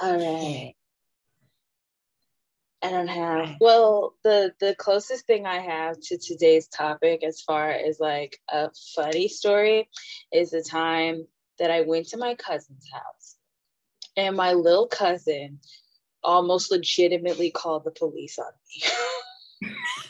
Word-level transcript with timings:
All 0.00 0.16
right. 0.16 0.74
I 2.80 2.90
don't 2.90 3.08
have 3.08 3.56
well 3.60 4.14
the 4.22 4.52
the 4.60 4.74
closest 4.76 5.26
thing 5.26 5.46
I 5.46 5.58
have 5.58 5.98
to 6.00 6.18
today's 6.18 6.68
topic 6.68 7.24
as 7.24 7.40
far 7.40 7.70
as 7.70 7.98
like 7.98 8.38
a 8.48 8.70
funny 8.94 9.26
story 9.26 9.88
is 10.32 10.50
the 10.50 10.62
time 10.62 11.26
that 11.58 11.72
I 11.72 11.80
went 11.80 12.08
to 12.08 12.18
my 12.18 12.36
cousin's 12.36 12.88
house 12.92 13.36
and 14.16 14.36
my 14.36 14.52
little 14.52 14.86
cousin 14.86 15.58
almost 16.22 16.70
legitimately 16.70 17.50
called 17.50 17.82
the 17.84 17.90
police 17.90 18.38
on 18.38 18.52
me. 18.68 19.70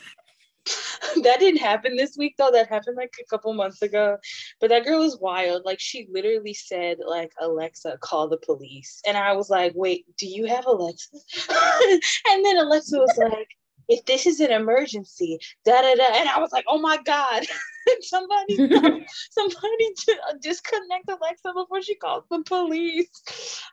that 1.22 1.40
didn't 1.40 1.60
happen 1.60 1.96
this 1.96 2.16
week 2.16 2.34
though. 2.38 2.50
That 2.50 2.68
happened 2.68 2.96
like 2.96 3.12
a 3.20 3.26
couple 3.28 3.52
months 3.54 3.82
ago. 3.82 4.18
But 4.60 4.70
that 4.70 4.84
girl 4.84 5.00
was 5.00 5.18
wild. 5.20 5.62
Like 5.64 5.80
she 5.80 6.08
literally 6.10 6.54
said, 6.54 6.98
like, 7.06 7.32
Alexa, 7.40 7.98
call 8.00 8.28
the 8.28 8.38
police. 8.38 9.00
And 9.06 9.16
I 9.16 9.32
was 9.32 9.50
like, 9.50 9.72
wait, 9.74 10.04
do 10.16 10.26
you 10.26 10.46
have 10.46 10.66
Alexa? 10.66 11.16
and 12.30 12.44
then 12.44 12.58
Alexa 12.58 12.98
was 12.98 13.16
like, 13.16 13.48
if 13.88 14.04
this 14.04 14.26
is 14.26 14.40
an 14.40 14.52
emergency, 14.52 15.38
da 15.64 15.80
da 15.80 15.94
da. 15.94 16.04
And 16.14 16.28
I 16.28 16.38
was 16.38 16.52
like, 16.52 16.64
oh 16.68 16.78
my 16.78 16.98
God. 17.04 17.44
somebody 18.02 18.54
somebody 19.30 19.88
disconnect 20.42 21.08
Alexa 21.08 21.52
before 21.54 21.80
she 21.80 21.94
calls 21.94 22.24
the 22.30 22.42
police. 22.44 23.08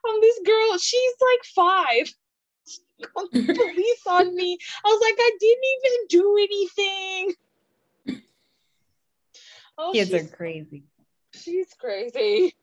Um, 0.08 0.16
this 0.22 0.40
girl, 0.46 0.77
she's 0.77 1.13
like 1.20 1.44
five 1.54 2.13
police 3.31 4.08
on 4.08 4.35
me. 4.35 4.58
I 4.84 4.88
was 4.88 5.02
like, 5.02 5.16
I 5.17 5.31
didn't 5.40 5.63
even 5.77 6.08
do 6.09 6.38
anything. 6.38 7.35
Oh, 9.77 9.91
Kids 9.94 10.13
are 10.13 10.35
crazy. 10.35 10.84
She's 11.34 11.73
crazy. 11.73 12.55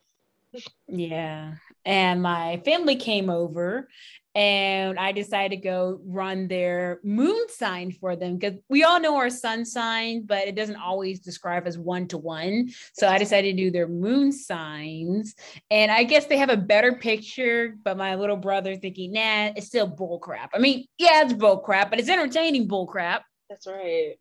Yeah. 0.87 1.55
And 1.85 2.23
my 2.23 2.61
family 2.65 2.97
came 2.97 3.29
over 3.31 3.89
and 4.35 4.99
I 4.99 5.13
decided 5.13 5.57
to 5.57 5.63
go 5.63 6.01
run 6.05 6.49
their 6.49 7.01
moon 7.05 7.47
sign 7.49 7.93
for 7.93 8.17
them 8.17 8.39
because 8.39 8.59
we 8.71 8.83
all 8.83 8.99
know 9.01 9.17
our 9.17 9.29
sun 9.29 9.65
sign, 9.65 10.25
but 10.25 10.49
it 10.49 10.55
doesn't 10.55 10.77
always 10.77 11.21
describe 11.21 11.67
as 11.67 11.77
one 11.77 12.09
to 12.09 12.19
one. 12.19 12.71
So 12.95 13.09
I 13.09 13.19
decided 13.19 13.57
to 13.57 13.65
do 13.65 13.71
their 13.71 13.89
moon 13.89 14.33
signs, 14.33 15.35
and 15.71 15.91
I 15.91 16.05
guess 16.05 16.27
they 16.27 16.39
have 16.39 16.51
a 16.51 16.57
better 16.57 16.95
picture. 16.95 17.77
But 17.85 17.99
my 17.99 18.15
little 18.15 18.37
brother 18.37 18.77
thinking, 18.77 19.13
nah, 19.13 19.53
it's 19.55 19.67
still 19.67 19.87
bull 19.87 20.19
crap. 20.19 20.51
I 20.55 20.59
mean, 20.59 20.87
yeah, 20.99 21.23
it's 21.23 21.35
bull 21.35 21.59
crap, 21.59 21.91
but 21.91 22.01
it's 22.01 22.09
entertaining 22.09 22.69
bull 22.69 22.87
crap. 22.87 23.25
That's 23.51 23.67
right. 23.67 24.15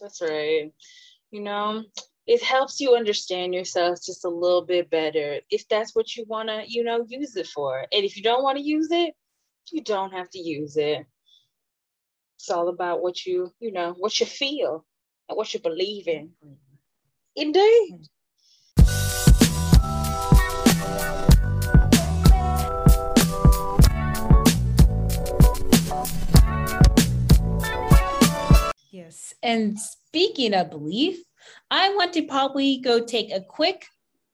That's 0.00 0.22
right. 0.22 0.72
You 1.30 1.42
know, 1.42 1.84
it 2.26 2.42
helps 2.42 2.80
you 2.80 2.94
understand 2.94 3.54
yourself 3.54 3.98
just 4.04 4.24
a 4.24 4.30
little 4.30 4.62
bit 4.62 4.88
better 4.88 5.40
if 5.50 5.68
that's 5.68 5.94
what 5.94 6.16
you 6.16 6.24
want 6.26 6.48
to, 6.48 6.62
you 6.66 6.84
know, 6.84 7.04
use 7.06 7.36
it 7.36 7.46
for. 7.46 7.80
And 7.92 8.04
if 8.04 8.16
you 8.16 8.22
don't 8.22 8.42
want 8.42 8.56
to 8.56 8.64
use 8.64 8.88
it, 8.90 9.14
you 9.72 9.82
don't 9.82 10.12
have 10.12 10.30
to 10.30 10.38
use 10.38 10.76
it. 10.76 11.06
It's 12.38 12.50
all 12.50 12.68
about 12.68 13.02
what 13.02 13.26
you, 13.26 13.52
you 13.60 13.72
know, 13.72 13.94
what 13.98 14.20
you 14.20 14.26
feel 14.26 14.84
and 15.28 15.36
what 15.36 15.52
you 15.52 15.60
believe 15.60 16.08
in. 16.08 16.30
Indeed. 17.36 18.06
Yes. 28.90 29.34
And 29.42 29.78
speaking 29.78 30.54
of 30.54 30.70
belief, 30.70 31.18
I 31.70 31.94
want 31.94 32.12
to 32.14 32.22
probably 32.22 32.78
go 32.78 33.04
take 33.04 33.32
a 33.32 33.40
quick 33.40 33.86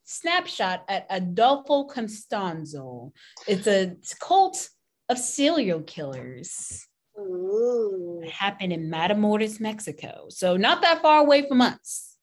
snapshot 0.05 0.85
at 0.89 1.07
Adolfo 1.11 1.87
Constanzo. 1.87 3.13
It's 3.49 3.67
a 3.67 3.97
cult 4.21 4.69
of 5.09 5.19
serial 5.19 5.83
killers 5.83 6.87
Ooh. 7.19 8.23
happened 8.31 8.73
in 8.73 8.91
Matamoros, 8.91 9.61
Mexico. 9.61 10.27
So 10.31 10.57
not 10.57 10.83
that 10.83 11.03
far 11.03 11.21
away 11.21 11.47
from 11.47 11.61
us. 11.61 12.17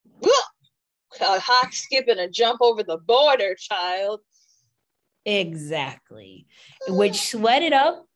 A 1.20 1.38
hop, 1.38 1.72
skip, 1.72 2.08
and 2.08 2.20
a 2.20 2.28
jump 2.28 2.60
over 2.62 2.82
the 2.82 2.96
border, 2.96 3.54
child. 3.54 4.20
Exactly. 5.24 6.46
Which 6.88 7.34
led 7.34 7.62
it 7.62 7.72
up 7.72 8.06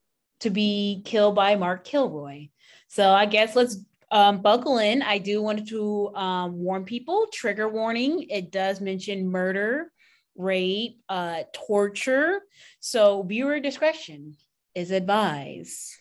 to 0.41 0.50
be 0.50 1.03
killed 1.04 1.34
by 1.34 1.56
Mark 1.56 1.84
Kilroy. 1.84 2.48
So 2.88 3.10
I 3.10 3.27
guess 3.27 3.54
let's 3.54 3.78
um, 4.10 4.41
buckle 4.41 4.78
in. 4.78 5.03
I 5.03 5.19
do 5.19 5.43
want 5.43 5.69
to 5.69 6.15
um, 6.15 6.59
warn 6.59 6.84
people 6.84 7.27
trigger 7.33 7.69
warning. 7.69 8.27
It 8.31 8.50
does 8.50 8.81
mention 8.81 9.31
murder, 9.31 9.93
rape, 10.34 10.98
uh, 11.09 11.43
torture. 11.53 12.41
So 12.81 13.22
viewer 13.22 13.60
discretion 13.60 14.37
is 14.76 14.91
advised. 14.91 15.94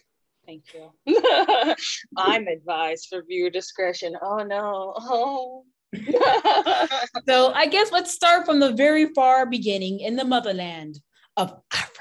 Thank 0.46 0.66
you. 0.75 0.91
I'm 2.18 2.47
advised 2.47 3.08
for 3.09 3.24
viewer 3.24 3.50
discretion. 3.50 4.16
Oh 4.22 4.44
no. 4.44 4.94
Oh. 4.97 5.63
so 7.28 7.53
I 7.53 7.68
guess 7.68 7.91
let's 7.91 8.14
start 8.14 8.46
from 8.46 8.59
the 8.59 8.74
very 8.74 9.14
far 9.14 9.46
beginning 9.46 10.02
in 10.02 10.18
the 10.18 10.25
motherland 10.25 11.00
of 11.38 11.53
Africa. 11.74 11.96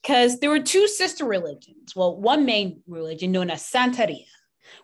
Because 0.00 0.38
there 0.38 0.50
were 0.50 0.60
two 0.60 0.86
sister 0.86 1.24
religions. 1.24 1.94
Well, 1.94 2.18
one 2.18 2.46
main 2.46 2.82
religion 2.86 3.32
known 3.32 3.50
as 3.50 3.68
Santeria, 3.68 4.24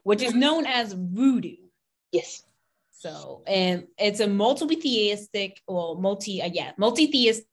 which 0.03 0.21
is 0.21 0.35
known 0.35 0.67
as 0.67 0.93
voodoo. 0.93 1.57
Yes. 2.13 2.43
So, 2.91 3.43
and 3.47 3.87
it's 3.99 4.21
a 4.21 4.27
multi-theistic, 4.27 5.61
well, 5.69 5.95
multi, 5.95 6.43
uh, 6.43 6.51
yeah, 6.53 6.73
multi-theistic 6.77 7.47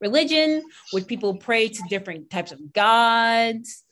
religion, 0.00 0.62
which 0.92 1.06
people 1.06 1.36
pray 1.36 1.68
to 1.68 1.82
different 1.88 2.30
types 2.30 2.52
of 2.52 2.72
gods 2.72 3.84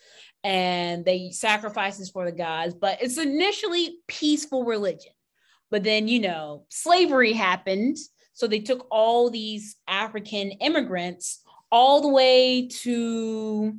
and 0.44 1.04
they 1.04 1.30
sacrifices 1.30 2.10
for 2.10 2.24
the 2.24 2.36
gods, 2.36 2.74
but 2.74 3.02
it's 3.02 3.18
initially 3.18 3.98
peaceful 4.06 4.64
religion. 4.64 5.12
But 5.70 5.82
then, 5.82 6.06
you 6.06 6.20
know, 6.20 6.66
slavery 6.68 7.32
happened. 7.32 7.96
So 8.32 8.46
they 8.46 8.60
took 8.60 8.86
all 8.90 9.28
these 9.28 9.76
African 9.88 10.52
immigrants 10.52 11.42
all 11.72 12.00
the 12.00 12.08
way 12.08 12.68
to 12.68 13.76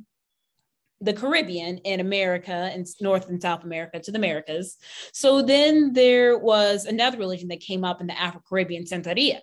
the 1.00 1.12
Caribbean 1.12 1.80
and 1.84 2.00
America 2.00 2.52
and 2.52 2.86
North 3.00 3.28
and 3.28 3.40
South 3.40 3.64
America 3.64 4.00
to 4.00 4.10
the 4.10 4.18
Americas. 4.18 4.76
So 5.12 5.42
then 5.42 5.92
there 5.92 6.36
was 6.38 6.84
another 6.84 7.18
religion 7.18 7.48
that 7.48 7.60
came 7.60 7.84
up 7.84 8.00
in 8.00 8.08
the 8.08 8.20
Afro 8.20 8.42
Caribbean, 8.46 8.84
Santeria 8.84 9.40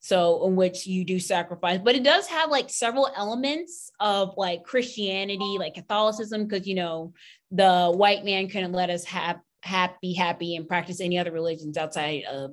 so 0.00 0.46
in 0.46 0.56
which 0.56 0.86
you 0.86 1.04
do 1.04 1.20
sacrifice 1.20 1.80
but 1.82 1.94
it 1.94 2.02
does 2.02 2.26
have 2.26 2.50
like 2.50 2.70
several 2.70 3.08
elements 3.14 3.90
of 4.00 4.34
like 4.36 4.64
christianity 4.64 5.56
like 5.58 5.74
catholicism 5.74 6.46
because 6.46 6.66
you 6.66 6.74
know 6.74 7.12
the 7.50 7.92
white 7.94 8.24
man 8.24 8.48
couldn't 8.48 8.72
let 8.72 8.90
us 8.90 9.04
have 9.04 9.38
happy 9.62 10.14
happy 10.14 10.56
and 10.56 10.66
practice 10.66 11.00
any 11.00 11.18
other 11.18 11.32
religions 11.32 11.76
outside 11.76 12.24
of 12.24 12.52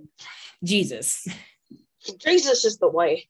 jesus. 0.63 1.27
Jesus 2.19 2.63
is 2.63 2.77
the 2.77 2.89
way. 2.89 3.27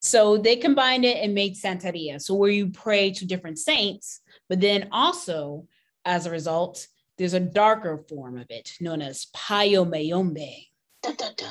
So 0.00 0.36
they 0.36 0.56
combined 0.56 1.04
it 1.04 1.16
and 1.22 1.34
made 1.34 1.56
santeria 1.56 2.20
so 2.20 2.34
where 2.34 2.50
you 2.50 2.68
pray 2.68 3.10
to 3.10 3.26
different 3.26 3.58
saints 3.58 4.20
but 4.48 4.60
then 4.60 4.88
also 4.92 5.66
as 6.04 6.24
a 6.24 6.30
result 6.30 6.86
there's 7.16 7.34
a 7.34 7.40
darker 7.40 8.04
form 8.08 8.38
of 8.38 8.46
it 8.48 8.72
known 8.80 9.02
as 9.02 9.26
palo 9.34 9.84
mayombe 9.84 10.70
dun, 11.02 11.16
dun, 11.16 11.32
dun 11.36 11.48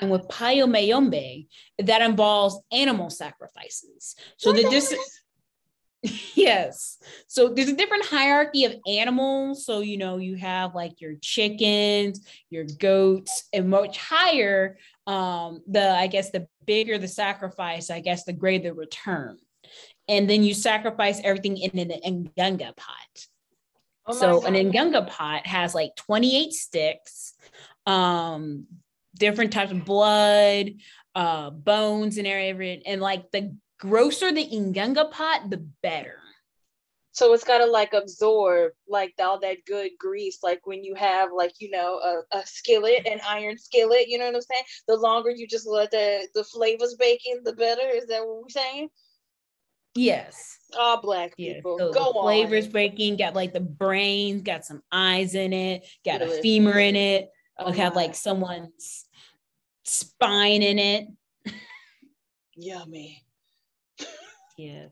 and 0.00 0.10
with 0.10 0.28
Palo 0.28 0.66
Mayombe, 0.66 1.48
that 1.78 2.02
involves 2.02 2.58
animal 2.70 3.10
sacrifices. 3.10 4.16
So 4.36 4.52
the 4.52 4.64
dis- 4.64 4.94
yes. 6.34 6.98
So 7.28 7.48
there's 7.48 7.68
a 7.68 7.76
different 7.76 8.06
hierarchy 8.06 8.64
of 8.64 8.74
animals. 8.86 9.64
So 9.64 9.80
you 9.80 9.98
know, 9.98 10.18
you 10.18 10.36
have 10.36 10.74
like 10.74 11.00
your 11.00 11.14
chickens, 11.20 12.26
your 12.50 12.64
goats, 12.64 13.44
and 13.52 13.70
much 13.70 13.98
higher. 13.98 14.78
Um, 15.06 15.62
the 15.66 15.90
I 15.90 16.06
guess 16.06 16.30
the 16.30 16.46
bigger 16.66 16.98
the 16.98 17.08
sacrifice, 17.08 17.90
I 17.90 18.00
guess 18.00 18.24
the 18.24 18.32
greater 18.32 18.70
the 18.70 18.74
return. 18.74 19.38
And 20.08 20.28
then 20.28 20.42
you 20.42 20.54
sacrifice 20.54 21.20
everything 21.22 21.56
in 21.56 21.78
an 21.78 22.30
ngunga 22.36 22.76
pot. 22.76 23.26
Oh 24.06 24.14
so 24.14 24.40
God. 24.40 24.54
an 24.54 24.72
ngunga 24.72 25.08
pot 25.08 25.46
has 25.46 25.74
like 25.74 25.94
28 25.96 26.52
sticks. 26.52 27.34
Um, 27.86 28.66
different 29.16 29.52
types 29.52 29.72
of 29.72 29.84
blood, 29.84 30.70
uh, 31.14 31.50
bones 31.50 32.18
and 32.18 32.26
everything. 32.26 32.82
And 32.86 33.00
like 33.00 33.30
the 33.32 33.56
grosser 33.78 34.32
the 34.32 34.46
ngunga 34.46 35.10
pot, 35.10 35.50
the 35.50 35.66
better. 35.82 36.18
So 37.14 37.34
it's 37.34 37.44
gotta 37.44 37.66
like 37.66 37.92
absorb 37.92 38.72
like 38.88 39.12
all 39.20 39.38
that 39.40 39.58
good 39.66 39.90
grease, 39.98 40.38
like 40.42 40.66
when 40.66 40.82
you 40.82 40.94
have 40.94 41.28
like 41.36 41.52
you 41.58 41.70
know 41.70 41.98
a, 41.98 42.38
a 42.38 42.46
skillet, 42.46 43.06
an 43.06 43.20
iron 43.28 43.58
skillet. 43.58 44.08
You 44.08 44.18
know 44.18 44.26
what 44.26 44.36
I'm 44.36 44.40
saying? 44.40 44.64
The 44.88 44.96
longer 44.96 45.30
you 45.30 45.46
just 45.46 45.66
let 45.66 45.90
the 45.90 46.26
the 46.34 46.42
flavors 46.42 46.94
bake 46.98 47.20
in, 47.26 47.44
the 47.44 47.52
better. 47.52 47.86
Is 47.86 48.06
that 48.06 48.26
what 48.26 48.42
we're 48.42 48.48
saying? 48.48 48.88
Yes. 49.94 50.58
All 50.78 51.02
black 51.02 51.36
people. 51.36 51.76
Yeah, 51.78 51.86
so 51.86 51.92
Go 51.92 52.00
on. 52.00 52.24
Flavors 52.24 52.66
breaking, 52.66 53.16
got 53.16 53.34
like 53.34 53.52
the 53.52 53.60
brains, 53.60 54.42
got 54.42 54.64
some 54.64 54.82
eyes 54.90 55.34
in 55.34 55.52
it, 55.52 55.86
got 56.04 56.22
a 56.22 56.40
femur 56.40 56.78
in 56.78 56.96
it. 56.96 57.28
Have 57.70 57.94
like 57.94 58.14
someone's 58.14 59.04
spine 59.84 60.62
in 60.62 60.78
it. 60.78 61.08
Yummy. 62.56 63.22
yes. 64.56 64.90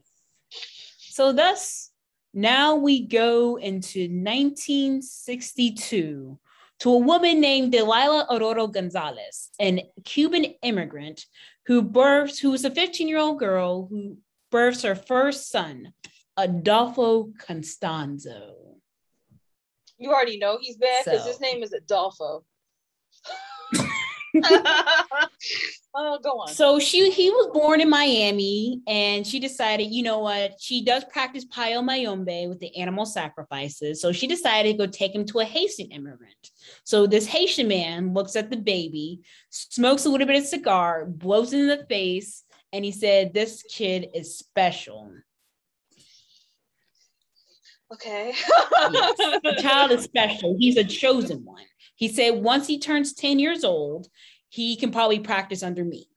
So 0.97 1.33
thus, 1.33 1.91
now 2.33 2.75
we 2.75 3.05
go 3.05 3.57
into 3.57 4.07
1962 4.07 6.39
to 6.79 6.91
a 6.91 6.97
woman 6.97 7.41
named 7.41 7.73
Delilah 7.73 8.27
Aurora 8.31 8.67
Gonzalez, 8.67 9.49
an 9.59 9.81
Cuban 10.03 10.45
immigrant 10.63 11.25
who 11.67 11.81
births, 11.81 12.39
who 12.39 12.51
was 12.51 12.63
a 12.65 12.71
15 12.71 13.07
year 13.07 13.19
old 13.19 13.39
girl 13.39 13.87
who 13.87 14.17
births 14.49 14.81
her 14.81 14.95
first 14.95 15.51
son, 15.51 15.93
Adolfo 16.37 17.31
Constanzo. 17.37 18.53
You 19.97 20.11
already 20.11 20.39
know 20.39 20.57
he's 20.59 20.77
bad 20.77 21.05
because 21.05 21.21
so. 21.21 21.27
his 21.27 21.39
name 21.39 21.61
is 21.61 21.73
Adolfo. 21.73 22.43
oh, 25.93 26.19
go 26.23 26.39
on. 26.41 26.47
So 26.49 26.79
she 26.79 27.09
he 27.11 27.29
was 27.29 27.49
born 27.53 27.81
in 27.81 27.89
Miami 27.89 28.81
and 28.87 29.25
she 29.25 29.39
decided, 29.39 29.91
you 29.91 30.03
know 30.03 30.19
what, 30.19 30.53
she 30.59 30.83
does 30.83 31.03
practice 31.05 31.45
Palo 31.45 31.81
Mayombe 31.81 32.47
with 32.47 32.59
the 32.59 32.75
animal 32.77 33.05
sacrifices. 33.05 34.01
So 34.01 34.11
she 34.11 34.27
decided 34.27 34.71
to 34.71 34.85
go 34.85 34.91
take 34.91 35.13
him 35.13 35.25
to 35.25 35.39
a 35.39 35.45
Haitian 35.45 35.87
immigrant. 35.91 36.51
So 36.83 37.07
this 37.07 37.25
Haitian 37.25 37.67
man 37.67 38.13
looks 38.13 38.35
at 38.35 38.49
the 38.49 38.57
baby, 38.57 39.21
smokes 39.49 40.05
a 40.05 40.09
little 40.09 40.27
bit 40.27 40.41
of 40.41 40.45
cigar, 40.45 41.05
blows 41.05 41.53
it 41.53 41.59
in 41.59 41.67
the 41.67 41.85
face, 41.89 42.43
and 42.73 42.85
he 42.85 42.91
said, 42.91 43.33
This 43.33 43.63
kid 43.63 44.09
is 44.13 44.37
special. 44.37 45.11
Okay. 47.93 48.33
yes. 48.91 49.17
The 49.43 49.59
child 49.61 49.91
is 49.91 50.03
special. 50.03 50.55
He's 50.57 50.77
a 50.77 50.83
chosen 50.83 51.43
one. 51.43 51.63
He 51.95 52.07
said 52.07 52.41
once 52.41 52.67
he 52.67 52.79
turns 52.79 53.13
10 53.13 53.39
years 53.39 53.63
old, 53.63 54.07
he 54.49 54.75
can 54.75 54.91
probably 54.91 55.19
practice 55.19 55.63
under 55.63 55.83
me. 55.83 56.07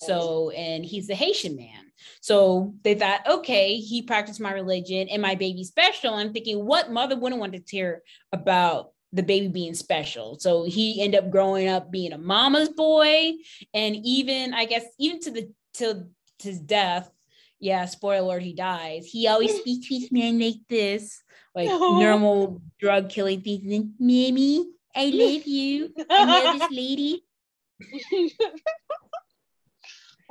So, 0.00 0.50
and 0.50 0.84
he's 0.84 1.10
a 1.10 1.14
Haitian 1.14 1.56
man. 1.56 1.92
So 2.20 2.74
they 2.84 2.94
thought, 2.94 3.28
okay, 3.28 3.76
he 3.76 4.02
practiced 4.02 4.40
my 4.40 4.52
religion 4.52 5.08
and 5.08 5.20
my 5.20 5.34
baby 5.34 5.64
special. 5.64 6.14
I'm 6.14 6.32
thinking, 6.32 6.64
what 6.64 6.92
mother 6.92 7.16
wouldn't 7.16 7.40
want 7.40 7.52
to 7.54 7.62
hear 7.68 8.02
about 8.32 8.92
the 9.12 9.22
baby 9.22 9.48
being 9.48 9.74
special? 9.74 10.38
So 10.38 10.64
he 10.64 11.02
ended 11.02 11.24
up 11.24 11.30
growing 11.30 11.68
up 11.68 11.90
being 11.90 12.12
a 12.12 12.18
mama's 12.18 12.68
boy. 12.68 13.32
And 13.74 13.96
even, 14.04 14.54
I 14.54 14.66
guess, 14.66 14.84
even 14.98 15.20
to 15.20 15.30
the, 15.30 15.52
till 15.74 16.08
his 16.40 16.60
death, 16.60 17.10
yeah, 17.60 17.84
spoiler 17.86 18.36
alert, 18.36 18.42
he 18.42 18.52
dies. 18.52 19.06
He 19.06 19.26
always 19.28 19.54
speaks 19.60 19.88
to 19.88 19.94
his 19.94 20.12
man 20.12 20.38
like 20.38 20.60
this 20.68 21.22
like 21.58 21.68
oh. 21.70 21.98
normal 21.98 22.62
drug 22.78 23.10
killing 23.10 23.40
things. 23.40 23.86
Mammy, 23.98 24.68
I 24.94 25.06
love 25.06 25.46
you. 25.46 25.92
I 26.08 26.24
love 26.24 26.60
this 26.60 26.70
lady. 26.70 27.24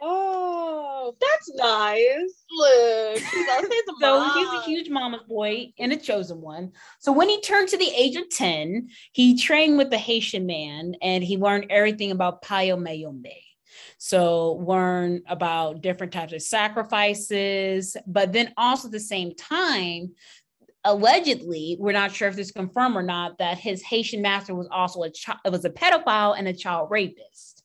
oh, 0.02 1.16
that's 1.20 1.52
nice. 1.56 2.46
Look, 2.52 3.20
so 4.00 4.24
he's 4.34 4.48
a 4.48 4.62
huge 4.64 4.90
mama's 4.90 5.24
boy 5.28 5.74
and 5.80 5.92
a 5.92 5.98
chosen 5.98 6.42
one. 6.42 6.72
So 7.00 7.12
when 7.12 7.30
he 7.30 7.42
turned 7.42 7.70
to 7.70 7.78
the 7.78 7.92
age 7.96 8.16
of 8.16 8.30
10, 8.30 8.90
he 9.12 9.38
trained 9.38 9.78
with 9.78 9.90
the 9.90 9.98
Haitian 9.98 10.46
man 10.46 10.96
and 11.02 11.24
he 11.24 11.38
learned 11.38 11.68
everything 11.70 12.12
about 12.12 12.42
Palo 12.42 12.78
Mayombe. 12.78 13.47
So 13.98 14.54
learn 14.54 15.24
about 15.28 15.82
different 15.82 16.14
types 16.14 16.34
of 16.34 16.42
sacrifices, 16.42 17.98
but 18.06 18.32
then 18.32 18.54
also 18.56 18.88
at 18.88 18.92
the 18.92 19.00
same 19.00 19.34
time, 19.36 20.14
allegedly, 20.84 21.78
we're 21.80 21.92
not 21.92 22.12
sure 22.12 22.28
if 22.28 22.36
this 22.36 22.48
is 22.48 22.52
confirmed 22.52 22.96
or 22.96 23.04
not, 23.04 23.40
that 23.40 23.58
his 23.58 23.82
Haitian 23.82 24.22
master 24.22 24.54
was 24.54 24.68
also 24.72 25.04
a 25.04 25.10
child, 25.10 25.40
was 25.50 25.66
a 25.66 25.70
pedophile 25.70 26.38
and 26.38 26.48
a 26.48 26.54
child 26.54 26.90
rapist. 26.92 27.64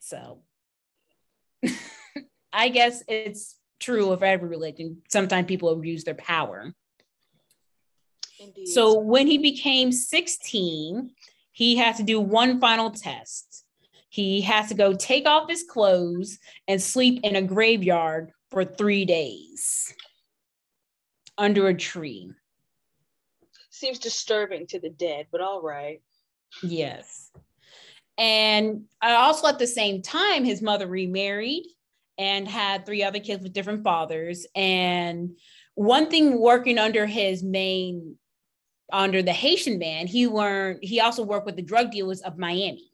So 0.00 0.40
I 2.52 2.68
guess 2.68 3.02
it's 3.08 3.56
true 3.80 4.10
of 4.10 4.22
every 4.22 4.48
religion. 4.48 5.02
Sometimes 5.08 5.46
people 5.46 5.70
abuse 5.70 6.04
their 6.04 6.14
power. 6.14 6.74
Indeed. 8.38 8.68
So 8.68 8.98
when 8.98 9.26
he 9.26 9.38
became 9.38 9.92
16, 9.92 11.10
he 11.52 11.76
had 11.76 11.96
to 11.96 12.02
do 12.02 12.20
one 12.20 12.60
final 12.60 12.90
test. 12.90 13.61
He 14.12 14.42
has 14.42 14.68
to 14.68 14.74
go 14.74 14.92
take 14.92 15.26
off 15.26 15.48
his 15.48 15.62
clothes 15.62 16.38
and 16.68 16.82
sleep 16.82 17.20
in 17.24 17.34
a 17.34 17.40
graveyard 17.40 18.30
for 18.50 18.62
three 18.62 19.06
days 19.06 19.94
under 21.38 21.68
a 21.68 21.74
tree. 21.74 22.30
Seems 23.70 23.98
disturbing 23.98 24.66
to 24.66 24.78
the 24.78 24.90
dead, 24.90 25.28
but 25.32 25.40
all 25.40 25.62
right. 25.62 26.02
Yes. 26.62 27.30
And 28.18 28.84
also 29.00 29.48
at 29.48 29.58
the 29.58 29.66
same 29.66 30.02
time, 30.02 30.44
his 30.44 30.60
mother 30.60 30.86
remarried 30.86 31.64
and 32.18 32.46
had 32.46 32.84
three 32.84 33.02
other 33.02 33.18
kids 33.18 33.42
with 33.42 33.54
different 33.54 33.82
fathers. 33.82 34.46
And 34.54 35.38
one 35.74 36.10
thing 36.10 36.38
working 36.38 36.76
under 36.76 37.06
his 37.06 37.42
main, 37.42 38.16
under 38.92 39.22
the 39.22 39.32
Haitian 39.32 39.78
man, 39.78 40.06
he 40.06 40.28
learned, 40.28 40.80
he 40.82 41.00
also 41.00 41.22
worked 41.22 41.46
with 41.46 41.56
the 41.56 41.62
drug 41.62 41.90
dealers 41.90 42.20
of 42.20 42.36
Miami. 42.36 42.90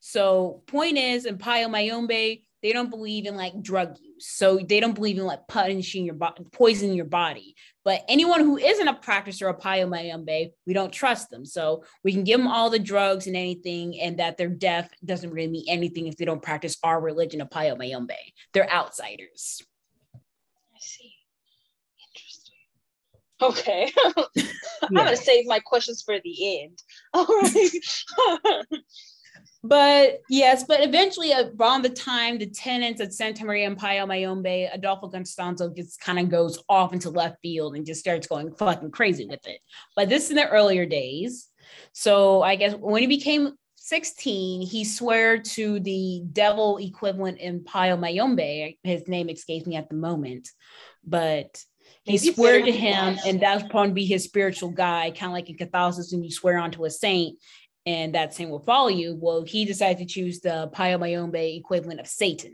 So, 0.00 0.62
point 0.66 0.98
is, 0.98 1.26
in 1.26 1.38
Palo 1.38 1.68
Mayombe, 1.68 2.44
they 2.62 2.72
don't 2.72 2.90
believe 2.90 3.26
in 3.26 3.36
like 3.36 3.60
drug 3.62 3.96
use. 4.00 4.26
So 4.26 4.58
they 4.58 4.80
don't 4.80 4.94
believe 4.94 5.18
in 5.18 5.24
like 5.24 5.46
punishing 5.46 6.04
your 6.04 6.14
body, 6.14 6.44
poisoning 6.52 6.96
your 6.96 7.04
body. 7.04 7.54
But 7.84 8.04
anyone 8.08 8.40
who 8.40 8.58
isn't 8.58 8.88
a 8.88 8.94
practicer 8.94 9.48
of 9.48 9.60
Palo 9.60 9.86
Mayombe, 9.86 10.52
we 10.66 10.72
don't 10.72 10.92
trust 10.92 11.30
them. 11.30 11.44
So 11.44 11.84
we 12.02 12.12
can 12.12 12.24
give 12.24 12.38
them 12.38 12.48
all 12.48 12.68
the 12.70 12.78
drugs 12.78 13.26
and 13.26 13.36
anything, 13.36 14.00
and 14.00 14.18
that 14.18 14.36
their 14.36 14.48
death 14.48 14.90
doesn't 15.04 15.30
really 15.30 15.48
mean 15.48 15.66
anything 15.68 16.08
if 16.08 16.16
they 16.16 16.24
don't 16.24 16.42
practice 16.42 16.76
our 16.82 17.00
religion 17.00 17.40
of 17.40 17.50
Palo 17.50 17.76
Mayombe. 17.76 18.14
They're 18.52 18.70
outsiders. 18.70 19.62
I 20.14 20.78
see. 20.80 21.14
Interesting. 22.10 22.56
Okay. 23.40 23.92
I'm 24.82 24.96
yeah. 24.96 25.04
gonna 25.04 25.16
save 25.16 25.46
my 25.46 25.60
questions 25.60 26.02
for 26.02 26.18
the 26.22 26.62
end. 26.62 26.82
All 27.14 27.26
right. 27.26 27.70
But 29.62 30.20
yes, 30.28 30.64
but 30.64 30.84
eventually 30.84 31.32
uh, 31.32 31.50
around 31.58 31.82
the 31.82 31.90
time 31.90 32.38
the 32.38 32.46
tenants 32.46 33.00
at 33.00 33.10
Santeria 33.10 33.66
and 33.66 33.76
Palo 33.76 34.06
Mayombe, 34.06 34.68
Adolfo 34.72 35.10
Constanzo 35.10 35.74
just 35.74 36.00
kind 36.00 36.18
of 36.18 36.28
goes 36.28 36.62
off 36.68 36.92
into 36.92 37.10
left 37.10 37.38
field 37.42 37.74
and 37.74 37.86
just 37.86 38.00
starts 38.00 38.26
going 38.26 38.54
fucking 38.54 38.90
crazy 38.90 39.26
with 39.26 39.46
it. 39.46 39.60
But 39.96 40.08
this 40.08 40.24
is 40.24 40.30
in 40.30 40.36
the 40.36 40.48
earlier 40.48 40.86
days. 40.86 41.48
So 41.92 42.42
I 42.42 42.56
guess 42.56 42.74
when 42.74 43.02
he 43.02 43.08
became 43.08 43.54
16, 43.76 44.62
he 44.62 44.84
swore 44.84 45.38
to 45.38 45.80
the 45.80 46.22
devil 46.32 46.78
equivalent 46.78 47.38
in 47.38 47.64
Palo 47.64 47.96
Mayombe. 47.96 48.78
His 48.82 49.08
name 49.08 49.28
escapes 49.28 49.66
me 49.66 49.76
at 49.76 49.88
the 49.88 49.96
moment, 49.96 50.48
but 51.04 51.62
he 52.04 52.18
swore 52.18 52.60
to 52.60 52.72
him, 52.72 53.18
and 53.26 53.40
that's 53.40 53.64
probably 53.68 53.92
be 53.92 54.06
his 54.06 54.24
spiritual 54.24 54.70
guide, 54.70 55.16
kind 55.16 55.30
of 55.30 55.34
like 55.34 55.50
in 55.50 55.56
Catholicism, 55.56 56.22
you 56.22 56.30
swear 56.30 56.58
onto 56.58 56.84
a 56.84 56.90
saint 56.90 57.38
and 57.88 58.14
that 58.14 58.34
same 58.34 58.50
will 58.50 58.58
follow 58.60 58.88
you. 58.88 59.16
Well, 59.18 59.44
he 59.44 59.64
decided 59.64 59.96
to 59.98 60.04
choose 60.04 60.40
the 60.40 60.68
Palo 60.74 60.98
Mayombe 60.98 61.56
equivalent 61.56 62.00
of 62.00 62.06
Satan. 62.06 62.52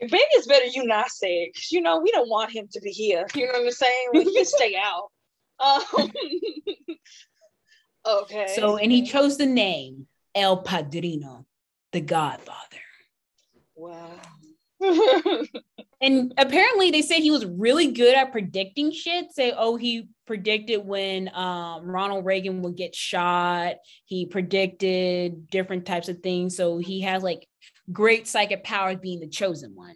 Maybe 0.00 0.16
it's 0.32 0.48
better 0.48 0.66
you 0.66 0.84
not 0.84 1.08
say 1.08 1.44
it 1.44 1.50
because 1.54 1.70
you 1.70 1.80
know 1.80 2.00
we 2.00 2.10
don't 2.10 2.28
want 2.28 2.50
him 2.50 2.66
to 2.72 2.80
be 2.80 2.90
here. 2.90 3.24
You 3.36 3.46
know 3.46 3.52
what 3.52 3.66
I'm 3.66 3.70
saying? 3.70 4.08
Like, 4.12 4.26
he 4.26 4.34
can 4.34 4.44
stay 4.58 4.76
out. 4.76 5.10
Um, 5.60 6.12
okay. 8.22 8.48
So, 8.56 8.76
and 8.76 8.90
he 8.90 9.06
chose 9.06 9.38
the 9.38 9.46
name 9.46 10.08
El 10.34 10.64
Padrino, 10.64 11.46
the 11.92 12.00
Godfather. 12.00 12.58
Wow. 13.76 14.10
and 16.00 16.34
apparently 16.38 16.90
they 16.90 17.02
said 17.02 17.20
he 17.20 17.30
was 17.30 17.46
really 17.46 17.92
good 17.92 18.16
at 18.16 18.32
predicting 18.32 18.90
shit. 18.90 19.30
Say, 19.30 19.52
oh, 19.56 19.76
he 19.76 20.08
predicted 20.32 20.82
when 20.82 21.28
um, 21.34 21.84
Ronald 21.84 22.24
Reagan 22.24 22.62
would 22.62 22.74
get 22.74 22.94
shot. 22.94 23.74
He 24.06 24.24
predicted 24.24 25.46
different 25.50 25.84
types 25.84 26.08
of 26.08 26.20
things. 26.20 26.56
So 26.56 26.78
he 26.78 27.02
has 27.02 27.22
like 27.22 27.46
great 27.92 28.26
psychic 28.26 28.64
powers 28.64 28.96
being 28.96 29.20
the 29.20 29.28
chosen 29.28 29.74
one. 29.74 29.94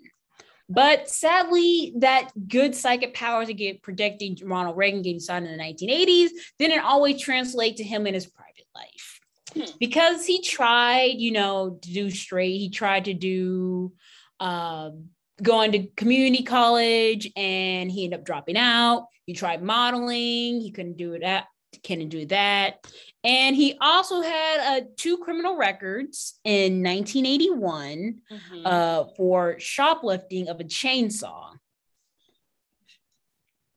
But 0.68 1.08
sadly, 1.08 1.94
that 2.00 2.32
good 2.48 2.74
psychic 2.74 3.14
powers 3.14 3.46
to 3.46 3.54
get 3.54 3.82
predicting 3.82 4.36
Ronald 4.44 4.76
Reagan 4.76 5.00
getting 5.00 5.20
shot 5.20 5.42
in 5.42 5.44
the 5.44 5.56
1980s 5.56 6.28
didn't 6.58 6.84
always 6.84 7.18
translate 7.18 7.76
to 7.76 7.82
him 7.82 8.06
in 8.06 8.12
his 8.12 8.26
private 8.26 8.66
life. 8.74 9.20
Hmm. 9.54 9.74
Because 9.80 10.26
he 10.26 10.42
tried, 10.42 11.14
you 11.16 11.32
know, 11.32 11.78
to 11.80 11.92
do 11.94 12.10
straight, 12.10 12.58
he 12.58 12.68
tried 12.68 13.06
to 13.06 13.14
do 13.14 13.94
um, 14.38 15.06
going 15.42 15.72
to 15.72 15.86
community 15.96 16.42
college 16.42 17.30
and 17.36 17.90
he 17.90 18.04
ended 18.04 18.20
up 18.20 18.26
dropping 18.26 18.56
out. 18.56 19.08
He 19.26 19.32
tried 19.32 19.62
modeling, 19.62 20.60
he 20.60 20.70
couldn't 20.70 20.96
do 20.96 21.14
it 21.14 21.20
that, 21.20 21.46
couldn't 21.86 22.08
do 22.08 22.26
that. 22.26 22.86
And 23.24 23.56
he 23.56 23.76
also 23.80 24.20
had 24.20 24.60
uh, 24.60 24.84
two 24.96 25.18
criminal 25.18 25.56
records 25.56 26.38
in 26.44 26.82
1981 26.82 28.14
mm-hmm. 28.30 28.66
uh, 28.66 29.04
for 29.16 29.58
shoplifting 29.58 30.48
of 30.48 30.60
a 30.60 30.64
chainsaw. 30.64 31.50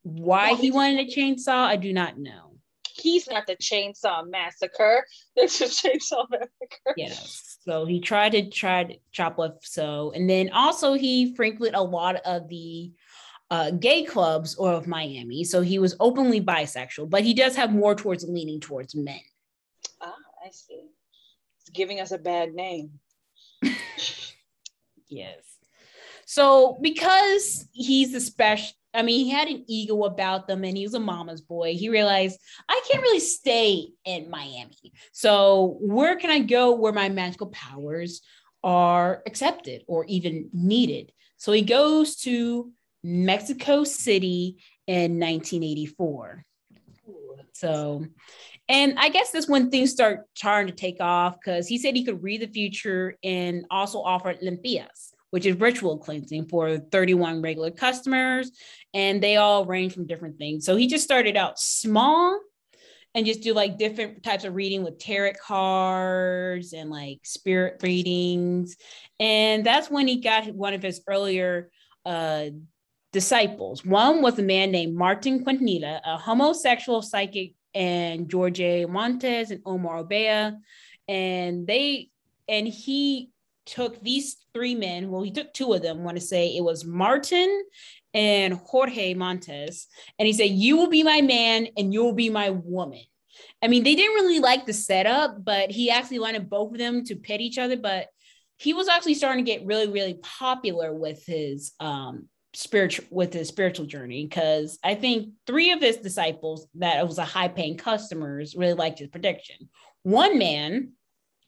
Why 0.03 0.53
he 0.53 0.71
wanted 0.71 1.07
a 1.07 1.11
chainsaw, 1.11 1.65
I 1.65 1.75
do 1.75 1.93
not 1.93 2.17
know. 2.17 2.49
He's 3.00 3.27
not 3.27 3.48
the 3.48 3.56
chainsaw 3.56 4.29
massacre. 4.29 5.06
There's 5.36 5.62
a 5.62 5.65
chainsaw 5.65 6.25
massacre. 6.29 6.94
Yes. 6.98 7.58
So 7.65 7.86
he 7.86 8.00
tried 8.00 8.32
to 8.34 8.50
try 8.50 8.84
to 8.86 8.96
chop 9.12 9.39
off 9.39 9.53
so, 9.62 10.12
and 10.15 10.29
then 10.29 10.50
also 10.51 10.94
he 10.94 11.36
frequented 11.36 11.75
a 11.75 11.82
lot 11.82 12.18
of 12.25 12.48
the 12.50 12.91
uh, 13.51 13.72
gay 13.72 14.03
clubs 14.03 14.56
of 14.56 14.88
Miami. 14.88 15.44
So 15.44 15.62
he 15.62 15.79
was 15.79 15.96
openly 16.00 16.41
bisexual, 16.41 17.10
but 17.10 17.24
he 17.24 17.34
does 17.34 17.56
have 17.56 17.72
more 17.72 17.96
towards 17.96 18.24
leaning 18.24 18.60
towards 18.60 18.96
men. 18.96 19.20
Ah, 20.01 20.13
I 20.46 20.51
see. 20.51 20.86
It's 21.60 21.70
giving 21.72 22.00
us 22.00 22.12
a 22.12 22.18
bad 22.18 22.53
name. 22.53 22.91
yes. 25.10 25.44
So 26.25 26.77
because 26.82 27.68
he's 27.72 28.13
a 28.13 28.22
special, 28.22 28.75
I 28.93 29.03
mean, 29.03 29.25
he 29.25 29.31
had 29.31 29.48
an 29.48 29.65
ego 29.67 30.03
about 30.03 30.48
them 30.48 30.63
and 30.63 30.75
he 30.75 30.84
was 30.84 30.96
a 30.96 31.00
mama's 31.00 31.41
boy. 31.41 31.75
He 31.75 31.89
realized 31.89 32.39
I 32.67 32.81
can't 32.89 33.03
really 33.03 33.19
stay 33.19 33.89
in 34.05 34.29
Miami. 34.29 34.93
So 35.12 35.77
where 35.81 36.15
can 36.15 36.31
I 36.31 36.39
go 36.39 36.74
where 36.75 36.93
my 36.93 37.10
magical 37.10 37.48
powers 37.48 38.22
are 38.63 39.22
accepted 39.27 39.84
or 39.88 40.05
even 40.05 40.50
needed? 40.53 41.12
So 41.38 41.51
he 41.51 41.62
goes 41.62 42.15
to 42.17 42.72
Mexico 43.03 43.84
City 43.84 44.58
in 44.88 45.19
1984. 45.19 46.46
So, 47.53 48.05
and 48.69 48.98
I 48.98 49.10
guess 49.10 49.31
this 49.31 49.48
when 49.48 49.69
things 49.69 49.91
start 49.91 50.25
trying 50.36 50.67
to 50.67 50.74
take 50.74 51.01
off 51.01 51.38
because 51.39 51.67
he 51.67 51.77
said 51.77 51.96
he 51.96 52.05
could 52.05 52.24
read 52.24 52.41
the 52.41 52.48
future 52.48 53.17
and 53.24 53.65
also 53.69 54.01
offer 54.01 54.34
limpias, 54.36 55.08
which 55.31 55.45
is 55.45 55.59
ritual 55.59 55.98
cleansing 55.98 56.48
for 56.48 56.77
31 56.77 57.41
regular 57.41 57.71
customers. 57.71 58.51
And 58.93 59.21
they 59.21 59.38
all 59.38 59.65
range 59.65 59.93
from 59.93 60.07
different 60.07 60.38
things. 60.38 60.65
So 60.65 60.75
he 60.75 60.88
just 60.88 61.03
started 61.03 61.38
out 61.38 61.59
small 61.59 62.39
and 63.15 63.25
just 63.25 63.41
do 63.41 63.53
like 63.53 63.77
different 63.77 64.24
types 64.24 64.43
of 64.43 64.55
reading 64.55 64.83
with 64.83 65.00
tarot 65.00 65.33
cards 65.45 66.74
and 66.74 66.89
like 66.89 67.19
spirit 67.24 67.81
readings. 67.81 68.77
And 69.19 69.65
that's 69.65 69.89
when 69.89 70.07
he 70.07 70.21
got 70.21 70.53
one 70.53 70.74
of 70.74 70.83
his 70.83 71.01
earlier 71.07 71.71
uh, 72.05 72.45
disciples. 73.12 73.83
One 73.83 74.21
was 74.21 74.38
a 74.38 74.43
man 74.43 74.71
named 74.71 74.95
Martin 74.95 75.43
Quintanilla, 75.43 76.00
a 76.05 76.17
homosexual 76.17 77.01
psychic, 77.01 77.53
and 77.74 78.31
Jorge 78.31 78.86
Montes 78.86 79.51
and 79.51 79.62
Omar 79.65 80.03
Orea. 80.03 80.57
And 81.07 81.65
they 81.65 82.09
and 82.48 82.67
he 82.67 83.29
took 83.69 84.01
these 84.01 84.38
three 84.53 84.75
men. 84.75 85.09
Well, 85.09 85.21
he 85.21 85.31
took 85.31 85.53
two 85.53 85.73
of 85.73 85.81
them. 85.81 86.03
Want 86.03 86.17
to 86.17 86.21
say 86.21 86.55
it 86.55 86.63
was 86.63 86.85
Martin 86.85 87.63
and 88.13 88.55
Jorge 88.55 89.13
Montes. 89.13 89.88
And 90.17 90.25
he 90.25 90.33
said, 90.33 90.49
You 90.49 90.77
will 90.77 90.89
be 90.89 91.03
my 91.03 91.21
man 91.21 91.67
and 91.77 91.93
you 91.93 92.03
will 92.03 92.13
be 92.13 92.29
my 92.29 92.49
woman. 92.49 93.01
I 93.61 93.67
mean, 93.67 93.83
they 93.83 93.95
didn't 93.95 94.15
really 94.15 94.39
like 94.39 94.65
the 94.65 94.73
setup, 94.73 95.43
but 95.43 95.71
he 95.71 95.89
actually 95.89 96.19
wanted 96.19 96.49
both 96.49 96.71
of 96.71 96.77
them 96.77 97.03
to 97.05 97.15
pit 97.15 97.41
each 97.41 97.57
other. 97.57 97.77
But 97.77 98.07
he 98.57 98.73
was 98.73 98.88
actually 98.88 99.13
starting 99.13 99.45
to 99.45 99.51
get 99.51 99.65
really, 99.65 99.88
really 99.88 100.15
popular 100.15 100.93
with 100.93 101.25
his 101.25 101.73
um, 101.79 102.27
spiritual 102.53 103.05
with 103.11 103.31
his 103.31 103.47
spiritual 103.47 103.85
journey 103.85 104.25
because 104.25 104.79
I 104.83 104.95
think 104.95 105.33
three 105.45 105.71
of 105.71 105.81
his 105.81 105.97
disciples 105.97 106.67
that 106.75 107.07
was 107.07 107.19
a 107.19 107.25
high 107.25 107.47
paying 107.47 107.77
customers 107.77 108.55
really 108.55 108.73
liked 108.73 108.99
his 108.99 109.09
prediction. 109.09 109.69
One 110.03 110.39
man, 110.39 110.93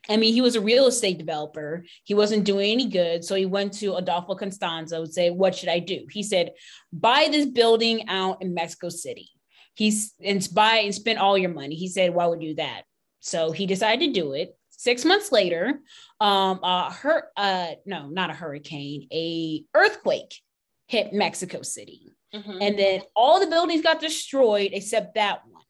I 0.10 0.17
mean, 0.17 0.34
he 0.34 0.41
was 0.41 0.55
a 0.55 0.62
real 0.62 0.88
estate 0.88 1.20
developer. 1.20 1.86
He 2.03 2.13
wasn't 2.13 2.46
doing 2.46 2.72
any 2.72 2.88
good. 2.88 3.24
So 3.24 3.36
he 3.36 3.46
went 3.46 3.74
to 3.74 3.96
Adolfo 3.96 4.36
Constanzo 4.36 5.01
and 5.01 5.13
say, 5.13 5.29
What 5.29 5.55
should 5.55 5.70
I 5.70 5.79
do? 5.79 6.05
He 6.10 6.24
said, 6.24 6.51
Buy 6.91 7.27
this 7.29 7.46
building 7.46 8.08
out 8.08 8.41
in 8.41 8.53
Mexico 8.53 8.89
City. 8.89 9.29
He's 9.75 10.13
and 10.24 10.48
buy 10.53 10.77
and 10.77 10.93
spend 10.93 11.20
all 11.20 11.38
your 11.38 11.53
money. 11.53 11.75
He 11.75 11.88
said, 11.88 12.13
Why 12.13 12.25
would 12.25 12.41
you 12.41 12.50
do 12.50 12.55
that? 12.55 12.84
So 13.20 13.51
he 13.51 13.65
decided 13.65 14.13
to 14.13 14.20
do 14.20 14.34
it. 14.34 14.55
Six 14.72 15.05
months 15.05 15.31
later, 15.31 15.79
um, 16.20 16.60
uh, 16.63 16.91
her, 16.91 17.29
uh, 17.38 17.67
no, 17.86 18.10
not 18.10 18.31
a 18.31 18.34
hurricane, 18.34 19.08
a 19.13 19.63
earthquake 19.75 20.34
hit 20.88 21.13
Mexico 21.13 21.62
City. 21.62 22.13
Mm-hmm. 22.34 22.58
And 22.62 22.79
then 22.79 23.01
all 23.15 23.39
the 23.39 23.48
buildings 23.48 23.84
got 23.84 24.00
destroyed 24.00 24.72
except 24.74 25.15
that 25.15 25.41
one. 25.48 25.60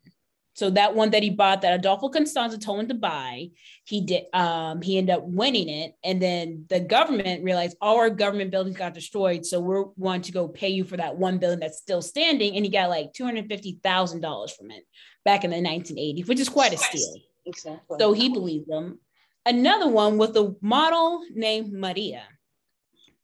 So 0.54 0.70
that 0.72 0.96
one 0.96 1.12
that 1.12 1.24
he 1.24 1.30
bought 1.30 1.62
that 1.62 1.80
Adolfo 1.80 2.10
Constanzo 2.10 2.60
told 2.60 2.82
him 2.82 2.88
to 2.90 2.94
buy, 2.94 3.52
he 3.86 4.02
did 4.02 4.26
um 4.34 4.82
he 4.82 4.98
ended 4.98 5.16
up 5.16 5.24
winning 5.24 5.70
it. 5.70 5.94
And 6.04 6.22
then 6.22 6.66
the 6.70 6.80
government 6.80 7.44
realized 7.44 7.78
all 7.80 7.98
our 7.98 8.10
government 8.10 8.52
buildings 8.52 8.78
got 8.78 8.94
destroyed. 8.94 9.46
So 9.46 9.60
we're 9.60 9.86
want 9.96 10.26
to 10.26 10.32
go 10.32 10.48
pay 10.48 10.70
you 10.70 10.84
for 10.84 10.98
that 10.98 11.16
one 11.16 11.38
building 11.38 11.60
that's 11.60 11.78
still 11.78 12.02
standing. 12.02 12.56
And 12.56 12.66
he 12.66 12.72
got 12.72 12.90
like 12.90 13.14
$250,000 13.14 14.52
from 14.58 14.72
it 14.72 14.84
back 15.24 15.44
in 15.44 15.52
the 15.52 15.58
1980s, 15.58 16.28
which 16.28 16.40
is 16.40 16.50
quite 16.50 16.74
a 16.74 16.78
steal. 16.78 17.16
Exactly. 17.46 17.98
So 18.00 18.14
he 18.14 18.30
believed 18.30 18.68
them. 18.68 19.00
Another 19.46 19.88
one 19.88 20.18
was 20.18 20.36
a 20.36 20.54
model 20.62 21.24
named 21.34 21.74
Maria. 21.74 22.24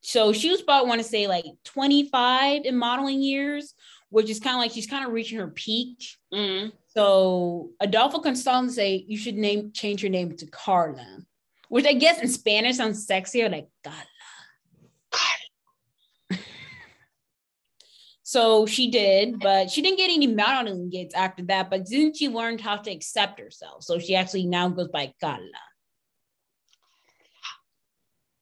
So 0.02 0.32
she 0.34 0.50
was 0.50 0.62
about, 0.62 0.86
I 0.86 0.88
want 0.88 1.02
to 1.02 1.08
say, 1.08 1.28
like 1.28 1.46
25 1.66 2.64
in 2.66 2.78
modeling 2.78 3.22
years, 3.22 3.74
which 4.10 4.30
is 4.30 4.40
kind 4.40 4.56
of 4.56 4.62
like 4.62 4.72
she's 4.72 4.88
kind 4.88 5.06
of 5.06 5.12
reaching 5.12 5.38
her 5.38 5.50
peak. 5.50 5.98
Mm. 6.34 6.72
So 6.98 7.70
Adolfo 7.80 8.22
Constanzo 8.22 8.72
say 8.72 9.06
you 9.08 9.20
should 9.20 9.36
name 9.36 9.72
change 9.72 10.02
your 10.02 10.10
name 10.10 10.36
to 10.36 10.48
Carla, 10.48 11.20
which 11.70 11.86
I 11.86 11.94
guess 11.94 12.20
in 12.20 12.28
Spanish 12.28 12.78
sounds 12.78 13.06
sexier, 13.06 13.52
like 13.52 13.68
Carla. 13.84 14.04
Carla. 15.12 16.42
so 18.24 18.66
she 18.66 18.90
did, 18.90 19.40
but 19.40 19.70
she 19.70 19.84
didn't 19.84 20.00
get 20.00 20.10
any 20.10 20.26
modeling 20.26 20.90
gigs 20.90 21.14
after 21.14 21.44
that. 21.44 21.70
But 21.70 21.88
then 21.88 22.16
she 22.16 22.30
learned 22.30 22.62
how 22.62 22.78
to 22.78 22.90
accept 22.90 23.40
herself. 23.40 23.84
So 23.84 24.00
she 24.00 24.16
actually 24.16 24.48
now 24.48 24.68
goes 24.70 24.88
by 24.88 25.14
Carla. 25.22 25.44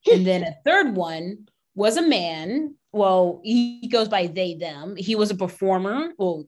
and 0.10 0.26
then 0.26 0.44
a 0.44 0.56
third 0.64 0.96
one 0.96 1.50
was 1.74 1.98
a 1.98 2.02
man. 2.02 2.76
Well, 2.94 3.42
he 3.44 3.90
goes 3.92 4.08
by 4.08 4.28
they, 4.28 4.56
them. 4.56 4.96
He 4.96 5.16
was 5.16 5.30
a 5.30 5.36
performer. 5.36 6.14
Well, 6.18 6.48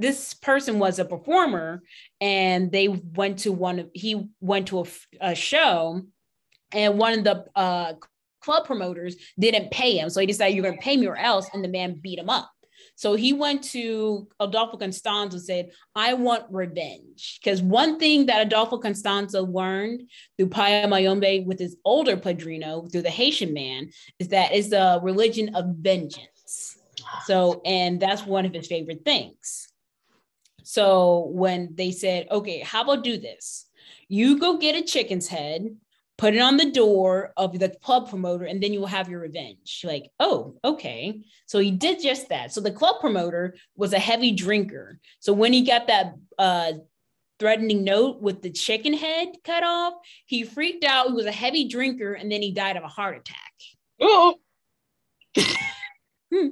this 0.00 0.34
person 0.34 0.78
was 0.78 0.98
a 0.98 1.04
performer 1.04 1.82
and 2.20 2.72
they 2.72 2.88
went 2.88 3.40
to 3.40 3.52
one 3.52 3.78
of, 3.78 3.90
he 3.92 4.28
went 4.40 4.68
to 4.68 4.80
a, 4.80 4.86
a 5.20 5.34
show 5.34 6.02
and 6.72 6.98
one 6.98 7.18
of 7.18 7.24
the 7.24 7.44
uh, 7.54 7.94
club 8.40 8.64
promoters 8.64 9.16
didn't 9.38 9.70
pay 9.70 9.96
him. 9.98 10.10
So 10.10 10.20
he 10.20 10.26
decided, 10.26 10.54
you're 10.54 10.64
going 10.64 10.78
to 10.78 10.82
pay 10.82 10.96
me 10.96 11.06
or 11.06 11.16
else. 11.16 11.48
And 11.52 11.62
the 11.62 11.68
man 11.68 12.00
beat 12.00 12.18
him 12.18 12.30
up. 12.30 12.50
So 12.96 13.14
he 13.14 13.32
went 13.32 13.62
to 13.64 14.28
Adolfo 14.40 14.76
Constanzo 14.76 15.36
and 15.36 15.42
said, 15.42 15.70
I 15.94 16.14
want 16.14 16.44
revenge. 16.50 17.40
Because 17.42 17.62
one 17.62 17.98
thing 17.98 18.26
that 18.26 18.46
Adolfo 18.46 18.78
Constanzo 18.78 19.42
learned 19.50 20.02
through 20.36 20.50
Palo 20.50 20.86
Mayombe 20.86 21.44
with 21.46 21.58
his 21.58 21.76
older 21.84 22.16
padrino, 22.16 22.86
through 22.88 23.02
the 23.02 23.10
Haitian 23.10 23.54
man, 23.54 23.90
is 24.18 24.28
that 24.28 24.52
it's 24.52 24.68
the 24.68 25.00
religion 25.02 25.54
of 25.54 25.64
vengeance. 25.78 26.78
So, 27.24 27.62
and 27.64 27.98
that's 28.00 28.26
one 28.26 28.44
of 28.44 28.52
his 28.52 28.66
favorite 28.66 29.04
things. 29.04 29.69
So 30.62 31.30
when 31.32 31.74
they 31.74 31.90
said, 31.90 32.28
okay, 32.30 32.60
how 32.60 32.82
about 32.82 33.04
do 33.04 33.18
this? 33.18 33.66
You 34.08 34.38
go 34.38 34.58
get 34.58 34.76
a 34.76 34.82
chicken's 34.82 35.28
head, 35.28 35.76
put 36.18 36.34
it 36.34 36.40
on 36.40 36.56
the 36.56 36.70
door 36.70 37.32
of 37.36 37.58
the 37.58 37.70
club 37.70 38.10
promoter, 38.10 38.44
and 38.44 38.62
then 38.62 38.72
you 38.72 38.80
will 38.80 38.86
have 38.86 39.08
your 39.08 39.20
revenge. 39.20 39.82
Like, 39.84 40.10
oh, 40.20 40.56
okay. 40.64 41.22
So 41.46 41.58
he 41.58 41.70
did 41.70 42.02
just 42.02 42.28
that. 42.28 42.52
So 42.52 42.60
the 42.60 42.72
club 42.72 42.96
promoter 43.00 43.54
was 43.76 43.92
a 43.92 43.98
heavy 43.98 44.32
drinker. 44.32 44.98
So 45.20 45.32
when 45.32 45.52
he 45.52 45.62
got 45.64 45.86
that 45.86 46.14
uh, 46.38 46.72
threatening 47.38 47.84
note 47.84 48.20
with 48.20 48.42
the 48.42 48.50
chicken 48.50 48.92
head 48.92 49.28
cut 49.44 49.64
off, 49.64 49.94
he 50.26 50.44
freaked 50.44 50.84
out. 50.84 51.06
He 51.08 51.12
was 51.14 51.26
a 51.26 51.32
heavy 51.32 51.68
drinker, 51.68 52.12
and 52.12 52.30
then 52.30 52.42
he 52.42 52.52
died 52.52 52.76
of 52.76 52.84
a 52.84 52.88
heart 52.88 53.16
attack. 53.16 53.52
Oh. 54.00 54.34
hmm. 56.32 56.48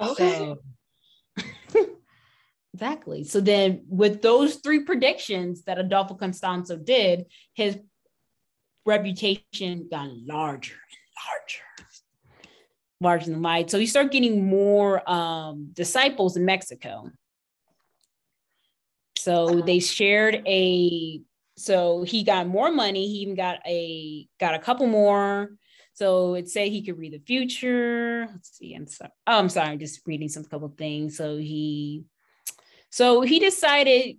Okay. 0.00 0.38
So, 0.38 0.58
Exactly. 2.74 3.22
So 3.22 3.40
then, 3.40 3.84
with 3.88 4.20
those 4.20 4.56
three 4.56 4.80
predictions 4.80 5.62
that 5.62 5.78
Adolfo 5.78 6.16
Constanzo 6.16 6.76
did, 6.84 7.26
his 7.54 7.78
reputation 8.84 9.86
got 9.88 10.08
larger 10.26 10.74
and 10.74 11.14
larger, 11.24 11.62
larger 13.00 13.30
than 13.30 13.42
life. 13.42 13.70
So 13.70 13.78
he 13.78 13.86
started 13.86 14.10
getting 14.10 14.44
more 14.44 15.08
um, 15.08 15.68
disciples 15.72 16.36
in 16.36 16.44
Mexico. 16.44 17.10
So 19.16 19.60
they 19.60 19.78
shared 19.78 20.42
a. 20.44 21.20
So 21.56 22.02
he 22.02 22.24
got 22.24 22.48
more 22.48 22.72
money. 22.72 23.06
He 23.06 23.18
even 23.18 23.36
got 23.36 23.60
a 23.64 24.26
got 24.40 24.56
a 24.56 24.58
couple 24.58 24.88
more. 24.88 25.50
So 25.92 26.34
it 26.34 26.48
said 26.48 26.72
he 26.72 26.82
could 26.82 26.98
read 26.98 27.12
the 27.12 27.22
future. 27.24 28.26
Let's 28.28 28.58
see. 28.58 28.74
I'm 28.74 28.88
sorry. 28.88 29.12
Oh, 29.28 29.38
I'm 29.38 29.48
sorry. 29.48 29.68
I'm 29.68 29.78
just 29.78 30.00
reading 30.06 30.28
some 30.28 30.42
couple 30.42 30.74
things. 30.76 31.16
So 31.16 31.36
he 31.36 32.02
so 32.94 33.22
he 33.22 33.40
decided. 33.40 34.18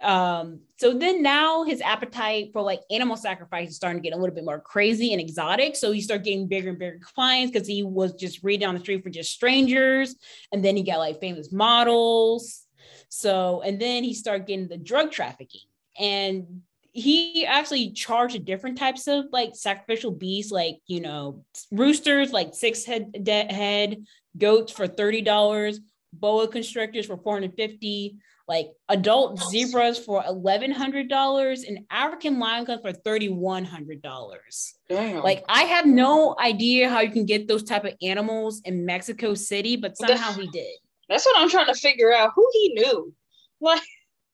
Um, 0.00 0.60
so 0.78 0.96
then 0.96 1.22
now 1.22 1.64
his 1.64 1.82
appetite 1.82 2.50
for 2.54 2.62
like 2.62 2.80
animal 2.90 3.14
sacrifice 3.14 3.68
is 3.68 3.76
starting 3.76 4.02
to 4.02 4.08
get 4.08 4.16
a 4.16 4.18
little 4.18 4.34
bit 4.34 4.44
more 4.44 4.58
crazy 4.58 5.12
and 5.12 5.20
exotic. 5.20 5.76
So 5.76 5.92
he 5.92 6.00
started 6.00 6.24
getting 6.24 6.48
bigger 6.48 6.70
and 6.70 6.78
bigger 6.78 6.98
clients 7.02 7.52
because 7.52 7.68
he 7.68 7.82
was 7.82 8.14
just 8.14 8.42
reading 8.42 8.66
on 8.66 8.74
the 8.74 8.80
street 8.80 9.02
for 9.02 9.10
just 9.10 9.32
strangers. 9.32 10.16
And 10.50 10.64
then 10.64 10.78
he 10.78 10.82
got 10.82 10.98
like 10.98 11.20
famous 11.20 11.52
models. 11.52 12.64
So, 13.10 13.60
and 13.60 13.78
then 13.78 14.02
he 14.02 14.14
started 14.14 14.46
getting 14.46 14.68
the 14.68 14.78
drug 14.78 15.12
trafficking. 15.12 15.68
And 15.98 16.62
he 16.92 17.44
actually 17.44 17.90
charged 17.90 18.42
different 18.46 18.78
types 18.78 19.08
of 19.08 19.26
like 19.30 19.54
sacrificial 19.54 20.10
beasts, 20.10 20.50
like 20.50 20.78
you 20.86 21.02
know, 21.02 21.44
roosters, 21.70 22.32
like 22.32 22.54
six 22.54 22.84
head 22.86 23.12
de- 23.24 23.52
head, 23.52 24.06
goats 24.38 24.72
for 24.72 24.86
thirty 24.86 25.20
dollars, 25.20 25.80
boa 26.20 26.48
constrictors 26.48 27.06
for 27.06 27.16
four 27.16 27.34
hundred 27.34 27.54
fifty, 27.54 28.16
like 28.48 28.68
adult 28.88 29.40
zebras 29.50 29.98
for 29.98 30.24
eleven 30.26 30.70
hundred 30.70 31.08
dollars, 31.08 31.64
and 31.64 31.80
African 31.90 32.38
lion 32.38 32.66
cubs 32.66 32.82
for 32.82 32.92
thirty 32.92 33.28
one 33.28 33.64
hundred 33.64 34.02
dollars. 34.02 34.74
Like 34.90 35.44
I 35.48 35.62
have 35.62 35.86
no 35.86 36.36
idea 36.38 36.88
how 36.88 37.00
you 37.00 37.10
can 37.10 37.26
get 37.26 37.48
those 37.48 37.62
type 37.62 37.84
of 37.84 37.94
animals 38.02 38.60
in 38.64 38.86
Mexico 38.86 39.34
City, 39.34 39.76
but 39.76 39.96
somehow 39.96 40.32
he 40.32 40.48
did. 40.48 40.76
That's 41.08 41.24
what 41.24 41.38
I'm 41.38 41.50
trying 41.50 41.66
to 41.66 41.74
figure 41.74 42.12
out. 42.12 42.32
Who 42.34 42.48
he 42.52 42.74
knew, 42.74 43.12
like 43.60 43.82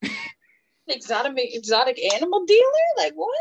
exotic 0.89 1.33
exotic 1.37 2.03
animal 2.15 2.45
dealer? 2.47 2.63
Like 2.99 3.13
what? 3.15 3.37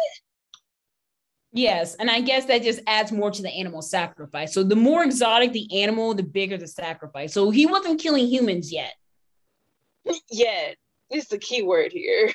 Yes, 1.54 1.96
and 1.96 2.10
I 2.10 2.22
guess 2.22 2.46
that 2.46 2.64
just 2.64 2.80
adds 2.88 3.12
more 3.12 3.30
to 3.30 3.42
the 3.42 3.50
animal 3.50 3.82
sacrifice. 3.82 4.54
So 4.54 4.64
the 4.64 4.76
more 4.76 5.04
exotic 5.04 5.52
the 5.52 5.82
animal, 5.82 6.14
the 6.14 6.24
bigger 6.24 6.58
the 6.58 6.68
sacrifice. 6.68 7.34
So 7.34 7.50
he 7.50 7.66
wasn't 7.66 8.00
killing 8.00 8.28
humans 8.28 8.72
yet. 8.72 8.94
Yet 10.30 10.78
is 11.12 11.28
the 11.28 11.38
key 11.38 11.62
word 11.62 11.92
here. 11.92 12.32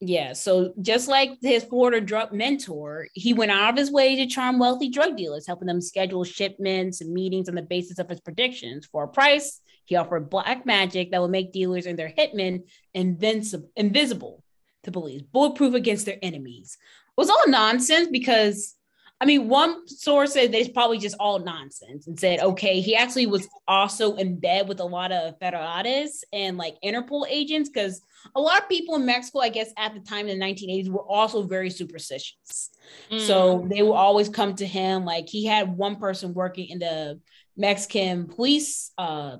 Yeah, 0.00 0.34
so 0.34 0.74
just 0.80 1.08
like 1.08 1.30
his 1.42 1.64
Florida 1.64 2.00
drug 2.00 2.32
mentor, 2.32 3.08
he 3.14 3.34
went 3.34 3.50
out 3.50 3.70
of 3.70 3.76
his 3.76 3.90
way 3.90 4.14
to 4.14 4.26
charm 4.26 4.60
wealthy 4.60 4.88
drug 4.88 5.16
dealers, 5.16 5.44
helping 5.44 5.66
them 5.66 5.80
schedule 5.80 6.22
shipments 6.22 7.00
and 7.00 7.12
meetings 7.12 7.48
on 7.48 7.56
the 7.56 7.62
basis 7.62 7.98
of 7.98 8.08
his 8.08 8.20
predictions. 8.20 8.86
For 8.86 9.02
a 9.02 9.08
price, 9.08 9.60
he 9.86 9.96
offered 9.96 10.30
black 10.30 10.64
magic 10.64 11.10
that 11.10 11.20
would 11.20 11.32
make 11.32 11.52
dealers 11.52 11.86
and 11.86 11.98
their 11.98 12.12
hitmen 12.16 12.62
invincible, 12.94 13.70
invisible 13.74 14.44
to 14.84 14.92
police, 14.92 15.22
bulletproof 15.22 15.74
against 15.74 16.06
their 16.06 16.18
enemies. 16.22 16.78
Was 17.18 17.30
all 17.30 17.48
nonsense 17.48 18.08
because 18.12 18.76
I 19.20 19.24
mean, 19.24 19.48
one 19.48 19.88
source 19.88 20.34
said 20.34 20.54
it's 20.54 20.68
probably 20.68 20.98
just 20.98 21.16
all 21.18 21.40
nonsense 21.40 22.06
and 22.06 22.18
said, 22.18 22.38
okay, 22.38 22.80
he 22.80 22.94
actually 22.94 23.26
was 23.26 23.48
also 23.66 24.14
in 24.14 24.38
bed 24.38 24.68
with 24.68 24.78
a 24.78 24.84
lot 24.84 25.10
of 25.10 25.36
federales 25.40 26.22
and 26.32 26.56
like 26.56 26.76
Interpol 26.84 27.26
agents 27.28 27.68
because 27.68 28.00
a 28.36 28.40
lot 28.40 28.62
of 28.62 28.68
people 28.68 28.94
in 28.94 29.04
Mexico, 29.04 29.40
I 29.40 29.48
guess, 29.48 29.72
at 29.76 29.92
the 29.94 30.00
time 30.00 30.28
in 30.28 30.38
the 30.38 30.44
1980s 30.44 30.88
were 30.88 31.02
also 31.02 31.42
very 31.42 31.68
superstitious. 31.68 32.70
Mm. 33.10 33.20
So 33.26 33.66
they 33.68 33.82
would 33.82 33.94
always 33.94 34.28
come 34.28 34.54
to 34.54 34.66
him. 34.66 35.04
Like 35.04 35.28
he 35.28 35.44
had 35.44 35.76
one 35.76 35.96
person 35.96 36.32
working 36.32 36.68
in 36.68 36.78
the 36.78 37.20
Mexican 37.56 38.28
police 38.28 38.92
uh, 38.98 39.38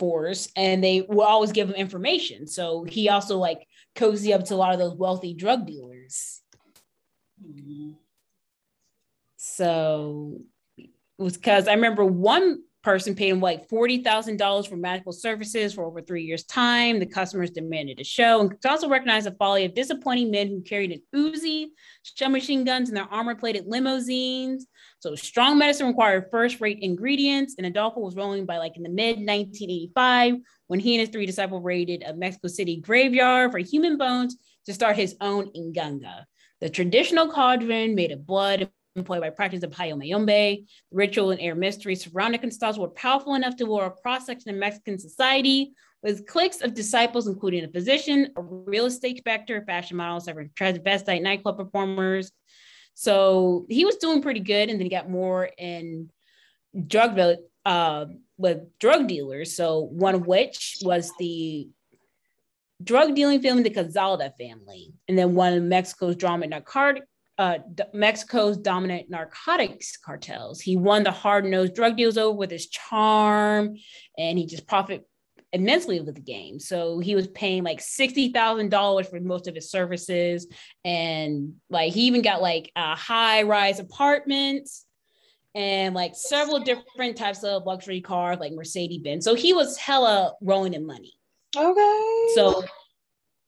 force 0.00 0.50
and 0.56 0.82
they 0.82 1.02
would 1.02 1.24
always 1.24 1.52
give 1.52 1.68
him 1.68 1.76
information. 1.76 2.48
So 2.48 2.82
he 2.82 3.08
also 3.08 3.38
like 3.38 3.68
cozy 3.94 4.32
up 4.32 4.46
to 4.46 4.54
a 4.54 4.56
lot 4.56 4.72
of 4.72 4.80
those 4.80 4.96
wealthy 4.96 5.32
drug 5.32 5.64
dealers. 5.64 6.41
So 9.36 10.40
it 10.76 10.90
was 11.18 11.36
because 11.36 11.68
I 11.68 11.74
remember 11.74 12.04
one 12.04 12.62
person 12.82 13.16
him 13.16 13.40
like 13.40 13.68
$40,000 13.68 14.68
for 14.68 14.76
medical 14.76 15.12
services 15.12 15.74
for 15.74 15.84
over 15.84 16.02
three 16.02 16.24
years' 16.24 16.44
time. 16.44 16.98
The 16.98 17.06
customers 17.06 17.50
demanded 17.50 18.00
a 18.00 18.04
show 18.04 18.40
and 18.40 18.50
could 18.50 18.66
also 18.66 18.88
recognized 18.88 19.26
the 19.26 19.32
folly 19.32 19.64
of 19.64 19.74
disappointing 19.74 20.30
men 20.30 20.48
who 20.48 20.60
carried 20.62 20.90
an 20.90 21.02
Uzi, 21.14 21.66
submachine 22.02 22.64
guns, 22.64 22.88
and 22.88 22.96
their 22.96 23.04
armor 23.04 23.34
plated 23.34 23.66
limousines. 23.66 24.66
So 24.98 25.14
strong 25.14 25.58
medicine 25.58 25.86
required 25.86 26.26
first 26.30 26.60
rate 26.60 26.78
ingredients. 26.80 27.54
And 27.56 27.66
Adolfo 27.66 28.00
was 28.00 28.16
rolling 28.16 28.46
by 28.46 28.58
like 28.58 28.76
in 28.76 28.82
the 28.82 28.88
mid 28.88 29.16
1985 29.18 30.36
when 30.66 30.80
he 30.80 30.94
and 30.94 31.00
his 31.00 31.10
three 31.10 31.26
disciples 31.26 31.62
raided 31.64 32.02
a 32.02 32.14
Mexico 32.14 32.48
City 32.48 32.76
graveyard 32.76 33.52
for 33.52 33.58
human 33.58 33.96
bones 33.96 34.36
to 34.66 34.72
start 34.72 34.96
his 34.96 35.16
own 35.20 35.50
inganga. 35.52 36.24
The 36.62 36.70
traditional 36.70 37.26
cauldron 37.26 37.96
made 37.96 38.12
of 38.12 38.24
blood 38.24 38.70
employed 38.94 39.20
by 39.20 39.30
practice 39.30 39.64
of 39.64 39.72
Palo 39.72 39.96
Mayombe. 39.96 40.64
Ritual 40.92 41.32
and 41.32 41.40
air 41.40 41.56
mysteries 41.56 42.04
surrounding 42.04 42.40
Constance 42.40 42.78
were 42.78 42.90
powerful 42.90 43.34
enough 43.34 43.56
to 43.56 43.66
lure 43.66 43.86
a 43.86 43.90
cross 43.90 44.26
section 44.26 44.50
of 44.50 44.56
Mexican 44.60 44.96
society 44.96 45.72
with 46.04 46.24
cliques 46.28 46.62
of 46.62 46.72
disciples, 46.72 47.26
including 47.26 47.64
a 47.64 47.68
physician, 47.68 48.28
a 48.36 48.42
real 48.42 48.86
estate 48.86 49.16
inspector, 49.16 49.64
fashion 49.66 49.96
models, 49.96 50.26
several 50.26 50.46
transvestite 50.54 51.20
nightclub 51.20 51.58
performers. 51.58 52.30
So 52.94 53.66
he 53.68 53.84
was 53.84 53.96
doing 53.96 54.22
pretty 54.22 54.38
good, 54.38 54.70
and 54.70 54.78
then 54.78 54.86
he 54.86 54.88
got 54.88 55.10
more 55.10 55.50
in 55.58 56.10
drug 56.86 57.18
uh, 57.66 58.06
with 58.38 58.78
drug 58.78 59.08
dealers. 59.08 59.56
So 59.56 59.80
one 59.80 60.14
of 60.14 60.28
which 60.28 60.76
was 60.84 61.10
the 61.18 61.70
drug 62.84 63.14
dealing 63.14 63.40
family, 63.42 63.62
the 63.62 63.70
Calzada 63.70 64.32
family, 64.38 64.92
and 65.08 65.16
then 65.16 65.34
one 65.34 65.52
of 65.52 65.62
Mexico's 65.62 66.16
drama 66.16 66.46
narcotic 66.46 67.04
uh, 67.38 67.58
Mexico's 67.94 68.58
dominant 68.58 69.10
narcotics 69.10 69.96
cartels. 69.96 70.60
He 70.60 70.76
won 70.76 71.02
the 71.02 71.10
hard 71.10 71.44
nosed 71.44 71.74
drug 71.74 71.96
deals 71.96 72.18
over 72.18 72.36
with 72.36 72.50
his 72.50 72.68
charm, 72.68 73.76
and 74.18 74.38
he 74.38 74.46
just 74.46 74.66
profited 74.66 75.02
immensely 75.52 76.00
with 76.00 76.14
the 76.14 76.20
game. 76.20 76.58
So 76.60 76.98
he 76.98 77.14
was 77.14 77.26
paying 77.28 77.64
like 77.64 77.80
sixty 77.80 78.30
thousand 78.30 78.70
dollars 78.70 79.08
for 79.08 79.18
most 79.18 79.48
of 79.48 79.54
his 79.54 79.70
services, 79.70 80.46
and 80.84 81.54
like 81.70 81.92
he 81.92 82.02
even 82.02 82.22
got 82.22 82.42
like 82.42 82.70
a 82.76 82.94
high 82.94 83.42
rise 83.42 83.80
apartments 83.80 84.84
and 85.54 85.94
like 85.94 86.14
several 86.14 86.60
different 86.60 87.16
types 87.16 87.44
of 87.44 87.64
luxury 87.64 88.00
cars, 88.00 88.38
like 88.38 88.52
Mercedes 88.52 89.02
Benz. 89.02 89.24
So 89.24 89.34
he 89.34 89.52
was 89.52 89.76
hella 89.76 90.34
rolling 90.40 90.74
in 90.74 90.86
money. 90.86 91.14
Okay. 91.56 92.26
So, 92.34 92.64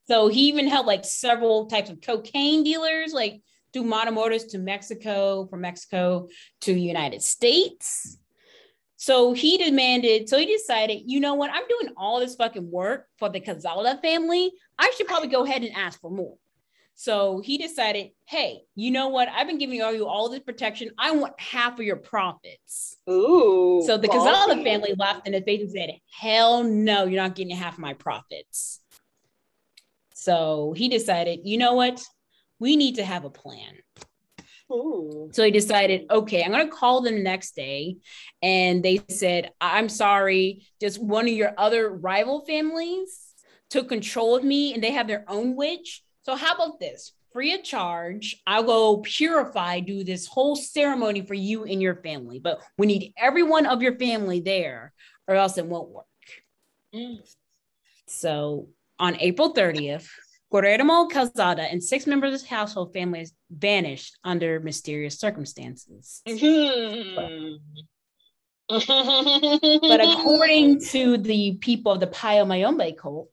so 0.07 0.29
he 0.29 0.49
even 0.49 0.69
helped 0.69 0.87
like 0.87 1.05
several 1.05 1.67
types 1.67 1.91
of 1.91 2.01
cocaine 2.01 2.63
dealers, 2.63 3.13
like 3.13 3.41
through 3.73 3.85
Matamoros 3.85 4.51
to 4.51 4.59
Mexico, 4.59 5.47
from 5.49 5.63
Mexico 5.63 6.29
to 6.63 6.73
United 6.73 7.23
States. 7.23 8.19
So 8.97 9.35
he 9.35 9.59
demanded, 9.59 10.29
so 10.29 10.39
he 10.39 10.47
decided, 10.47 11.03
you 11.05 11.21
know 11.21 11.35
what, 11.35 11.51
I'm 11.53 11.69
doing 11.69 11.93
all 11.97 12.21
this 12.21 12.37
fucking 12.37 12.71
work 12.71 13.07
for 13.19 13.29
the 13.29 13.41
Calzada 13.41 13.99
family. 14.01 14.53
I 14.79 14.93
should 14.97 15.07
probably 15.07 15.29
go 15.29 15.45
ahead 15.45 15.63
and 15.63 15.77
ask 15.77 16.01
for 16.01 16.11
more. 16.11 16.37
So 16.97 17.41
he 17.45 17.59
decided, 17.59 18.11
hey, 18.27 18.63
you 18.75 18.91
know 18.91 19.09
what? 19.09 19.29
I've 19.29 19.47
been 19.47 19.59
giving 19.59 19.77
you 19.77 20.07
all 20.07 20.29
this 20.29 20.41
protection. 20.41 20.91
I 20.99 21.11
want 21.13 21.39
half 21.41 21.79
of 21.79 21.85
your 21.85 21.97
profits. 21.97 22.97
Ooh. 23.11 23.83
So 23.85 23.97
the 23.97 24.09
Calzada 24.09 24.63
family 24.63 24.95
laughed 24.97 25.27
in 25.27 25.33
his 25.33 25.43
face 25.43 25.61
and 25.61 25.71
said, 25.71 25.91
hell 26.19 26.63
no, 26.63 27.05
you're 27.05 27.23
not 27.23 27.35
getting 27.35 27.57
half 27.57 27.79
my 27.79 27.95
profits. 27.95 28.81
So 30.15 30.73
he 30.77 30.89
decided, 30.89 31.41
you 31.45 31.59
know 31.59 31.75
what? 31.75 32.01
we 32.59 32.77
need 32.77 32.97
to 32.97 33.05
have 33.05 33.25
a 33.25 33.31
plan. 33.31 33.75
Ooh. 34.73 35.29
So 35.33 35.45
he 35.45 35.51
decided, 35.51 36.07
okay, 36.11 36.43
I'm 36.43 36.51
going 36.51 36.67
to 36.67 36.75
call 36.75 37.03
them 37.03 37.17
the 37.17 37.23
next 37.23 37.55
day. 37.55 37.97
And 38.43 38.83
they 38.83 39.03
said, 39.09 39.51
I'm 39.61 39.89
sorry, 39.89 40.67
just 40.81 41.03
one 41.03 41.29
of 41.29 41.35
your 41.35 41.53
other 41.59 41.91
rival 41.91 42.45
families 42.47 43.35
took 43.71 43.89
control 43.89 44.37
of 44.37 44.45
me 44.45 44.73
and 44.73 44.83
they 44.83 44.93
have 44.93 45.07
their 45.07 45.25
own 45.29 45.57
witch. 45.57 46.03
So, 46.25 46.37
how 46.37 46.55
about 46.55 46.81
this? 46.81 47.13
Free 47.33 47.53
of 47.53 47.63
charge, 47.63 48.41
I'll 48.47 48.63
go 48.63 48.99
purify, 48.99 49.81
do 49.81 50.05
this 50.05 50.27
whole 50.27 50.57
ceremony 50.57 51.21
for 51.23 51.35
you 51.35 51.65
and 51.65 51.83
your 51.83 51.97
family. 51.97 52.39
But 52.39 52.63
we 52.79 52.87
need 52.87 53.13
everyone 53.19 53.67
of 53.67 53.83
your 53.83 53.99
family 53.99 54.41
there, 54.41 54.93
or 55.29 55.35
else 55.35 55.59
it 55.59 55.67
won't 55.67 55.91
work. 55.91 56.07
Mm. 56.95 57.19
So, 58.07 58.69
on 58.99 59.17
April 59.21 59.53
30th, 59.53 60.09
Guillermo 60.51 61.07
Calzada 61.09 61.63
and 61.63 61.83
six 61.83 62.07
members 62.07 62.29
of 62.29 62.41
his 62.41 62.49
household 62.49 62.93
family 62.93 63.27
vanished 63.51 64.17
under 64.23 64.61
mysterious 64.61 65.19
circumstances. 65.19 66.23
but, 66.25 66.39
but 69.83 70.01
according 70.01 70.81
to 70.81 71.19
the 71.19 71.59
people 71.61 71.93
of 71.93 72.01
the 72.01 72.07
Palo 72.07 72.45
Mayombe 72.45 72.93
cult, 72.93 73.29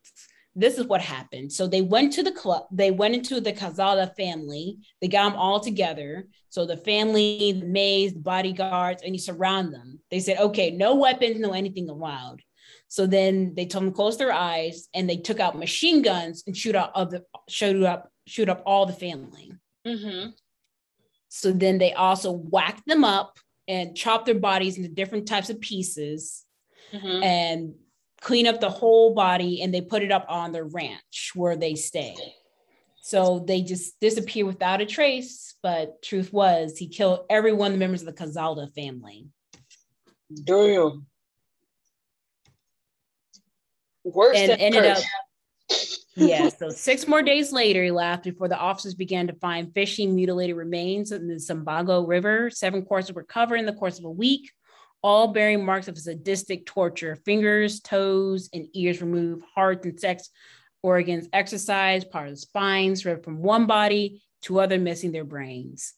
this 0.56 0.78
is 0.78 0.86
what 0.86 1.02
happened. 1.02 1.52
So 1.52 1.68
they 1.68 1.82
went 1.82 2.14
to 2.14 2.24
the 2.24 2.32
club, 2.32 2.66
they 2.72 2.92
went 2.92 3.16
into 3.16 3.40
the 3.40 3.54
Calzada 3.54 4.14
family, 4.18 4.80
they 5.02 5.08
got 5.08 5.30
them 5.30 5.40
all 5.40 5.60
together. 5.60 6.28
So 6.50 6.66
the 6.66 6.78
family, 6.78 7.54
the 7.54 7.66
maids, 7.66 8.14
the 8.14 8.20
bodyguards, 8.20 9.02
and 9.04 9.16
you 9.16 9.20
surround 9.20 9.74
them. 9.74 10.00
They 10.10 10.20
said, 10.20 10.40
okay, 10.40 10.72
no 10.72 10.96
weapons, 10.96 11.40
no 11.40 11.54
anything 11.54 11.90
allowed. 11.90 12.42
So 12.90 13.08
then 13.08 13.54
they 13.56 13.66
told 13.66 13.86
them 13.86 13.92
to 13.92 13.96
close 13.96 14.18
their 14.18 14.34
eyes 14.34 14.90
and 14.94 15.10
they 15.10 15.16
took 15.16 15.40
out 15.40 15.58
machine 15.58 16.02
guns 16.02 16.44
and 16.46 16.56
shoot 16.56 16.76
out 16.76 16.92
of 16.94 17.12
the 17.12 17.24
shoot 17.48 17.84
up 17.84 18.12
shoot 18.28 18.50
up 18.50 18.62
all 18.66 18.86
the 18.86 18.94
family. 18.94 19.54
Mm-hmm. 19.88 20.32
So 21.30 21.54
then 21.54 21.78
they 21.78 21.94
also 21.94 22.34
whacked 22.34 22.86
them 22.86 23.06
up 23.06 23.40
and 23.68 23.96
chopped 23.96 24.26
their 24.26 24.36
bodies 24.36 24.76
into 24.76 24.90
different 24.90 25.26
types 25.26 25.50
of 25.50 25.62
pieces 25.62 26.44
mm-hmm. 26.92 27.24
and 27.24 27.76
clean 28.22 28.48
up 28.48 28.62
the 28.62 28.70
whole 28.70 29.14
body 29.14 29.62
and 29.62 29.74
they 29.74 29.82
put 29.82 30.04
it 30.04 30.12
up 30.12 30.26
on 30.30 30.52
their 30.52 30.64
ranch 30.64 31.32
where 31.36 31.58
they 31.58 31.76
stay. 31.76 32.16
So 33.02 33.44
they 33.48 33.62
just 33.62 34.00
disappear 34.00 34.46
without 34.46 34.80
a 34.80 34.86
trace. 34.86 35.56
But 35.64 36.02
truth 36.02 36.32
was, 36.32 36.78
he 36.78 36.88
killed 36.88 37.26
every 37.30 37.52
one 37.52 37.68
of 37.68 37.74
the 37.74 37.80
members 37.80 38.02
of 38.02 38.08
the 38.08 38.14
Calzada 38.14 38.68
family. 38.76 39.28
Damn. 40.44 41.08
Worse 44.04 44.38
and 44.38 44.52
than 44.52 44.60
ended 44.60 44.86
up 44.86 45.04
yeah, 46.16 46.50
so 46.50 46.70
six 46.70 47.08
more 47.08 47.22
days 47.22 47.52
later, 47.52 47.84
he 47.84 47.92
left 47.92 48.24
before 48.24 48.48
the 48.48 48.58
officers 48.58 48.94
began 48.94 49.28
to 49.28 49.34
find 49.34 49.74
fishing 49.74 50.14
mutilated 50.16 50.56
remains 50.56 51.12
in 51.12 51.28
the 51.28 51.36
Zumpango 51.36 52.08
River. 52.08 52.50
Seven 52.50 52.84
corpses 52.84 53.16
were 53.16 53.24
covered 53.24 53.58
in 53.58 53.66
the 53.66 53.74
course 53.74 53.98
of 53.98 54.06
a 54.06 54.12
week, 54.12 54.52
all 55.04 55.30
bearing 55.30 55.66
marks 55.66 55.88
of 55.88 55.98
sadistic 55.98 56.66
torture 56.66 57.16
fingers, 57.16 57.80
toes, 57.80 58.50
and 58.54 58.68
ears 58.74 59.02
removed, 59.02 59.44
hearts 59.56 59.86
and 59.86 60.00
sex 60.00 60.30
organs 60.84 61.28
exercised, 61.34 62.12
part 62.12 62.28
of 62.28 62.34
the 62.34 62.38
spines 62.38 63.06
ripped 63.06 63.24
from 63.24 63.42
one 63.42 63.66
body 63.68 64.22
to 64.44 64.60
other, 64.60 64.80
missing 64.80 65.12
their 65.12 65.24
brains. 65.24 65.94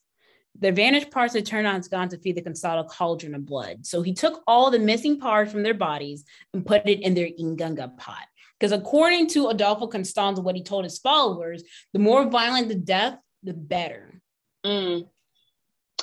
The 0.60 0.72
vanished 0.72 1.10
parts 1.10 1.36
on 1.36 1.76
his 1.76 1.88
gone 1.88 2.10
to 2.10 2.18
feed 2.18 2.36
the 2.36 2.42
Constanzo 2.42 2.88
cauldron 2.88 3.34
of 3.34 3.46
blood. 3.46 3.86
So 3.86 4.02
he 4.02 4.14
took 4.14 4.44
all 4.46 4.70
the 4.70 4.80
missing 4.80 5.20
parts 5.20 5.52
from 5.52 5.64
their 5.64 5.74
bodies 5.74 6.26
and 6.54 6.66
put 6.66 6.88
it 6.88 7.02
in 7.02 7.16
their 7.16 7.28
Ingunga 7.28 7.98
pot. 7.98 8.26
Because 8.60 8.72
according 8.72 9.28
to 9.30 9.50
Adolfo 9.50 9.88
Constanzo, 9.88 10.44
what 10.44 10.56
he 10.56 10.64
told 10.64 10.84
his 10.84 11.00
followers, 11.00 11.64
the 11.92 12.00
more 12.00 12.30
violent 12.30 12.68
the 12.68 12.76
death, 12.76 13.18
the 13.42 13.54
better. 13.54 14.22
Mm. 14.66 15.08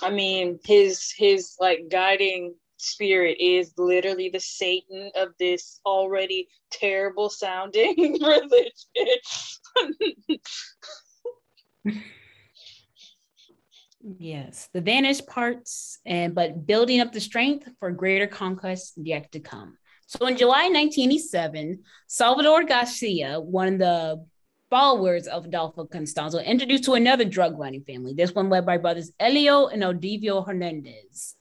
I 0.02 0.10
mean, 0.10 0.58
his 0.64 1.12
his 1.16 1.56
like 1.60 1.88
guiding 1.90 2.54
spirit 2.80 3.36
is 3.40 3.72
literally 3.76 4.28
the 4.28 4.40
Satan 4.40 5.10
of 5.14 5.28
this 5.38 5.80
already 5.84 6.48
terrible 6.70 7.30
sounding 7.30 8.18
religion. 8.22 8.72
Yes, 14.02 14.68
the 14.72 14.80
vanished 14.80 15.26
parts, 15.26 15.98
and 16.06 16.34
but 16.34 16.66
building 16.66 17.00
up 17.00 17.12
the 17.12 17.20
strength 17.20 17.68
for 17.78 17.90
greater 17.90 18.26
conquest 18.26 18.94
yet 18.96 19.30
to 19.32 19.40
come. 19.40 19.76
So 20.06 20.26
in 20.26 20.36
July 20.36 20.64
1987, 20.64 21.80
Salvador 22.06 22.64
Garcia, 22.64 23.38
one 23.40 23.74
of 23.74 23.78
the 23.78 24.26
followers 24.70 25.26
of 25.26 25.46
Adolfo 25.46 25.84
Constanzo, 25.84 26.42
introduced 26.42 26.84
to 26.84 26.94
another 26.94 27.24
drug 27.24 27.58
running 27.58 27.84
family, 27.84 28.14
this 28.14 28.34
one 28.34 28.48
led 28.48 28.64
by 28.64 28.78
brothers 28.78 29.12
Elio 29.20 29.66
and 29.66 29.82
Ovidio 29.82 30.46
Hernandez. 30.46 31.36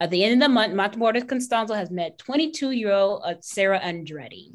At 0.00 0.10
the 0.10 0.24
end 0.24 0.42
of 0.42 0.48
the 0.48 0.52
month, 0.52 0.72
Matamoros 0.72 1.26
Constanzo 1.26 1.74
has 1.74 1.90
met 1.90 2.18
22 2.18 2.70
year 2.70 2.92
old 2.92 3.22
uh, 3.24 3.34
Sarah 3.40 3.78
Aldrete. 3.80 4.54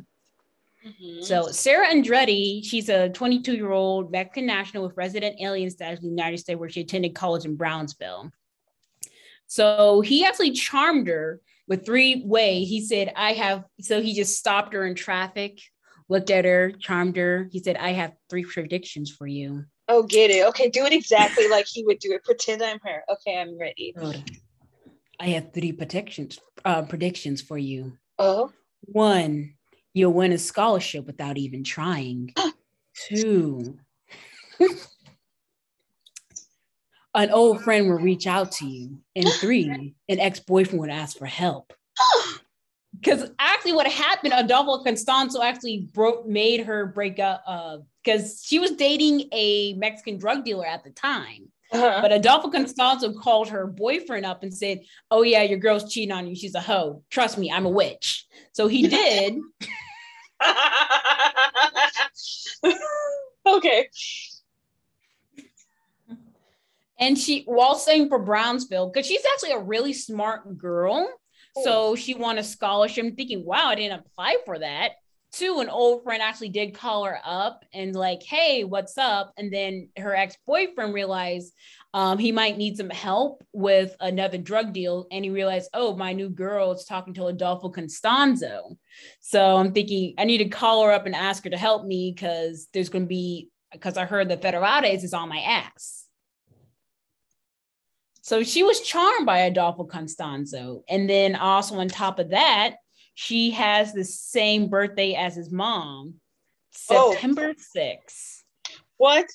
Mm-hmm. 0.85 1.21
So 1.21 1.47
Sarah 1.51 1.87
Aldrete, 1.87 2.65
she's 2.65 2.89
a 2.89 3.09
22 3.09 3.53
year 3.53 3.71
old 3.71 4.11
Mexican 4.11 4.47
national 4.47 4.83
with 4.83 4.97
resident 4.97 5.39
alien 5.39 5.69
status 5.69 5.99
in 5.99 6.05
the 6.05 6.09
United 6.09 6.39
States, 6.39 6.59
where 6.59 6.69
she 6.69 6.81
attended 6.81 7.13
college 7.13 7.45
in 7.45 7.55
Brownsville. 7.55 8.31
So 9.47 10.01
he 10.01 10.25
actually 10.25 10.51
charmed 10.51 11.07
her 11.07 11.39
with 11.67 11.85
three 11.85 12.23
way. 12.25 12.63
He 12.63 12.81
said, 12.81 13.13
I 13.15 13.33
have, 13.33 13.63
so 13.79 14.01
he 14.01 14.15
just 14.15 14.37
stopped 14.37 14.73
her 14.73 14.85
in 14.85 14.95
traffic, 14.95 15.59
looked 16.09 16.31
at 16.31 16.45
her, 16.45 16.71
charmed 16.71 17.17
her. 17.17 17.49
He 17.51 17.59
said, 17.59 17.77
I 17.77 17.91
have 17.91 18.13
three 18.29 18.43
predictions 18.43 19.11
for 19.11 19.27
you. 19.27 19.65
Oh, 19.87 20.01
get 20.01 20.31
it. 20.31 20.47
Okay, 20.47 20.69
do 20.69 20.85
it 20.85 20.93
exactly 20.93 21.47
like 21.47 21.67
he 21.67 21.83
would 21.85 21.99
do 21.99 22.13
it. 22.13 22.23
Pretend 22.23 22.63
I'm 22.63 22.79
her. 22.83 23.03
Okay, 23.09 23.39
I'm 23.39 23.59
ready. 23.59 23.93
I 25.19 25.27
have 25.29 25.53
three 25.53 25.71
predictions, 25.71 26.39
uh, 26.63 26.83
predictions 26.83 27.41
for 27.41 27.57
you. 27.57 27.97
Oh. 28.19 28.51
One, 28.81 29.53
you'll 29.93 30.13
win 30.13 30.31
a 30.31 30.37
scholarship 30.37 31.05
without 31.05 31.37
even 31.37 31.63
trying. 31.63 32.33
Two, 33.09 33.77
an 37.13 37.29
old 37.31 37.61
friend 37.61 37.87
will 37.87 37.97
reach 37.97 38.27
out 38.27 38.51
to 38.53 38.65
you. 38.65 38.99
And 39.15 39.27
three, 39.33 39.95
an 40.09 40.19
ex 40.19 40.39
boyfriend 40.39 40.79
would 40.79 40.89
ask 40.89 41.17
for 41.17 41.25
help. 41.25 41.73
Because 42.97 43.29
actually, 43.39 43.73
what 43.73 43.87
happened, 43.87 44.33
Adolfo 44.35 44.81
Constanzo 44.81 45.43
actually 45.43 45.89
broke, 45.93 46.25
made 46.25 46.61
her 46.61 46.85
break 46.85 47.19
up 47.19 47.43
because 48.01 48.23
uh, 48.23 48.35
she 48.41 48.57
was 48.57 48.71
dating 48.71 49.27
a 49.33 49.73
Mexican 49.73 50.17
drug 50.17 50.45
dealer 50.45 50.65
at 50.65 50.85
the 50.85 50.91
time. 50.91 51.51
Uh-huh. 51.75 52.01
But 52.01 52.11
Adolfo 52.11 52.49
Constanzo 52.49 53.13
called 53.19 53.49
her 53.49 53.67
boyfriend 53.67 54.25
up 54.25 54.43
and 54.43 54.53
said, 54.53 54.81
Oh, 55.11 55.23
yeah, 55.23 55.43
your 55.43 55.59
girl's 55.59 55.91
cheating 55.91 56.11
on 56.11 56.27
you. 56.27 56.35
She's 56.35 56.55
a 56.55 56.61
hoe. 56.61 57.03
Trust 57.09 57.37
me, 57.37 57.51
I'm 57.51 57.65
a 57.65 57.69
witch. 57.69 58.25
So 58.53 58.67
he 58.67 58.87
did. 58.87 59.39
okay. 63.45 63.89
And 66.97 67.17
she, 67.17 67.43
while 67.43 67.75
staying 67.75 68.07
for 68.07 68.19
Brownsville, 68.19 68.89
because 68.89 69.05
she's 69.05 69.25
actually 69.33 69.51
a 69.51 69.59
really 69.59 69.91
smart 69.93 70.57
girl. 70.57 71.09
So 71.63 71.95
she 71.95 72.13
won 72.13 72.37
a 72.37 72.43
scholarship. 72.43 73.15
Thinking, 73.15 73.45
wow, 73.45 73.67
I 73.67 73.75
didn't 73.75 73.99
apply 73.99 74.37
for 74.45 74.59
that. 74.59 74.91
Two, 75.35 75.59
an 75.59 75.67
old 75.67 76.03
friend 76.03 76.23
actually 76.23 76.47
did 76.47 76.73
call 76.73 77.03
her 77.03 77.19
up 77.25 77.65
and 77.73 77.93
like, 77.93 78.23
hey, 78.23 78.63
what's 78.63 78.97
up? 78.97 79.33
And 79.35 79.51
then 79.51 79.89
her 79.97 80.15
ex-boyfriend 80.15 80.93
realized 80.93 81.53
um, 81.93 82.17
he 82.17 82.31
might 82.31 82.57
need 82.57 82.77
some 82.77 82.89
help 82.89 83.43
with 83.51 83.97
another 83.99 84.37
drug 84.37 84.71
deal. 84.71 85.07
And 85.11 85.25
he 85.25 85.31
realized, 85.31 85.69
oh, 85.73 85.93
my 85.93 86.13
new 86.13 86.29
girl 86.29 86.71
is 86.71 86.85
talking 86.85 87.13
to 87.15 87.25
Adolfo 87.25 87.69
Constanzo. 87.69 88.77
So 89.19 89.57
I'm 89.57 89.73
thinking 89.73 90.13
I 90.17 90.23
need 90.23 90.37
to 90.37 90.47
call 90.47 90.85
her 90.85 90.93
up 90.93 91.05
and 91.05 91.13
ask 91.13 91.43
her 91.43 91.49
to 91.49 91.57
help 91.57 91.85
me 91.85 92.13
because 92.15 92.69
there's 92.73 92.87
going 92.87 93.03
to 93.03 93.09
be, 93.09 93.49
because 93.73 93.97
I 93.97 94.05
heard 94.05 94.29
the 94.29 94.37
Federales 94.37 95.03
is 95.03 95.13
on 95.13 95.27
my 95.27 95.39
ass. 95.39 96.05
So 98.21 98.41
she 98.41 98.63
was 98.63 98.79
charmed 98.79 99.25
by 99.25 99.39
Adolfo 99.39 99.83
Constanzo. 99.83 100.83
And 100.87 101.09
then 101.09 101.35
also 101.35 101.75
on 101.75 101.89
top 101.89 102.19
of 102.19 102.29
that, 102.29 102.75
she 103.15 103.51
has 103.51 103.93
the 103.93 104.03
same 104.03 104.67
birthday 104.67 105.15
as 105.15 105.35
his 105.35 105.51
mom, 105.51 106.15
oh. 106.91 107.11
September 107.13 107.53
oh. 107.57 107.79
6th. 107.79 108.43
What? 108.97 109.25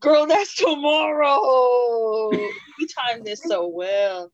Girl, 0.00 0.26
that's 0.26 0.54
tomorrow. 0.54 2.30
we 2.78 2.86
timed 2.86 3.24
this 3.24 3.42
so 3.46 3.66
well. 3.68 4.30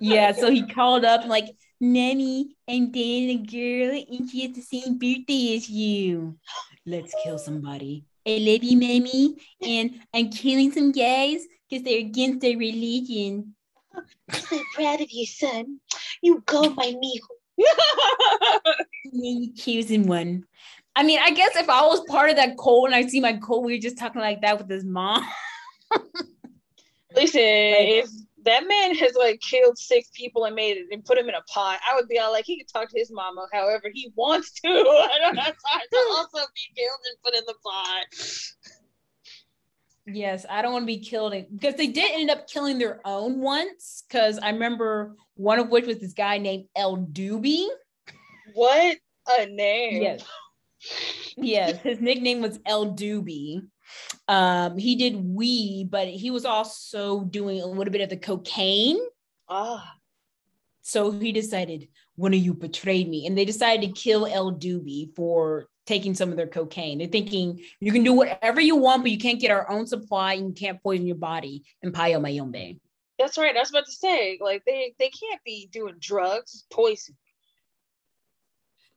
yeah, 0.00 0.32
so 0.32 0.50
he 0.50 0.66
called 0.66 1.04
up 1.04 1.26
like, 1.26 1.46
Nanny, 1.80 2.56
I'm 2.68 2.90
dating 2.90 3.40
a 3.40 3.46
girl 3.46 4.04
and 4.08 4.30
she 4.30 4.46
has 4.46 4.56
the 4.56 4.62
same 4.62 4.98
birthday 4.98 5.56
as 5.56 5.68
you. 5.68 6.38
Let's 6.86 7.14
kill 7.22 7.38
somebody. 7.38 8.04
I 8.26 8.38
love 8.40 8.64
you, 8.64 8.78
Mammy, 8.78 9.36
and 9.60 10.00
I'm 10.14 10.30
killing 10.30 10.72
some 10.72 10.92
guys 10.92 11.44
because 11.68 11.84
they're 11.84 11.98
against 11.98 12.40
their 12.40 12.56
religion. 12.56 13.54
I'm 13.94 14.04
so 14.40 14.60
proud 14.74 15.00
of 15.02 15.08
you, 15.10 15.26
son. 15.26 15.80
You 16.22 16.42
go, 16.46 16.70
my 16.70 16.86
mijo. 16.86 17.33
you 19.12 19.52
choosing 19.54 20.06
one. 20.06 20.44
I 20.96 21.02
mean, 21.02 21.18
I 21.22 21.30
guess 21.30 21.56
if 21.56 21.68
I 21.68 21.82
was 21.82 22.04
part 22.08 22.30
of 22.30 22.36
that 22.36 22.56
cult 22.56 22.86
and 22.86 22.94
I 22.94 23.06
see 23.06 23.20
my 23.20 23.36
cult, 23.38 23.64
we 23.64 23.74
were 23.74 23.80
just 23.80 23.98
talking 23.98 24.20
like 24.20 24.40
that 24.42 24.58
with 24.58 24.70
his 24.70 24.84
mom. 24.84 25.24
Listen, 27.14 27.40
if 27.40 28.08
that 28.44 28.66
man 28.68 28.94
has 28.94 29.14
like 29.14 29.40
killed 29.40 29.78
six 29.78 30.08
people 30.14 30.44
and 30.44 30.54
made 30.54 30.76
it 30.76 30.86
and 30.90 31.04
put 31.04 31.18
him 31.18 31.28
in 31.28 31.34
a 31.34 31.42
pot, 31.42 31.80
I 31.90 31.94
would 31.94 32.08
be 32.08 32.18
all 32.18 32.32
like, 32.32 32.44
he 32.44 32.58
can 32.58 32.66
talk 32.66 32.90
to 32.90 32.98
his 32.98 33.10
mama 33.10 33.46
however 33.52 33.90
he 33.92 34.12
wants 34.14 34.52
to. 34.60 34.68
I 34.68 35.18
don't 35.20 35.36
have 35.36 35.54
time 35.54 35.86
to 35.90 35.96
also 36.10 36.38
be 36.54 36.74
killed 36.76 37.00
and 37.08 37.22
put 37.24 37.34
in 37.34 37.44
the 37.46 37.54
pot. 37.62 38.83
Yes, 40.06 40.44
I 40.48 40.60
don't 40.60 40.72
want 40.72 40.82
to 40.82 40.86
be 40.86 40.98
killed 40.98 41.34
because 41.52 41.76
they 41.76 41.86
did 41.86 42.10
end 42.12 42.30
up 42.30 42.46
killing 42.46 42.78
their 42.78 43.00
own 43.04 43.40
once. 43.40 44.04
Because 44.06 44.38
I 44.38 44.50
remember 44.50 45.16
one 45.34 45.58
of 45.58 45.70
which 45.70 45.86
was 45.86 45.98
this 45.98 46.12
guy 46.12 46.38
named 46.38 46.66
El 46.76 46.98
Doobie. 46.98 47.68
What 48.52 48.98
a 49.38 49.46
name! 49.46 50.02
Yes, 50.02 50.24
yes, 51.36 51.80
his 51.80 52.00
nickname 52.00 52.42
was 52.42 52.60
El 52.66 52.94
Doobie. 52.94 53.62
Um, 54.28 54.76
he 54.76 54.96
did 54.96 55.16
weed, 55.16 55.88
but 55.90 56.08
he 56.08 56.30
was 56.30 56.44
also 56.44 57.20
doing 57.24 57.60
a 57.60 57.66
little 57.66 57.92
bit 57.92 58.02
of 58.02 58.10
the 58.10 58.16
cocaine. 58.16 58.98
Ah. 59.48 59.94
So 60.82 61.10
he 61.12 61.32
decided, 61.32 61.88
of 62.18 62.34
you 62.34 62.54
betrayed 62.54 63.08
me. 63.08 63.26
And 63.26 63.36
they 63.36 63.44
decided 63.44 63.94
to 63.94 64.00
kill 64.00 64.26
El 64.26 64.52
Doobie 64.52 65.14
for 65.14 65.68
taking 65.86 66.14
some 66.14 66.30
of 66.30 66.36
their 66.36 66.46
cocaine. 66.46 66.98
They're 66.98 67.08
thinking 67.08 67.60
you 67.80 67.92
can 67.92 68.04
do 68.04 68.12
whatever 68.12 68.60
you 68.60 68.76
want, 68.76 69.02
but 69.02 69.10
you 69.10 69.18
can't 69.18 69.40
get 69.40 69.50
our 69.50 69.70
own 69.70 69.86
supply 69.86 70.34
and 70.34 70.48
you 70.48 70.54
can't 70.54 70.82
poison 70.82 71.06
your 71.06 71.16
body 71.16 71.64
in 71.82 71.92
Palo 71.92 72.20
Mayombe. 72.20 72.80
That's 73.18 73.38
right. 73.38 73.56
I 73.56 73.60
was 73.60 73.70
about 73.70 73.86
to 73.86 73.92
say, 73.92 74.38
like 74.40 74.64
they 74.66 74.94
they 74.98 75.10
can't 75.10 75.42
be 75.44 75.68
doing 75.72 75.94
drugs, 76.00 76.64
poison. 76.72 77.16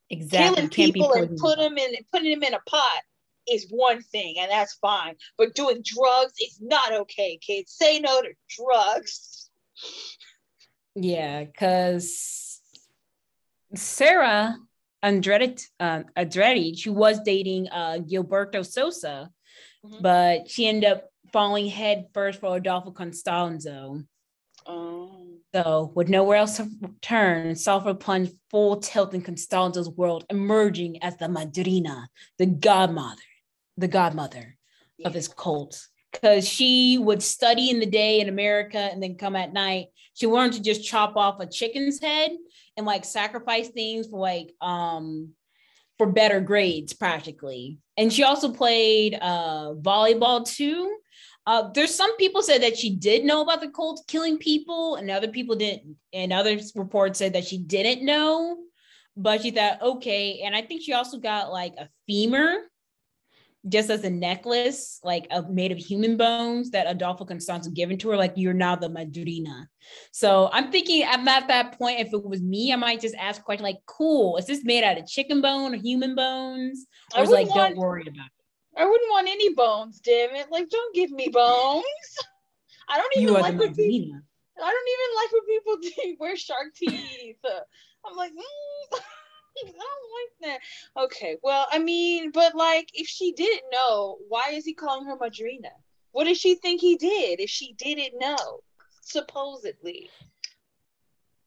Exactly. 0.10 0.56
Killing 0.56 0.70
people 0.70 1.14
and 1.14 1.38
put 1.38 1.58
them 1.58 1.78
in 1.78 1.96
putting 2.12 2.32
them 2.32 2.44
in 2.44 2.54
a 2.54 2.60
pot 2.62 3.02
is 3.48 3.68
one 3.70 4.02
thing, 4.02 4.36
and 4.40 4.50
that's 4.50 4.74
fine. 4.76 5.16
But 5.38 5.54
doing 5.54 5.84
drugs 5.84 6.34
is 6.42 6.60
not 6.62 6.94
okay, 6.94 7.38
kids. 7.46 7.74
Say 7.74 8.00
no 8.00 8.22
to 8.22 8.30
drugs. 8.50 9.50
Yeah, 10.96 11.44
because 11.44 12.47
Sarah 13.76 14.58
Aldrete, 15.04 15.66
uh, 15.80 16.04
Aldrete, 16.18 16.78
she 16.78 16.90
was 16.90 17.20
dating 17.22 17.68
uh, 17.70 18.00
Gilberto 18.00 18.66
Sosa, 18.66 19.30
mm-hmm. 19.86 20.02
but 20.02 20.50
she 20.50 20.68
ended 20.68 20.90
up 20.90 21.10
falling 21.32 21.68
head 21.68 22.08
first 22.14 22.40
for 22.40 22.58
Adolfo 22.58 22.92
Constanzo. 22.92 24.04
Oh. 24.66 25.28
So, 25.56 25.92
with 25.96 26.10
nowhere 26.10 26.38
else 26.38 26.58
to 26.58 26.70
turn, 27.02 27.56
Sulfur 27.56 27.94
plunged 27.94 28.34
full 28.50 28.78
tilt 28.78 29.14
in 29.14 29.22
Constanzo's 29.22 29.90
world, 29.90 30.26
emerging 30.30 31.02
as 31.02 31.18
the 31.18 31.30
Madrina, 31.30 32.08
the 32.38 32.46
godmother, 32.46 33.22
the 33.78 33.88
godmother 33.88 34.58
yeah. 34.98 35.08
of 35.08 35.14
his 35.14 35.28
cult. 35.30 35.88
Because 36.12 36.48
she 36.48 36.98
would 36.98 37.22
study 37.22 37.70
in 37.70 37.80
the 37.80 37.86
day 37.86 38.20
in 38.20 38.30
America 38.30 38.78
and 38.78 39.02
then 39.04 39.16
come 39.16 39.36
at 39.36 39.54
night. 39.54 39.88
She 40.14 40.26
wanted 40.26 40.54
to 40.54 40.62
just 40.62 40.86
chop 40.86 41.16
off 41.16 41.40
a 41.40 41.46
chicken's 41.46 42.00
head 42.00 42.32
and 42.76 42.86
like 42.86 43.06
sacrifice 43.06 43.70
things 43.70 44.08
for 44.08 44.20
like 44.20 44.54
um 44.62 45.34
for 45.98 46.08
better 46.08 46.40
grades 46.40 46.94
practically. 46.94 47.80
And 47.98 48.12
she 48.12 48.24
also 48.24 48.52
played 48.52 49.16
uh 49.16 49.74
volleyball 49.82 50.48
too 50.48 50.98
uh, 51.48 51.70
there's 51.72 51.96
some 51.96 52.16
people 52.18 52.42
said 52.42 52.62
that 52.62 52.78
she 52.78 52.94
did 52.94 53.24
know 53.24 53.42
about 53.42 53.62
the 53.62 53.70
cult 53.70 54.04
killing 54.10 54.38
people, 54.38 54.96
and 54.96 55.10
other 55.10 55.30
people 55.30 55.56
didn't. 55.56 55.96
And 56.12 56.34
other 56.34 56.60
reports 56.76 57.20
said 57.20 57.34
that 57.34 57.46
she 57.46 57.58
didn't 57.58 58.06
know, 58.06 58.58
but 59.16 59.42
she 59.42 59.52
thought 59.52 59.82
okay. 59.82 60.42
And 60.44 60.54
I 60.54 60.62
think 60.62 60.82
she 60.82 60.92
also 60.92 61.18
got 61.20 61.50
like 61.50 61.74
a 61.78 61.88
femur, 62.06 62.64
just 63.70 63.90
as 63.90 64.04
a 64.04 64.10
necklace, 64.10 65.00
like 65.04 65.28
a, 65.32 65.44
made 65.44 65.72
of 65.72 65.78
human 65.78 66.18
bones 66.18 66.72
that 66.72 66.88
Adolfo 66.88 67.26
Constanzo 67.26 67.74
given 67.74 67.98
to 68.00 68.10
her. 68.10 68.18
Like 68.18 68.34
you're 68.36 68.54
now 68.54 68.76
the 68.76 68.90
Madrina. 68.90 69.68
So 70.12 70.50
I'm 70.52 70.72
thinking 70.72 71.06
I'm 71.08 71.28
at 71.28 71.48
that 71.48 71.78
point. 71.78 72.00
If 72.00 72.14
it 72.14 72.24
was 72.24 72.42
me, 72.42 72.74
I 72.74 72.76
might 72.76 73.02
just 73.02 73.16
ask 73.16 73.42
a 73.42 73.44
question 73.44 73.64
like, 73.64 73.80
"Cool, 73.86 74.38
is 74.38 74.46
this 74.46 74.64
made 74.64 74.84
out 74.84 74.98
of 74.98 75.08
chicken 75.08 75.42
bone 75.42 75.74
or 75.74 75.78
human 75.78 76.16
bones?" 76.16 76.86
Or 77.16 77.24
is 77.24 77.30
like, 77.30 77.50
want- 77.50 77.76
"Don't 77.76 77.78
worry 77.78 78.04
about 78.08 78.26
it." 78.26 78.32
I 78.78 78.86
wouldn't 78.86 79.10
want 79.10 79.28
any 79.28 79.54
bones, 79.56 80.00
damn 80.00 80.36
it. 80.36 80.52
Like, 80.52 80.70
don't 80.70 80.94
give 80.94 81.10
me 81.10 81.30
bones. 81.30 81.84
I 82.88 82.98
don't 82.98 83.18
even 83.18 83.34
like 83.34 83.58
when 83.58 83.74
people, 83.74 84.20
I 84.64 84.72
don't 84.72 84.90
even 84.94 85.16
like 85.16 85.32
when 85.32 85.46
people 85.46 86.16
wear 86.20 86.38
shark 86.38 86.74
teeth. 86.76 87.38
I'm 88.06 88.16
like, 88.16 88.32
mm, 88.32 89.00
I 89.66 89.72
don't 89.72 90.52
like 90.52 90.60
that. 90.96 91.04
Okay, 91.04 91.38
well, 91.44 91.68
I 91.72 91.80
mean, 91.80 92.32
but 92.32 92.56
like, 92.56 92.90
if 92.94 93.08
she 93.08 93.34
didn't 93.34 93.70
know, 93.72 94.18
why 94.28 94.52
is 94.54 94.66
he 94.66 94.74
calling 94.74 95.06
her 95.08 95.18
Madrina? 95.18 95.72
What 96.12 96.26
does 96.26 96.38
she 96.38 96.56
think 96.56 96.82
he 96.82 96.96
did 96.96 97.40
if 97.40 97.50
she 97.50 97.74
didn't 97.74 98.20
know? 98.20 98.62
Supposedly. 99.02 100.10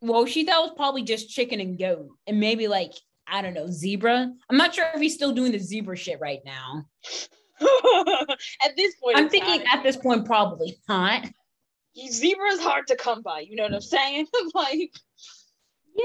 Well, 0.01 0.27
she 0.27 0.45
thought 0.45 0.65
it 0.65 0.69
was 0.69 0.77
probably 0.77 1.03
just 1.03 1.31
chicken 1.31 1.61
and 1.61 1.79
goat, 1.79 2.09
and 2.27 2.41
maybe 2.41 2.69
like 2.69 2.93
I 3.27 3.43
don't 3.43 3.55
know, 3.55 3.69
zebra. 3.69 4.33
I'm 4.51 4.57
not 4.57 4.75
sure 4.75 4.87
if 4.95 5.01
he's 5.01 5.15
still 5.15 5.33
doing 5.33 5.53
the 5.53 5.59
zebra 5.59 5.97
shit 5.97 6.19
right 6.21 6.41
now. 6.45 6.85
at 8.65 8.77
this 8.77 8.97
point, 8.97 9.17
I'm 9.17 9.29
thinking 9.29 9.65
at 9.73 9.83
this 9.83 9.97
point, 9.97 10.27
probably 10.27 10.77
not. 10.89 11.29
Zebra 12.09 12.53
is 12.53 12.61
hard 12.61 12.87
to 12.89 12.97
come 12.97 13.23
by. 13.23 13.41
You 13.41 13.57
know 13.57 13.65
what 13.65 13.75
I'm 13.75 13.81
saying? 13.81 14.27
like, 14.55 14.93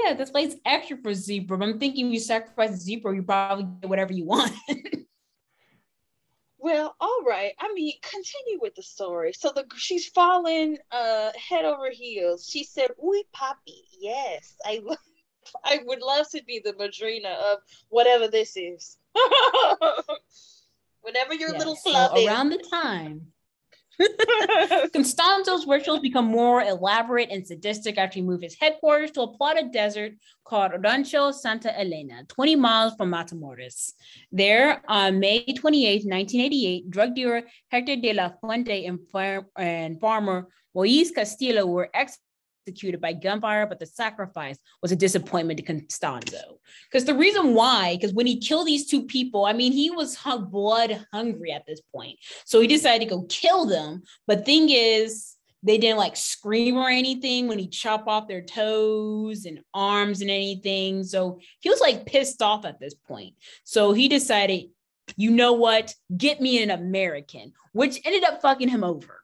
yeah, 0.04 0.14
this 0.14 0.30
place 0.30 0.54
extra 0.64 0.96
for 0.96 1.14
zebra. 1.14 1.58
But 1.58 1.68
I'm 1.68 1.78
thinking 1.78 2.12
you 2.12 2.20
sacrifice 2.20 2.76
zebra, 2.80 3.14
you 3.14 3.22
probably 3.22 3.66
get 3.80 3.88
whatever 3.88 4.12
you 4.12 4.24
want. 4.24 4.52
well, 6.58 6.96
all 7.00 7.22
right. 7.26 7.52
I 7.58 7.72
mean, 7.72 7.92
continue 8.02 8.60
with 8.60 8.74
the 8.74 8.82
story. 8.82 9.32
So 9.32 9.52
the 9.54 9.64
she's 9.76 10.06
fallen 10.08 10.78
uh 10.90 11.30
head 11.36 11.64
over 11.64 11.90
heels. 11.90 12.48
She 12.50 12.64
said, 12.64 12.90
"Uy, 13.02 13.22
papi, 13.34 13.82
yes, 13.98 14.56
I." 14.64 14.80
I 15.62 15.78
would 15.84 16.02
love 16.02 16.28
to 16.30 16.42
be 16.42 16.58
the 16.58 16.72
madrina 16.72 17.28
of 17.28 17.60
whatever 17.88 18.26
this 18.26 18.56
is. 18.56 18.98
whatever 21.02 21.34
your 21.34 21.50
yes, 21.50 21.58
little 21.58 21.76
club 21.76 22.16
so 22.16 22.26
Around 22.26 22.50
the 22.50 22.58
time 22.68 23.30
Constanzo's 24.92 25.66
rituals 25.66 26.00
become 26.00 26.26
more 26.26 26.62
elaborate 26.62 27.30
and 27.30 27.46
sadistic 27.46 27.98
after 27.98 28.16
he 28.16 28.22
moved 28.22 28.42
his 28.42 28.56
headquarters 28.58 29.10
to 29.12 29.22
a 29.22 29.36
plotted 29.36 29.72
desert 29.72 30.12
called 30.44 30.72
Rancho 30.82 31.30
Santa 31.32 31.78
Elena, 31.78 32.24
20 32.28 32.56
miles 32.56 32.94
from 32.96 33.10
Matamoros. 33.10 33.92
There, 34.30 34.82
on 34.88 35.18
May 35.18 35.44
28, 35.44 36.04
1988, 36.04 36.90
drug 36.90 37.14
dealer 37.14 37.42
Hector 37.68 37.96
de 37.96 38.12
la 38.12 38.30
Fuente 38.40 38.86
and, 38.86 38.98
and 39.56 40.00
farmer 40.00 40.48
Moise 40.74 41.10
Castillo 41.10 41.64
were 41.64 41.88
ex- 41.94 42.18
executed 42.66 43.00
by 43.00 43.12
gunfire, 43.12 43.66
but 43.66 43.78
the 43.78 43.86
sacrifice 43.86 44.58
was 44.82 44.90
a 44.90 44.96
disappointment 44.96 45.58
to 45.58 45.64
Constanzo. 45.64 46.58
Because 46.90 47.04
the 47.04 47.14
reason 47.14 47.54
why, 47.54 47.94
because 47.94 48.12
when 48.12 48.26
he 48.26 48.38
killed 48.38 48.66
these 48.66 48.86
two 48.86 49.04
people, 49.04 49.44
I 49.44 49.52
mean, 49.52 49.72
he 49.72 49.90
was 49.90 50.18
blood 50.50 51.06
hungry 51.12 51.52
at 51.52 51.66
this 51.66 51.80
point. 51.94 52.18
So 52.44 52.60
he 52.60 52.66
decided 52.66 53.08
to 53.08 53.14
go 53.14 53.22
kill 53.28 53.66
them. 53.66 54.02
But 54.26 54.44
thing 54.44 54.68
is, 54.70 55.34
they 55.62 55.78
didn't 55.78 55.98
like 55.98 56.16
scream 56.16 56.76
or 56.76 56.88
anything 56.88 57.48
when 57.48 57.58
he 57.58 57.68
chopped 57.68 58.08
off 58.08 58.28
their 58.28 58.42
toes 58.42 59.46
and 59.46 59.60
arms 59.72 60.20
and 60.20 60.30
anything. 60.30 61.04
So 61.04 61.38
he 61.60 61.70
was 61.70 61.80
like 61.80 62.06
pissed 62.06 62.42
off 62.42 62.64
at 62.64 62.80
this 62.80 62.94
point. 62.94 63.34
So 63.64 63.92
he 63.92 64.08
decided, 64.08 64.66
you 65.16 65.30
know 65.30 65.52
what? 65.52 65.94
Get 66.16 66.40
me 66.40 66.62
an 66.62 66.70
American, 66.70 67.52
which 67.72 68.00
ended 68.04 68.24
up 68.24 68.42
fucking 68.42 68.68
him 68.68 68.84
over. 68.84 69.22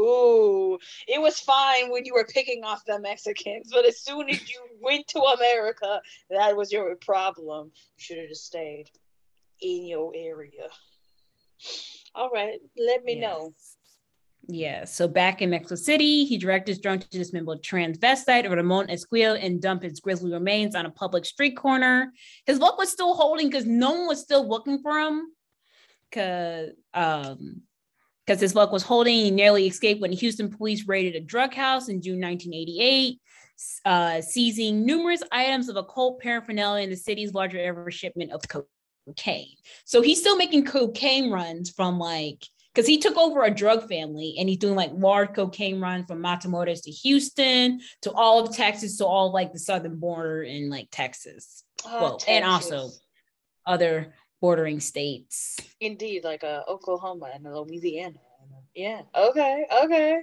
Ooh, 0.00 0.78
it 1.06 1.20
was 1.20 1.38
fine 1.40 1.90
when 1.90 2.04
you 2.06 2.14
were 2.14 2.24
picking 2.24 2.64
off 2.64 2.84
the 2.86 2.98
Mexicans, 2.98 3.70
but 3.70 3.84
as 3.84 4.00
soon 4.00 4.30
as 4.30 4.50
you 4.50 4.60
went 4.80 5.06
to 5.08 5.20
America, 5.20 6.00
that 6.30 6.56
was 6.56 6.72
your 6.72 6.96
problem. 6.96 7.70
You 7.96 8.02
should 8.02 8.18
have 8.18 8.28
just 8.28 8.46
stayed 8.46 8.86
in 9.60 9.86
your 9.86 10.12
area. 10.16 10.68
All 12.14 12.30
right, 12.30 12.58
let 12.78 13.04
me 13.04 13.16
yes. 13.16 13.22
know. 13.22 13.52
Yeah, 14.48 14.84
so 14.84 15.06
back 15.06 15.42
in 15.42 15.50
Mexico 15.50 15.74
City, 15.74 16.24
he 16.24 16.38
directed 16.38 16.72
his 16.72 16.80
drone 16.80 16.98
to 16.98 17.08
dismember 17.10 17.56
transvestite 17.56 18.50
Ramon 18.50 18.88
Esquivel 18.88 19.38
and 19.40 19.60
dump 19.60 19.82
his 19.82 20.00
grisly 20.00 20.32
remains 20.32 20.74
on 20.74 20.86
a 20.86 20.90
public 20.90 21.24
street 21.24 21.56
corner. 21.56 22.12
His 22.46 22.58
luck 22.58 22.78
was 22.78 22.90
still 22.90 23.14
holding 23.14 23.48
because 23.48 23.66
no 23.66 23.92
one 23.92 24.08
was 24.08 24.20
still 24.20 24.48
looking 24.48 24.80
for 24.80 24.98
him. 24.98 25.26
Cause 26.10 26.70
um 26.94 27.62
because 28.30 28.40
his 28.40 28.54
luck 28.54 28.70
was 28.70 28.84
holding. 28.84 29.16
He 29.16 29.30
nearly 29.32 29.66
escaped 29.66 30.00
when 30.00 30.12
Houston 30.12 30.50
police 30.50 30.86
raided 30.86 31.16
a 31.16 31.20
drug 31.20 31.52
house 31.52 31.88
in 31.88 32.00
June 32.00 32.20
1988, 32.20 33.18
uh, 33.84 34.20
seizing 34.20 34.86
numerous 34.86 35.20
items 35.32 35.68
of 35.68 35.74
occult 35.74 36.20
paraphernalia 36.20 36.84
in 36.84 36.90
the 36.90 36.96
city's 36.96 37.34
larger 37.34 37.58
ever 37.58 37.90
shipment 37.90 38.30
of 38.30 38.42
cocaine. 38.46 39.56
So 39.84 40.00
he's 40.00 40.20
still 40.20 40.36
making 40.36 40.66
cocaine 40.66 41.32
runs 41.32 41.70
from 41.70 41.98
like, 41.98 42.46
because 42.72 42.86
he 42.86 42.98
took 42.98 43.16
over 43.16 43.42
a 43.42 43.50
drug 43.50 43.88
family 43.88 44.36
and 44.38 44.48
he's 44.48 44.58
doing 44.58 44.76
like 44.76 44.92
large 44.94 45.34
cocaine 45.34 45.80
runs 45.80 46.06
from 46.06 46.22
Matamoros 46.22 46.84
to 46.84 46.90
Houston 46.92 47.80
to 48.02 48.12
all 48.12 48.44
of 48.44 48.54
Texas 48.54 48.98
to 48.98 49.06
all 49.06 49.26
of, 49.26 49.34
like 49.34 49.52
the 49.52 49.58
southern 49.58 49.96
border 49.96 50.44
in 50.44 50.70
like 50.70 50.86
Texas. 50.92 51.64
Oh, 51.84 52.00
well, 52.00 52.16
Texas. 52.18 52.28
and 52.28 52.44
also 52.44 52.90
other 53.66 54.14
bordering 54.40 54.80
states. 54.80 55.56
Indeed, 55.80 56.24
like 56.24 56.44
uh, 56.44 56.62
Oklahoma 56.68 57.30
and 57.34 57.44
Louisiana. 57.44 58.18
Yeah. 58.74 59.02
Okay. 59.14 59.66
Okay. 59.84 60.20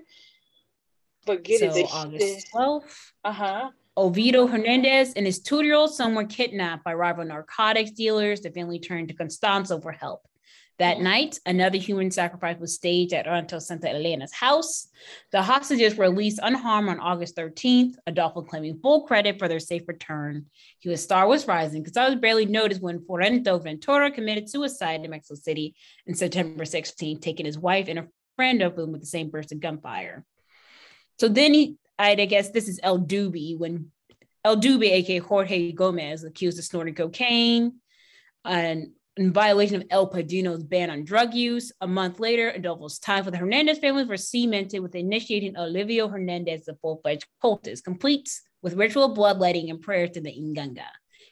But 1.26 1.44
get 1.44 1.60
so 1.60 1.78
it. 1.78 1.88
August 1.92 2.48
12th. 2.54 2.84
Uh 3.24 3.32
huh. 3.32 3.70
Ovidio 3.98 4.50
Hernandez 4.50 5.14
and 5.14 5.26
his 5.26 5.40
two-year-old 5.40 5.94
son 5.94 6.14
were 6.14 6.24
kidnapped 6.24 6.84
by 6.84 6.94
rival 6.94 7.26
narcotics 7.26 7.92
dealers. 7.92 8.42
The 8.42 8.52
family 8.52 8.80
turned 8.80 9.08
to 9.08 9.16
Constanzo 9.16 9.82
for 9.82 9.92
help. 9.92 10.22
That 10.80 11.00
night, 11.00 11.40
another 11.46 11.80
human 11.80 12.12
sacrifice 12.12 12.60
was 12.60 12.76
staged 12.76 13.12
at 13.12 13.26
Rancho 13.26 13.58
Santa 13.58 13.90
Elena's 13.90 14.32
house. 14.32 14.88
The 15.32 15.42
hostages 15.42 15.96
were 15.96 16.06
released 16.06 16.40
unharmed 16.44 16.90
on 16.90 17.00
August 17.00 17.36
13th, 17.36 17.96
Adolfo 18.06 18.44
claiming 18.44 18.80
full 18.80 19.08
credit 19.08 19.40
for 19.40 19.48
their 19.48 19.60
safe 19.60 19.88
return. 19.88 20.46
He 20.78 20.90
was 20.90 21.02
star 21.02 21.28
was 21.28 21.48
rising 21.48 21.82
because 21.82 21.98
I 21.98 22.08
was 22.08 22.20
barely 22.20 22.46
noticed 22.46 22.82
when 22.82 23.04
Florentino 23.04 23.58
Ventura 23.58 24.12
committed 24.12 24.50
suicide 24.50 25.04
in 25.04 25.10
Mexico 25.10 25.40
City 25.40 25.74
in 26.06 26.14
September 26.14 26.64
16th, 26.64 27.22
taking 27.22 27.48
his 27.48 27.58
wife 27.58 27.88
and 27.88 28.00
a 28.00 28.08
friend 28.36 28.62
of 28.62 28.78
him 28.78 28.92
with 28.92 29.02
the 29.02 29.08
same 29.08 29.32
burst 29.32 29.52
of 29.52 29.60
gunfire. 29.60 30.24
So 31.20 31.28
then 31.28 31.56
he, 31.56 31.78
I 31.98 32.14
guess 32.14 32.52
this 32.52 32.68
is 32.68 32.80
El 32.84 33.00
Dubi, 33.00 33.58
when 33.58 33.92
El 34.46 34.58
Dubi, 34.58 34.92
aka 34.92 35.18
Jorge 35.18 35.72
Gomez, 35.72 36.24
accused 36.24 36.60
of 36.60 36.66
snorting 36.66 36.94
cocaine 36.94 37.80
and 38.46 38.92
in 39.18 39.34
violation 39.34 39.78
of 39.82 39.88
El 39.90 40.08
Padrino's 40.08 40.64
ban 40.64 40.90
on 40.90 41.04
drug 41.04 41.34
use. 41.34 41.72
A 41.82 41.88
month 41.88 42.20
later, 42.20 42.52
Adolfo's 42.52 43.00
ties 43.00 43.26
with 43.26 43.34
the 43.34 43.40
Hernandez 43.40 43.80
family 43.80 44.06
were 44.06 44.18
cemented 44.18 44.80
with 44.80 44.96
initiating 44.96 45.58
Olivo 45.58 46.08
Hernandez, 46.08 46.66
the 46.66 46.76
full-fledged 46.76 47.26
cultist, 47.44 47.84
complete 47.84 48.30
with 48.62 48.76
ritual 48.76 49.10
bloodletting 49.10 49.70
and 49.70 49.82
prayers 49.82 50.12
to 50.12 50.22
the 50.22 50.32
Inganga. 50.32 50.86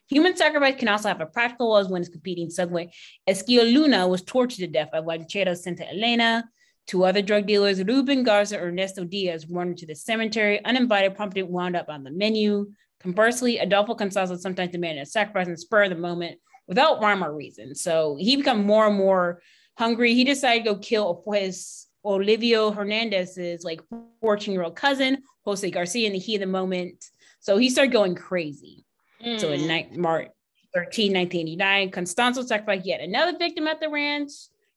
Human 0.07 0.35
sacrifice 0.35 0.75
can 0.75 0.87
also 0.87 1.07
have 1.07 1.21
a 1.21 1.25
practical 1.25 1.69
was 1.69 1.87
when 1.87 2.01
it's 2.01 2.09
competing 2.09 2.49
subway. 2.49 2.91
Esquio 3.27 3.63
Luna 3.63 4.07
was 4.07 4.21
tortured 4.21 4.59
to 4.59 4.67
death 4.67 4.91
by 4.91 4.99
Ranchero 4.99 5.53
Santa 5.53 5.89
Elena. 5.89 6.47
Two 6.85 7.03
other 7.03 7.23
drug 7.23 7.47
dealers, 7.47 7.83
Ruben 7.83 8.23
Garza 8.23 8.59
Ernesto 8.59 9.03
Diaz, 9.03 9.47
wandered 9.47 9.77
to 9.77 9.87
the 9.87 9.95
cemetery. 9.95 10.63
Uninvited, 10.63 11.15
promptly 11.15 11.41
wound 11.41 11.75
up 11.75 11.89
on 11.89 12.03
the 12.03 12.11
menu. 12.11 12.71
Conversely, 12.99 13.57
Adolfo 13.57 13.95
Gonzalez 13.95 14.41
sometimes 14.41 14.71
demanded 14.71 15.01
a 15.01 15.05
sacrifice 15.07 15.47
and 15.47 15.59
spur 15.59 15.83
of 15.83 15.89
the 15.89 15.95
moment 15.95 16.39
without 16.67 17.01
rhyme 17.01 17.23
or 17.23 17.33
reason. 17.33 17.75
So 17.75 18.17
he 18.19 18.35
become 18.35 18.65
more 18.65 18.87
and 18.87 18.97
more 18.97 19.41
hungry. 19.77 20.13
He 20.13 20.23
decided 20.23 20.65
to 20.65 20.73
go 20.73 20.79
kill 20.79 21.23
his 21.33 21.87
Olivia 22.03 22.71
Hernandez's 22.71 23.63
like 23.63 23.81
14 24.21 24.53
year 24.53 24.63
old 24.63 24.75
cousin, 24.75 25.23
Jose 25.43 25.69
Garcia, 25.71 26.07
in 26.07 26.13
the 26.13 26.19
heat 26.19 26.35
of 26.35 26.41
the 26.41 26.47
moment. 26.47 27.05
So 27.39 27.57
he 27.57 27.69
started 27.69 27.91
going 27.91 28.15
crazy. 28.15 28.85
Mm. 29.23 29.39
So 29.39 29.51
in 29.51 29.61
mm. 29.61 29.67
night, 29.67 29.95
March 29.95 30.29
13, 30.73 31.13
1989, 31.13 31.91
Constanzo 31.91 32.43
sacrificed 32.43 32.85
yet 32.85 33.01
another 33.01 33.37
victim 33.37 33.67
at 33.67 33.79
the 33.79 33.89
ranch. 33.89 34.31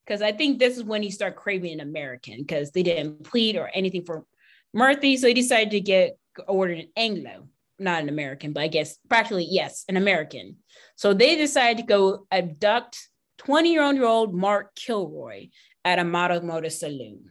Because 0.06 0.22
I 0.22 0.32
think 0.32 0.58
this 0.58 0.78
is 0.78 0.84
when 0.84 1.02
he 1.02 1.10
started 1.10 1.36
craving 1.36 1.74
an 1.74 1.80
American 1.80 2.38
because 2.38 2.70
they 2.70 2.82
didn't 2.82 3.24
plead 3.24 3.56
or 3.56 3.70
anything 3.74 4.06
for 4.06 4.24
Murphy. 4.72 5.18
So 5.18 5.28
he 5.28 5.34
decided 5.34 5.70
to 5.72 5.80
get 5.80 6.18
ordered 6.46 6.78
an 6.78 6.88
Anglo, 6.96 7.48
not 7.78 8.02
an 8.02 8.08
American, 8.08 8.52
but 8.52 8.62
I 8.62 8.68
guess 8.68 8.98
practically, 9.08 9.46
yes, 9.48 9.84
an 9.88 9.96
American. 9.96 10.56
So 10.96 11.14
they 11.14 11.36
decided 11.36 11.78
to 11.78 11.86
go 11.86 12.26
abduct 12.30 13.08
20 13.38 13.72
year 13.72 14.04
old 14.04 14.34
Mark 14.34 14.74
Kilroy 14.74 15.48
at 15.84 15.98
a 15.98 16.04
model 16.04 16.42
Motor 16.42 16.70
Saloon. 16.70 17.24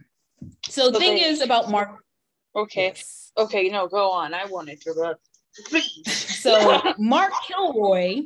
So 0.70 0.90
the 0.90 1.00
thing 1.00 1.18
is 1.18 1.42
about 1.42 1.70
Mark. 1.70 2.00
Okay. 2.56 2.88
Yes. 2.88 3.32
Okay, 3.38 3.70
no, 3.70 3.88
go 3.88 4.12
on. 4.12 4.34
I 4.34 4.46
want 4.46 4.68
to 4.68 4.74
interrupt. 4.74 5.22
so 6.08 6.82
Mark 6.98 7.34
Kilroy 7.48 8.24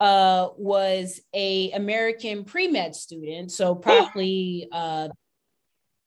uh, 0.00 0.48
was 0.56 1.20
a 1.34 1.70
American 1.72 2.44
pre-med 2.44 2.94
student, 2.94 3.50
so 3.50 3.74
probably 3.74 4.68
uh, 4.72 5.08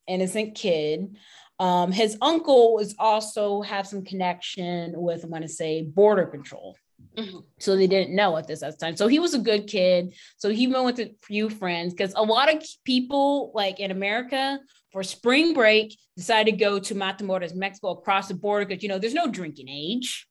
innocent 0.06 0.54
kid. 0.54 1.16
Um, 1.60 1.90
his 1.90 2.16
uncle 2.20 2.74
was 2.74 2.94
also 2.98 3.62
have 3.62 3.86
some 3.86 4.04
connection 4.04 4.92
with, 4.94 5.24
I'm 5.24 5.30
going 5.30 5.42
to 5.42 5.48
say, 5.48 5.82
border 5.82 6.26
control. 6.26 6.76
Mm-hmm. 7.16 7.38
So 7.58 7.76
they 7.76 7.88
didn't 7.88 8.14
know 8.14 8.36
at 8.36 8.46
this 8.46 8.62
at 8.62 8.78
the 8.78 8.84
time. 8.84 8.96
So 8.96 9.08
he 9.08 9.18
was 9.18 9.34
a 9.34 9.40
good 9.40 9.66
kid. 9.66 10.14
So 10.36 10.50
he 10.50 10.68
went 10.68 10.84
with 10.84 11.00
a 11.00 11.14
few 11.22 11.50
friends 11.50 11.92
because 11.92 12.12
a 12.14 12.22
lot 12.22 12.52
of 12.52 12.64
people, 12.84 13.50
like 13.54 13.80
in 13.80 13.90
America, 13.90 14.60
for 14.92 15.02
spring 15.02 15.52
break, 15.52 15.96
decided 16.16 16.52
to 16.52 16.56
go 16.56 16.78
to 16.78 16.94
Matamoros, 16.94 17.54
Mexico, 17.54 17.90
across 17.90 18.28
the 18.28 18.34
border 18.34 18.66
because 18.66 18.82
you 18.82 18.88
know 18.88 18.98
there's 18.98 19.14
no 19.14 19.26
drinking 19.26 19.68
age. 19.68 20.28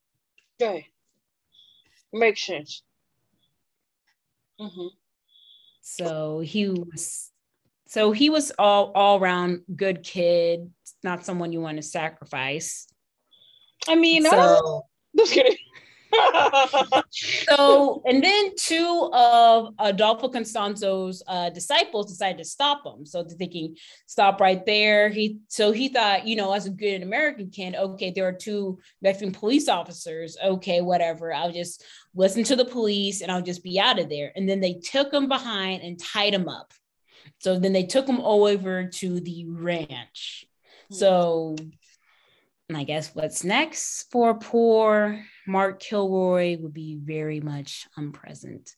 Okay, 0.60 0.86
makes 2.12 2.42
sense. 2.46 2.82
Mm-hmm. 4.60 4.88
So 5.82 6.40
he 6.40 6.68
was, 6.68 7.30
so 7.88 8.12
he 8.12 8.28
was 8.28 8.52
all 8.58 8.92
all 8.94 9.18
around 9.18 9.62
good 9.74 10.02
kid, 10.02 10.70
not 11.02 11.24
someone 11.24 11.52
you 11.52 11.60
want 11.62 11.78
to 11.78 11.82
sacrifice. 11.82 12.86
I 13.88 13.94
mean, 13.94 14.24
so, 14.24 14.82
just 15.16 15.32
kidding. 15.32 15.56
so, 17.10 18.02
and 18.06 18.22
then 18.22 18.52
two 18.56 19.10
of 19.14 19.74
Adolfo 19.78 20.28
Constanzo's 20.28 21.22
uh, 21.26 21.48
disciples 21.48 22.10
decided 22.10 22.36
to 22.38 22.44
stop 22.44 22.84
him. 22.84 23.06
So 23.06 23.22
they're 23.22 23.38
thinking, 23.38 23.76
stop 24.06 24.38
right 24.40 24.64
there. 24.66 25.08
He 25.08 25.38
so 25.48 25.72
he 25.72 25.88
thought, 25.88 26.26
you 26.26 26.36
know, 26.36 26.52
as 26.52 26.66
a 26.66 26.70
good 26.70 27.02
American 27.02 27.48
kid, 27.48 27.74
okay, 27.74 28.10
there 28.10 28.28
are 28.28 28.32
two 28.32 28.78
Mexican 29.00 29.32
police 29.32 29.66
officers. 29.66 30.36
Okay, 30.44 30.82
whatever. 30.82 31.32
I'll 31.32 31.52
just 31.52 31.82
listen 32.14 32.44
to 32.44 32.56
the 32.56 32.66
police 32.66 33.22
and 33.22 33.32
I'll 33.32 33.40
just 33.40 33.64
be 33.64 33.80
out 33.80 33.98
of 33.98 34.10
there. 34.10 34.30
And 34.36 34.46
then 34.46 34.60
they 34.60 34.74
took 34.74 35.10
him 35.10 35.26
behind 35.26 35.82
and 35.82 35.98
tied 35.98 36.34
him 36.34 36.50
up. 36.50 36.72
So 37.38 37.58
then 37.58 37.72
they 37.72 37.84
took 37.84 38.06
him 38.06 38.20
over 38.20 38.86
to 38.86 39.20
the 39.20 39.46
ranch. 39.46 40.44
Hmm. 40.90 40.94
So 40.94 41.56
I 42.74 42.84
guess 42.84 43.14
what's 43.14 43.44
next 43.44 44.10
for 44.10 44.38
poor 44.38 45.24
Mark 45.46 45.80
Kilroy 45.80 46.58
would 46.58 46.74
be 46.74 46.98
very 47.02 47.40
much 47.40 47.86
unpresent. 47.96 48.74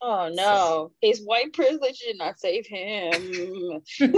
Oh 0.00 0.30
no, 0.32 0.44
so. 0.44 0.92
his 1.00 1.24
white 1.24 1.52
privilege 1.52 1.98
did 1.98 2.18
not 2.18 2.38
save 2.38 2.66
him. 2.66 3.80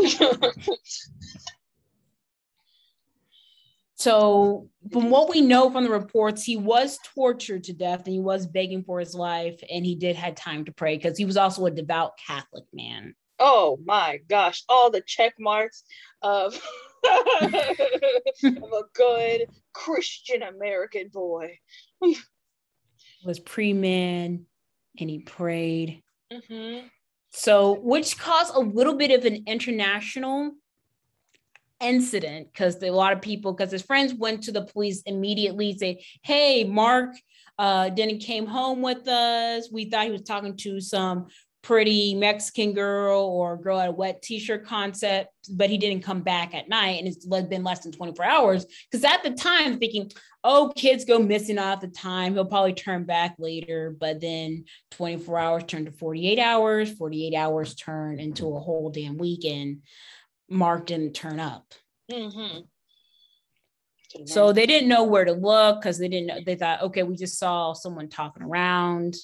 so, 3.94 4.68
from 4.92 5.08
what 5.10 5.30
we 5.30 5.40
know 5.40 5.70
from 5.70 5.84
the 5.84 5.90
reports, 5.90 6.42
he 6.42 6.56
was 6.56 6.98
tortured 7.14 7.62
to 7.64 7.72
death 7.72 8.00
and 8.04 8.12
he 8.12 8.18
was 8.18 8.46
begging 8.46 8.82
for 8.82 8.98
his 8.98 9.14
life, 9.14 9.62
and 9.70 9.86
he 9.86 9.94
did 9.94 10.16
have 10.16 10.34
time 10.34 10.64
to 10.64 10.72
pray 10.72 10.96
because 10.96 11.16
he 11.16 11.24
was 11.24 11.36
also 11.36 11.64
a 11.66 11.70
devout 11.70 12.18
Catholic 12.26 12.64
man. 12.72 13.14
Oh 13.38 13.78
my 13.84 14.20
gosh, 14.28 14.64
all 14.68 14.90
the 14.90 15.02
check 15.06 15.34
marks 15.38 15.84
of 16.22 16.54
of 17.04 17.54
a 18.42 18.82
good 18.94 19.46
Christian 19.72 20.42
American 20.42 21.08
boy. 21.08 21.58
was 23.24 23.38
pre-man 23.38 24.46
and 24.98 25.10
he 25.10 25.20
prayed. 25.20 26.02
Mm-hmm. 26.32 26.86
So, 27.30 27.78
which 27.80 28.18
caused 28.18 28.54
a 28.54 28.60
little 28.60 28.94
bit 28.94 29.10
of 29.10 29.24
an 29.24 29.44
international 29.46 30.52
incident 31.80 32.48
because 32.52 32.82
a 32.82 32.90
lot 32.90 33.12
of 33.12 33.20
people, 33.20 33.52
because 33.52 33.70
his 33.70 33.82
friends 33.82 34.14
went 34.14 34.42
to 34.44 34.52
the 34.52 34.62
police 34.62 35.02
immediately, 35.02 35.76
say, 35.76 36.04
"Hey, 36.22 36.64
Mark 36.64 37.14
uh, 37.58 37.88
didn't 37.90 38.20
came 38.20 38.46
home 38.46 38.82
with 38.82 39.06
us. 39.08 39.68
We 39.70 39.90
thought 39.90 40.06
he 40.06 40.12
was 40.12 40.22
talking 40.22 40.56
to 40.58 40.80
some 40.80 41.26
pretty 41.68 42.14
Mexican 42.14 42.72
girl 42.72 43.20
or 43.20 43.58
girl 43.58 43.78
at 43.78 43.90
a 43.90 43.92
wet 43.92 44.22
t-shirt 44.22 44.64
concept, 44.64 45.28
but 45.50 45.68
he 45.68 45.76
didn't 45.76 46.02
come 46.02 46.22
back 46.22 46.54
at 46.54 46.66
night 46.66 46.98
and 46.98 47.06
it's 47.06 47.26
been 47.26 47.62
less 47.62 47.80
than 47.80 47.92
24 47.92 48.24
hours. 48.24 48.64
Because 48.90 49.04
at 49.04 49.22
the 49.22 49.32
time 49.32 49.78
thinking, 49.78 50.10
oh, 50.42 50.72
kids 50.74 51.04
go 51.04 51.18
missing 51.18 51.58
all 51.58 51.76
the 51.76 51.88
time. 51.88 52.32
He'll 52.32 52.46
probably 52.46 52.72
turn 52.72 53.04
back 53.04 53.36
later. 53.38 53.94
But 54.00 54.18
then 54.22 54.64
24 54.92 55.38
hours 55.38 55.64
turned 55.64 55.84
to 55.84 55.92
48 55.92 56.38
hours, 56.38 56.90
48 56.94 57.36
hours 57.36 57.74
turned 57.74 58.18
into 58.18 58.56
a 58.56 58.60
whole 58.60 58.88
damn 58.88 59.18
weekend. 59.18 59.82
Mark 60.48 60.86
didn't 60.86 61.12
turn 61.12 61.38
up. 61.38 61.66
Mm-hmm. 62.10 62.60
So 64.24 64.54
they 64.54 64.64
didn't 64.64 64.88
know 64.88 65.04
where 65.04 65.26
to 65.26 65.32
look 65.32 65.82
because 65.82 65.98
they 65.98 66.08
didn't 66.08 66.28
know. 66.28 66.38
They 66.46 66.54
thought, 66.54 66.80
okay, 66.84 67.02
we 67.02 67.14
just 67.14 67.38
saw 67.38 67.74
someone 67.74 68.08
talking 68.08 68.42
around. 68.42 69.16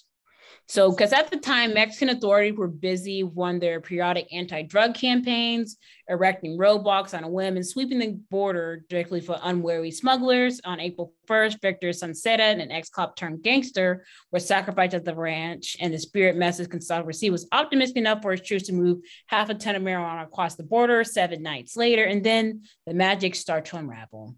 So, 0.67 0.91
because 0.91 1.13
at 1.13 1.31
the 1.31 1.37
time, 1.37 1.75
Mexican 1.75 2.09
authorities 2.09 2.57
were 2.57 2.69
busy 2.69 3.23
on 3.23 3.59
their 3.59 3.81
periodic 3.81 4.27
anti 4.33 4.63
drug 4.63 4.95
campaigns, 4.95 5.77
erecting 6.09 6.59
roadblocks 6.59 7.17
on 7.17 7.23
a 7.23 7.29
whim, 7.29 7.57
and 7.57 7.67
sweeping 7.67 7.99
the 7.99 8.19
border 8.31 8.83
directly 8.89 9.21
for 9.21 9.39
unwary 9.43 9.91
smugglers. 9.91 10.63
On 10.65 10.81
April 10.81 11.13
1st, 11.29 11.61
Victor 11.61 11.91
Sauceda, 11.91 12.59
an 12.61 12.71
ex 12.71 12.89
cop 12.89 13.15
turned 13.15 13.43
gangster, 13.43 14.07
was 14.33 14.47
sacrificed 14.47 14.95
at 14.95 15.05
the 15.05 15.15
ranch, 15.15 15.77
and 15.81 15.93
the 15.93 15.99
spirit 15.99 16.37
message 16.37 16.71
received 17.05 17.33
was 17.33 17.47
optimistic 17.53 17.99
enough 17.99 18.23
for 18.23 18.31
his 18.31 18.41
troops 18.41 18.65
to 18.65 18.73
move 18.73 19.01
half 19.27 19.51
a 19.51 19.55
ton 19.55 19.75
of 19.75 19.83
marijuana 19.83 20.25
across 20.25 20.55
the 20.55 20.63
border 20.63 21.05
seven 21.05 21.43
nights 21.43 21.77
later. 21.77 22.05
And 22.05 22.25
then 22.25 22.63
the 22.87 22.95
magic 22.95 23.35
started 23.35 23.71
to 23.71 23.77
unravel. 23.77 24.37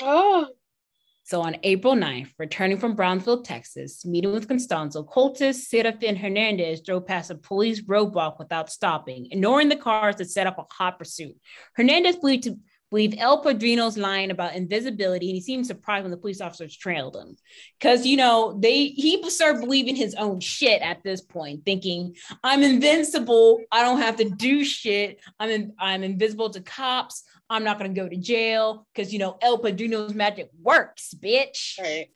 Oh, 0.00 0.48
so 1.26 1.40
on 1.40 1.56
April 1.64 1.94
9th, 1.94 2.30
returning 2.38 2.78
from 2.78 2.94
Brownsville, 2.94 3.42
Texas, 3.42 4.06
meeting 4.06 4.30
with 4.30 4.46
Constanzo, 4.46 5.04
cultist 5.04 5.66
Serafin 5.66 6.16
Hernandez 6.16 6.82
drove 6.82 7.04
past 7.04 7.32
a 7.32 7.34
police 7.34 7.82
roadblock 7.82 8.38
without 8.38 8.70
stopping, 8.70 9.26
ignoring 9.32 9.68
the 9.68 9.74
cars 9.74 10.14
that 10.16 10.30
set 10.30 10.46
up 10.46 10.56
a 10.58 10.64
hot 10.72 11.00
pursuit. 11.00 11.34
Hernandez 11.74 12.14
believed 12.14 12.44
to 12.44 12.56
believe 12.90 13.14
El 13.18 13.42
Padrino's 13.42 13.98
lying 13.98 14.30
about 14.30 14.54
invisibility, 14.54 15.28
and 15.28 15.34
he 15.34 15.40
seemed 15.40 15.66
surprised 15.66 16.04
when 16.04 16.10
the 16.10 16.16
police 16.16 16.40
officers 16.40 16.76
trailed 16.76 17.16
him. 17.16 17.36
Because 17.78 18.06
you 18.06 18.16
know, 18.16 18.56
they 18.60 18.86
he 18.86 19.28
started 19.30 19.60
believing 19.60 19.96
his 19.96 20.14
own 20.14 20.40
shit 20.40 20.82
at 20.82 21.02
this 21.02 21.20
point, 21.20 21.64
thinking, 21.64 22.14
I'm 22.44 22.62
invincible, 22.62 23.60
I 23.72 23.82
don't 23.82 24.00
have 24.00 24.16
to 24.16 24.30
do 24.30 24.64
shit, 24.64 25.20
I'm 25.40 25.50
in, 25.50 25.72
I'm 25.78 26.04
invisible 26.04 26.50
to 26.50 26.60
cops, 26.60 27.24
I'm 27.50 27.64
not 27.64 27.78
gonna 27.78 27.90
go 27.90 28.08
to 28.08 28.16
jail 28.16 28.86
because 28.94 29.12
you 29.12 29.18
know 29.18 29.36
El 29.42 29.58
Padrino's 29.58 30.14
magic 30.14 30.50
works, 30.62 31.14
bitch. 31.14 31.78
Right. 31.80 32.08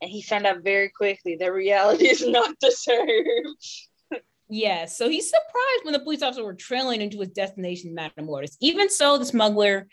And 0.00 0.10
he 0.10 0.22
found 0.22 0.46
out 0.46 0.62
very 0.62 0.90
quickly 0.90 1.36
that 1.36 1.52
reality 1.52 2.06
is 2.06 2.26
not 2.26 2.54
the 2.60 2.70
same. 2.70 4.22
yeah, 4.48 4.86
so 4.86 5.08
he's 5.08 5.30
surprised 5.30 5.84
when 5.84 5.92
the 5.92 6.00
police 6.00 6.22
officers 6.22 6.44
were 6.44 6.54
trailing 6.54 7.00
into 7.00 7.20
his 7.20 7.30
destination, 7.30 7.96
Matamoros. 7.96 8.56
Even 8.60 8.90
so, 8.90 9.18
the 9.18 9.24
smuggler, 9.24 9.88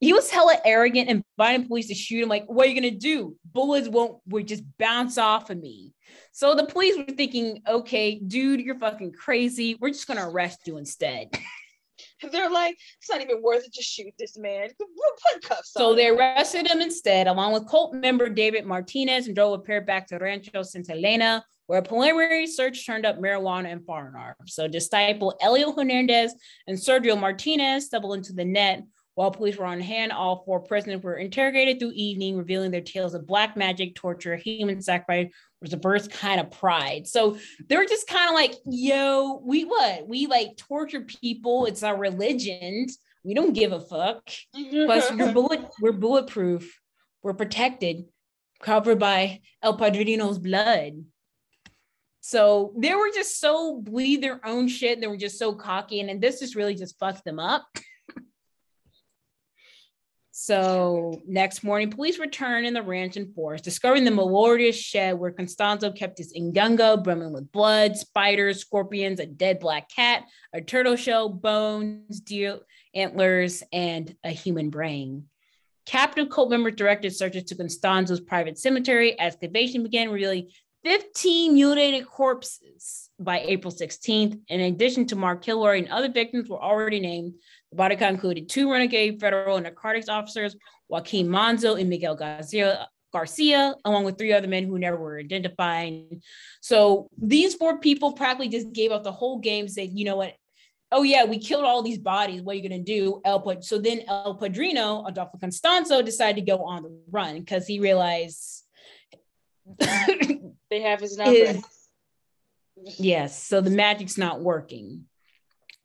he 0.00 0.14
was 0.14 0.30
hella 0.30 0.56
arrogant 0.64 1.10
and 1.10 1.22
inviting 1.38 1.68
police 1.68 1.88
to 1.88 1.94
shoot 1.94 2.22
him. 2.22 2.28
Like, 2.28 2.46
what 2.46 2.66
are 2.66 2.70
you 2.70 2.74
gonna 2.74 2.90
do? 2.90 3.36
Bullets 3.44 3.88
won't 3.88 4.18
would 4.26 4.48
just 4.48 4.64
bounce 4.78 5.18
off 5.18 5.50
of 5.50 5.60
me. 5.60 5.92
So 6.32 6.54
the 6.54 6.66
police 6.66 6.96
were 6.96 7.14
thinking, 7.14 7.62
okay, 7.68 8.18
dude, 8.18 8.60
you're 8.60 8.78
fucking 8.78 9.12
crazy. 9.12 9.76
We're 9.78 9.90
just 9.90 10.08
gonna 10.08 10.28
arrest 10.28 10.60
you 10.66 10.78
instead. 10.78 11.28
They're 12.32 12.50
like, 12.50 12.76
it's 12.98 13.10
not 13.10 13.20
even 13.20 13.42
worth 13.42 13.66
it 13.66 13.74
to 13.74 13.82
shoot 13.82 14.12
this 14.18 14.38
man. 14.38 14.68
Put 14.78 15.42
cuffs 15.42 15.72
so 15.72 15.90
on. 15.90 15.96
they 15.96 16.08
arrested 16.08 16.66
him 16.66 16.80
instead, 16.80 17.26
along 17.26 17.52
with 17.52 17.68
cult 17.68 17.94
member 17.94 18.28
David 18.28 18.64
Martinez, 18.64 19.26
and 19.26 19.36
drove 19.36 19.58
a 19.58 19.62
pair 19.62 19.80
back 19.82 20.06
to 20.08 20.18
Rancho 20.18 20.62
Santa 20.62 20.92
Elena, 20.92 21.44
where 21.66 21.78
a 21.78 21.82
preliminary 21.82 22.46
search 22.46 22.86
turned 22.86 23.04
up 23.04 23.18
marijuana 23.18 23.70
and 23.70 23.84
firearms. 23.84 24.54
So 24.54 24.66
disciple 24.66 25.36
Elio 25.42 25.72
Hernandez 25.72 26.34
and 26.66 26.78
Sergio 26.78 27.18
Martinez 27.18 27.86
stumbled 27.86 28.16
into 28.16 28.32
the 28.32 28.44
net 28.44 28.82
while 29.20 29.30
police 29.30 29.58
were 29.58 29.66
on 29.66 29.80
hand, 29.80 30.12
all 30.12 30.42
four 30.46 30.60
prisoners 30.60 31.02
were 31.02 31.16
interrogated 31.16 31.78
through 31.78 31.92
evening, 31.92 32.38
revealing 32.38 32.70
their 32.70 32.80
tales 32.80 33.12
of 33.12 33.26
black 33.26 33.54
magic, 33.54 33.94
torture, 33.94 34.34
human 34.34 34.80
sacrifice, 34.80 35.30
was 35.60 35.72
the 35.72 35.78
first 35.78 36.10
kind 36.10 36.40
of 36.40 36.50
pride. 36.50 37.06
So 37.06 37.36
they're 37.68 37.84
just 37.84 38.08
kind 38.08 38.30
of 38.30 38.34
like, 38.34 38.54
yo, 38.64 39.42
we 39.44 39.66
what? 39.66 40.08
We 40.08 40.26
like 40.26 40.56
torture 40.56 41.02
people. 41.02 41.66
It's 41.66 41.82
our 41.82 41.98
religion. 41.98 42.86
We 43.22 43.34
don't 43.34 43.52
give 43.52 43.72
a 43.72 43.80
fuck. 43.80 44.26
Plus, 44.54 45.10
we're 45.10 45.16
mm-hmm. 45.18 45.34
bullet, 45.34 45.68
we're 45.82 45.92
bulletproof. 45.92 46.80
We're 47.22 47.34
protected, 47.34 48.06
covered 48.62 48.98
by 48.98 49.42
El 49.62 49.76
Padrino's 49.76 50.38
blood. 50.38 51.04
So 52.22 52.72
they 52.78 52.94
were 52.94 53.10
just 53.14 53.38
so 53.38 53.82
bleed 53.82 54.22
their 54.22 54.40
own 54.46 54.66
shit. 54.66 54.98
They 54.98 55.08
were 55.08 55.18
just 55.18 55.38
so 55.38 55.52
cocky, 55.52 56.00
and, 56.00 56.08
and 56.08 56.22
this 56.22 56.40
just 56.40 56.54
really 56.54 56.74
just 56.74 56.98
fucked 56.98 57.26
them 57.26 57.38
up. 57.38 57.66
So 60.42 61.20
next 61.26 61.62
morning, 61.62 61.90
police 61.90 62.18
return 62.18 62.64
in 62.64 62.72
the 62.72 62.82
ranch 62.82 63.18
and 63.18 63.34
forest, 63.34 63.62
discovering 63.62 64.06
the 64.06 64.10
melodious 64.10 64.74
shed 64.74 65.18
where 65.18 65.32
Constanzo 65.32 65.94
kept 65.94 66.16
his 66.16 66.32
ingunga 66.32 67.04
brimming 67.04 67.34
with 67.34 67.52
blood, 67.52 67.98
spiders, 67.98 68.58
scorpions, 68.58 69.20
a 69.20 69.26
dead 69.26 69.60
black 69.60 69.90
cat, 69.94 70.24
a 70.54 70.62
turtle 70.62 70.96
shell, 70.96 71.28
bones, 71.28 72.20
deer 72.20 72.60
antlers, 72.94 73.62
and 73.70 74.16
a 74.24 74.30
human 74.30 74.70
brain. 74.70 75.26
Captive 75.84 76.30
cult 76.30 76.48
member 76.48 76.70
directed 76.70 77.14
searches 77.14 77.44
to 77.44 77.54
Constanzo's 77.54 78.20
private 78.20 78.56
cemetery. 78.56 79.20
Excavation 79.20 79.82
began, 79.82 80.08
revealing 80.08 80.48
15 80.84 81.52
mutilated 81.52 82.06
corpses 82.06 83.10
by 83.18 83.40
April 83.40 83.70
16th. 83.70 84.40
In 84.48 84.60
addition 84.60 85.06
to 85.08 85.16
Mark 85.16 85.42
Kilroy 85.42 85.76
and 85.76 85.88
other 85.90 86.10
victims 86.10 86.48
were 86.48 86.62
already 86.62 87.00
named, 87.00 87.34
the 87.70 87.76
body 87.76 87.96
count 87.96 88.14
included 88.14 88.48
two 88.48 88.70
renegade 88.70 89.20
federal 89.20 89.60
narcotics 89.60 90.08
officers, 90.08 90.56
Joaquin 90.88 91.28
Manzo 91.28 91.80
and 91.80 91.88
Miguel 91.88 92.16
Garcia, 92.16 92.88
Garcia, 93.12 93.74
along 93.84 94.04
with 94.04 94.18
three 94.18 94.32
other 94.32 94.48
men 94.48 94.66
who 94.66 94.78
never 94.78 94.96
were 94.96 95.18
identified. 95.18 96.20
So 96.60 97.08
these 97.16 97.54
four 97.54 97.78
people 97.78 98.12
practically 98.12 98.48
just 98.48 98.72
gave 98.72 98.90
up 98.90 99.02
the 99.02 99.12
whole 99.12 99.38
game, 99.38 99.68
said, 99.68 99.90
you 99.92 100.04
know 100.04 100.16
what? 100.16 100.34
Oh 100.92 101.02
yeah, 101.02 101.24
we 101.24 101.38
killed 101.38 101.64
all 101.64 101.82
these 101.82 101.98
bodies. 101.98 102.42
What 102.42 102.54
are 102.54 102.58
you 102.58 102.68
gonna 102.68 102.82
do? 102.82 103.20
El 103.24 103.40
Pad- 103.40 103.64
so 103.64 103.78
then 103.78 104.02
El 104.08 104.34
Padrino, 104.34 105.04
Adolfo 105.06 105.38
Constanzo, 105.38 106.04
decided 106.04 106.44
to 106.44 106.50
go 106.50 106.64
on 106.64 106.82
the 106.82 107.00
run 107.10 107.38
because 107.38 107.64
he 107.66 107.78
realized 107.78 108.64
they 109.78 110.80
have 110.80 111.00
his 111.00 111.16
number. 111.16 111.32
His, 111.32 111.64
yes, 112.98 113.40
so 113.40 113.60
the 113.60 113.70
magic's 113.70 114.18
not 114.18 114.40
working 114.40 115.04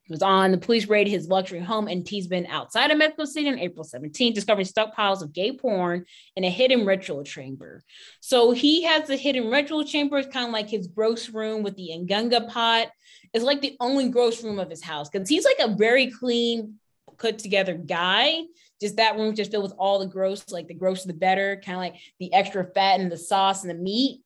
was 0.10 0.22
on. 0.22 0.52
The 0.52 0.58
police 0.58 0.88
raided 0.88 1.12
his 1.12 1.28
luxury 1.28 1.60
home 1.60 1.88
in 1.88 2.04
Teasman 2.04 2.48
outside 2.50 2.92
of 2.92 2.98
Mexico 2.98 3.26
City 3.26 3.48
on 3.48 3.60
April 3.60 3.84
17, 3.84 4.34
discovering 4.34 4.68
stockpiles 4.68 5.22
of 5.22 5.34
gay 5.34 5.52
porn 5.52 6.06
in 6.36 6.44
a 6.44 6.50
hidden 6.50 6.86
ritual 6.86 7.24
chamber. 7.24 7.84
So 8.20 8.52
he 8.52 8.84
has 8.84 9.10
a 9.10 9.16
hidden 9.16 9.50
ritual 9.50 9.84
chamber. 9.84 10.18
It's 10.18 10.32
kind 10.32 10.48
of 10.48 10.54
like 10.54 10.70
his 10.70 10.88
gross 10.88 11.30
room 11.30 11.64
with 11.64 11.76
the 11.76 11.90
Ngunga 11.94 12.50
pot. 12.50 12.90
It's 13.34 13.44
like 13.44 13.62
the 13.62 13.76
only 13.80 14.10
gross 14.10 14.44
room 14.44 14.60
of 14.60 14.70
his 14.70 14.84
house 14.84 15.10
because 15.10 15.28
he's 15.28 15.46
like 15.46 15.60
a 15.60 15.76
very 15.76 16.12
clean, 16.12 16.76
put 17.18 17.40
together 17.40 17.76
guy. 17.76 18.42
Just 18.82 18.98
that 18.98 19.16
room 19.16 19.36
just 19.36 19.52
filled 19.52 19.64
with 19.64 19.74
all 19.80 20.00
the 20.00 20.06
gross, 20.06 20.52
like 20.52 20.68
the 20.68 20.74
grosser 20.74 21.08
the 21.08 21.14
better, 21.14 21.62
kind 21.66 21.76
of 21.76 21.80
like 21.80 21.96
the 22.20 22.34
extra 22.34 22.66
fat 22.74 23.00
and 23.00 23.12
the 23.12 23.18
sauce 23.18 23.64
and 23.64 23.70
the 23.70 23.82
meat. 23.82 24.22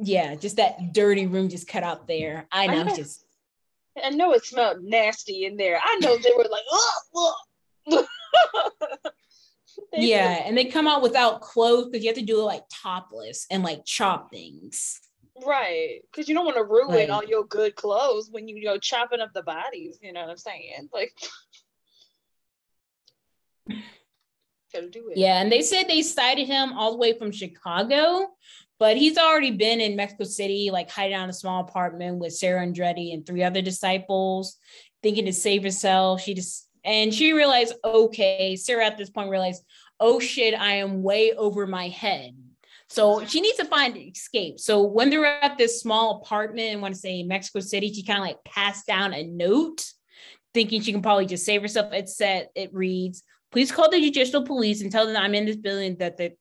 Yeah, 0.00 0.34
just 0.34 0.56
that 0.56 0.92
dirty 0.92 1.26
room 1.26 1.48
just 1.48 1.68
cut 1.68 1.82
out 1.82 2.06
there. 2.06 2.46
I 2.52 2.66
know, 2.66 2.84
I 2.84 2.96
just 2.96 3.24
I 4.04 4.10
know 4.10 4.32
it 4.32 4.44
smelled 4.44 4.82
nasty 4.82 5.44
in 5.44 5.56
there. 5.56 5.80
I 5.82 5.96
know 6.00 6.16
they 6.16 6.32
were 6.36 6.46
like, 6.50 6.64
oh, 6.70 7.34
yeah, 9.92 10.42
and 10.44 10.56
they 10.56 10.66
come 10.66 10.86
out 10.86 11.02
without 11.02 11.40
clothes 11.40 11.86
because 11.86 12.02
you 12.04 12.08
have 12.08 12.18
to 12.18 12.24
do 12.24 12.40
it 12.40 12.44
like 12.44 12.64
topless 12.70 13.46
and 13.50 13.62
like 13.62 13.84
chop 13.84 14.30
things. 14.30 15.00
Right, 15.46 16.00
because 16.10 16.28
you 16.28 16.34
don't 16.34 16.44
want 16.44 16.56
to 16.56 16.64
ruin 16.64 16.88
like, 16.88 17.10
all 17.10 17.24
your 17.24 17.44
good 17.44 17.76
clothes 17.76 18.28
when 18.30 18.48
you 18.48 18.62
go 18.62 18.78
chopping 18.78 19.20
up 19.20 19.32
the 19.34 19.42
bodies. 19.42 19.98
You 20.02 20.12
know 20.12 20.20
what 20.22 20.30
I'm 20.30 20.36
saying? 20.36 20.88
Like, 20.92 21.12
gotta 24.72 24.90
do 24.90 25.10
it. 25.10 25.18
Yeah, 25.18 25.40
and 25.40 25.50
they 25.50 25.62
said 25.62 25.84
they 25.84 26.02
cited 26.02 26.46
him 26.46 26.72
all 26.72 26.92
the 26.92 26.98
way 26.98 27.16
from 27.16 27.30
Chicago, 27.30 28.28
but 28.78 28.96
he's 28.96 29.18
already 29.18 29.50
been 29.50 29.80
in 29.80 29.96
Mexico 29.96 30.24
City, 30.24 30.70
like 30.72 30.90
hiding 30.90 31.14
out 31.14 31.24
in 31.24 31.30
a 31.30 31.34
small 31.34 31.62
apartment 31.62 32.18
with 32.18 32.34
Sarah 32.34 32.66
Aldrete 32.66 33.12
and 33.12 33.26
three 33.26 33.42
other 33.42 33.62
disciples, 33.62 34.56
thinking 35.02 35.26
to 35.26 35.32
save 35.32 35.62
herself. 35.62 36.20
She 36.22 36.34
just 36.34 36.68
and 36.84 37.12
she 37.12 37.32
realized, 37.32 37.74
okay, 37.84 38.56
Sarah 38.56 38.86
at 38.86 38.96
this 38.96 39.10
point 39.10 39.30
realized, 39.30 39.62
oh 40.00 40.20
shit, 40.20 40.54
I 40.54 40.74
am 40.74 41.02
way 41.02 41.32
over 41.32 41.66
my 41.66 41.88
head. 41.88 42.34
So 42.88 43.24
she 43.26 43.40
needs 43.40 43.58
to 43.58 43.66
find 43.66 43.96
escape. 43.96 44.58
So 44.58 44.82
when 44.82 45.10
they're 45.10 45.26
at 45.26 45.58
this 45.58 45.80
small 45.80 46.22
apartment, 46.22 46.72
I 46.72 46.80
want 46.80 46.94
to 46.94 47.00
say 47.00 47.22
Mexico 47.22 47.60
City, 47.60 47.92
she 47.92 48.02
kind 48.02 48.20
of 48.20 48.24
like 48.24 48.42
passed 48.44 48.86
down 48.86 49.12
a 49.12 49.24
note, 49.24 49.84
thinking 50.54 50.80
she 50.80 50.92
can 50.92 51.02
probably 51.02 51.26
just 51.26 51.44
save 51.44 51.60
herself. 51.60 51.92
It 51.92 52.08
said, 52.08 52.48
it 52.54 52.72
reads, 52.72 53.22
please 53.52 53.70
call 53.70 53.90
the 53.90 54.00
judicial 54.00 54.42
police 54.42 54.80
and 54.80 54.90
tell 54.90 55.06
them 55.06 55.16
I'm 55.16 55.34
in 55.34 55.44
this 55.44 55.56
building 55.56 55.96
that 55.98 56.16
the 56.16 56.32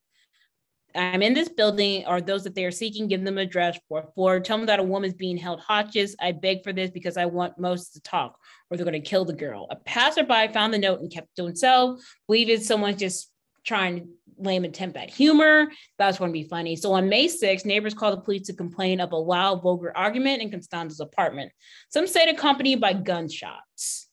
I'm 0.98 1.22
in 1.22 1.34
this 1.34 1.50
building 1.50 2.06
or 2.08 2.22
those 2.22 2.44
that 2.44 2.56
they 2.56 2.66
are 2.66 2.72
seeking, 2.72 3.08
give 3.08 3.24
them 3.24 3.38
address 3.38 3.80
for 3.88 4.12
floor. 4.16 4.40
Tell 4.40 4.58
them 4.58 4.66
that 4.68 4.80
a 4.80 4.84
woman's 4.84 5.14
being 5.14 5.38
held 5.38 5.60
hostage. 5.60 6.12
I 6.20 6.32
beg 6.32 6.64
for 6.64 6.74
this 6.74 6.90
because 6.90 7.18
I 7.18 7.26
want 7.26 7.60
most 7.60 7.94
to 7.94 8.02
talk 8.02 8.38
or 8.70 8.78
they're 8.78 8.86
going 8.86 9.02
to 9.02 9.10
kill 9.10 9.26
the 9.26 9.34
girl. 9.34 9.68
A 9.70 9.76
passerby 9.76 10.50
found 10.54 10.74
the 10.74 10.78
note 10.78 11.00
and 11.00 11.12
kept 11.12 11.36
to 11.36 11.46
himself, 11.46 12.02
believing 12.28 12.60
someone 12.60 12.98
just 12.98 13.32
trying 13.64 14.00
to 14.00 14.08
lame 14.40 14.64
attempt 14.64 14.98
at 14.98 15.10
humor. 15.10 15.68
That's 15.98 16.18
going 16.18 16.30
to 16.30 16.34
be 16.34 16.48
funny. 16.48 16.76
So 16.76 16.94
on 16.94 17.10
May 17.10 17.28
6th, 17.28 17.66
neighbors 17.66 17.94
called 17.94 18.18
the 18.18 18.22
police 18.22 18.48
to 18.48 18.54
complain 18.54 19.00
of 19.00 19.12
a 19.12 19.18
loud, 19.18 19.64
vulgar 19.64 19.96
argument 19.96 20.42
in 20.42 20.52
Constanzo's 20.52 21.00
apartment. 21.00 21.52
Some 21.90 22.08
said 22.08 22.30
accompanied 22.30 22.82
by 22.82 22.94
gunshots. 22.94 24.08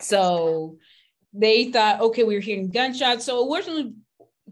So 0.00 0.76
they 1.32 1.70
thought, 1.70 2.00
okay, 2.00 2.24
we 2.24 2.34
were 2.34 2.40
hearing 2.40 2.70
gunshots. 2.70 3.24
So 3.24 3.52
originally 3.52 3.94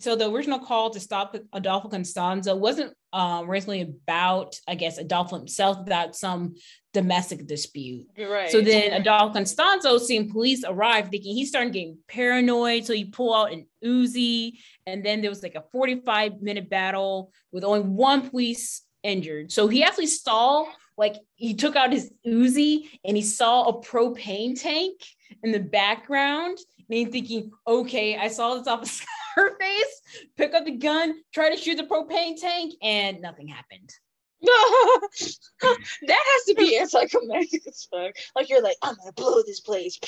so 0.01 0.16
the 0.16 0.30
original 0.30 0.59
call 0.59 0.90
to 0.90 1.01
stop 1.01 1.36
Adolfo 1.53 1.88
Constanzo 1.88 2.57
wasn't 2.57 2.94
um, 3.12 3.49
originally 3.49 3.82
about, 3.82 4.57
I 4.66 4.74
guess, 4.74 4.99
Adolfo 4.99 5.38
himself, 5.38 5.78
about 5.78 6.14
some 6.14 6.55
domestic 6.92 7.46
dispute. 7.46 8.07
Right. 8.18 8.51
So 8.51 8.61
then 8.61 8.92
Adolfo 8.92 9.38
Constanzo, 9.38 9.99
seeing 9.99 10.30
police 10.30 10.64
arrive, 10.66 11.09
thinking 11.09 11.34
he's 11.34 11.49
starting 11.49 11.72
getting 11.72 11.99
paranoid. 12.09 12.84
So 12.84 12.92
he 12.92 13.05
pulled 13.05 13.34
out 13.34 13.53
an 13.53 13.66
Uzi, 13.84 14.59
and 14.86 15.05
then 15.05 15.20
there 15.20 15.30
was 15.30 15.42
like 15.42 15.55
a 15.55 15.64
45 15.72 16.42
minute 16.42 16.68
battle 16.68 17.32
with 17.53 17.64
only 17.64 17.80
one 17.80 18.28
police 18.28 18.82
injured. 19.03 19.53
So 19.53 19.68
he 19.68 19.82
actually 19.82 20.07
saw, 20.07 20.66
like, 20.96 21.16
he 21.34 21.55
took 21.55 21.76
out 21.76 21.92
his 21.92 22.12
Uzi 22.26 22.88
and 23.05 23.16
he 23.16 23.22
saw 23.22 23.68
a 23.68 23.82
propane 23.82 24.61
tank 24.61 25.01
in 25.42 25.53
the 25.53 25.61
background. 25.61 26.59
He's 26.89 27.09
thinking, 27.09 27.51
okay, 27.66 28.16
I 28.16 28.28
saw 28.28 28.55
this 28.55 28.66
off 28.66 28.82
the 28.82 29.07
her 29.36 29.59
face, 29.59 30.03
pick 30.36 30.55
up 30.55 30.64
the 30.64 30.72
gun, 30.72 31.20
try 31.32 31.51
to 31.51 31.57
shoot 31.57 31.76
the 31.76 31.84
propane 31.84 32.41
tank, 32.41 32.74
and 32.82 33.20
nothing 33.20 33.49
happened. 33.49 33.91
that 34.41 35.28
has 35.62 36.45
to 36.47 36.55
be 36.57 36.78
anticlimactic 36.78 37.66
as 37.66 37.89
fuck. 37.91 38.14
Like 38.36 38.49
you're 38.49 38.62
like, 38.62 38.76
I'm 38.82 38.95
gonna 38.95 39.12
blow 39.12 39.43
this 39.47 39.61
place, 39.61 39.99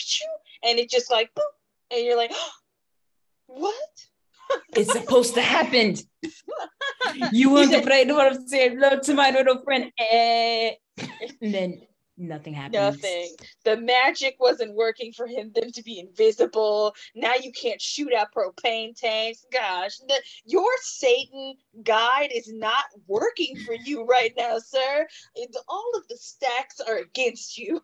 and 0.64 0.78
it 0.78 0.88
just 0.88 1.10
like, 1.10 1.30
boop, 1.34 1.42
and 1.90 2.04
you're 2.04 2.16
like, 2.16 2.32
what? 3.46 3.74
it's 4.74 4.92
supposed 4.92 5.34
to 5.34 5.42
happen. 5.42 5.96
you 7.32 7.50
want 7.50 7.72
to 7.72 7.82
play 7.82 8.04
the 8.04 8.14
pray 8.14 8.30
to 8.30 8.48
say 8.48 8.68
hello 8.70 8.98
to 8.98 9.14
my 9.14 9.30
little 9.30 9.62
friend, 9.62 9.92
eh. 9.98 10.72
and 11.40 11.54
then 11.54 11.82
nothing 12.20 12.54
happened. 12.54 12.74
Nothing. 12.74 13.34
The 13.64 13.76
magic 13.76 14.36
wasn't 14.38 14.74
working 14.74 15.12
for 15.12 15.26
him, 15.26 15.50
them 15.54 15.72
to 15.72 15.82
be 15.82 15.98
invisible. 15.98 16.94
Now 17.14 17.34
you 17.34 17.52
can't 17.52 17.80
shoot 17.80 18.12
at 18.12 18.32
propane 18.32 18.94
tanks. 18.94 19.44
Gosh, 19.52 19.96
the, 20.06 20.14
your 20.44 20.70
Satan 20.82 21.54
guide 21.82 22.30
is 22.34 22.52
not 22.52 22.84
working 23.06 23.56
for 23.66 23.74
you 23.74 24.04
right 24.08 24.32
now, 24.36 24.58
sir. 24.58 25.06
All 25.68 25.92
of 25.96 26.06
the 26.08 26.16
stacks 26.16 26.80
are 26.80 26.98
against 26.98 27.58
you. 27.58 27.80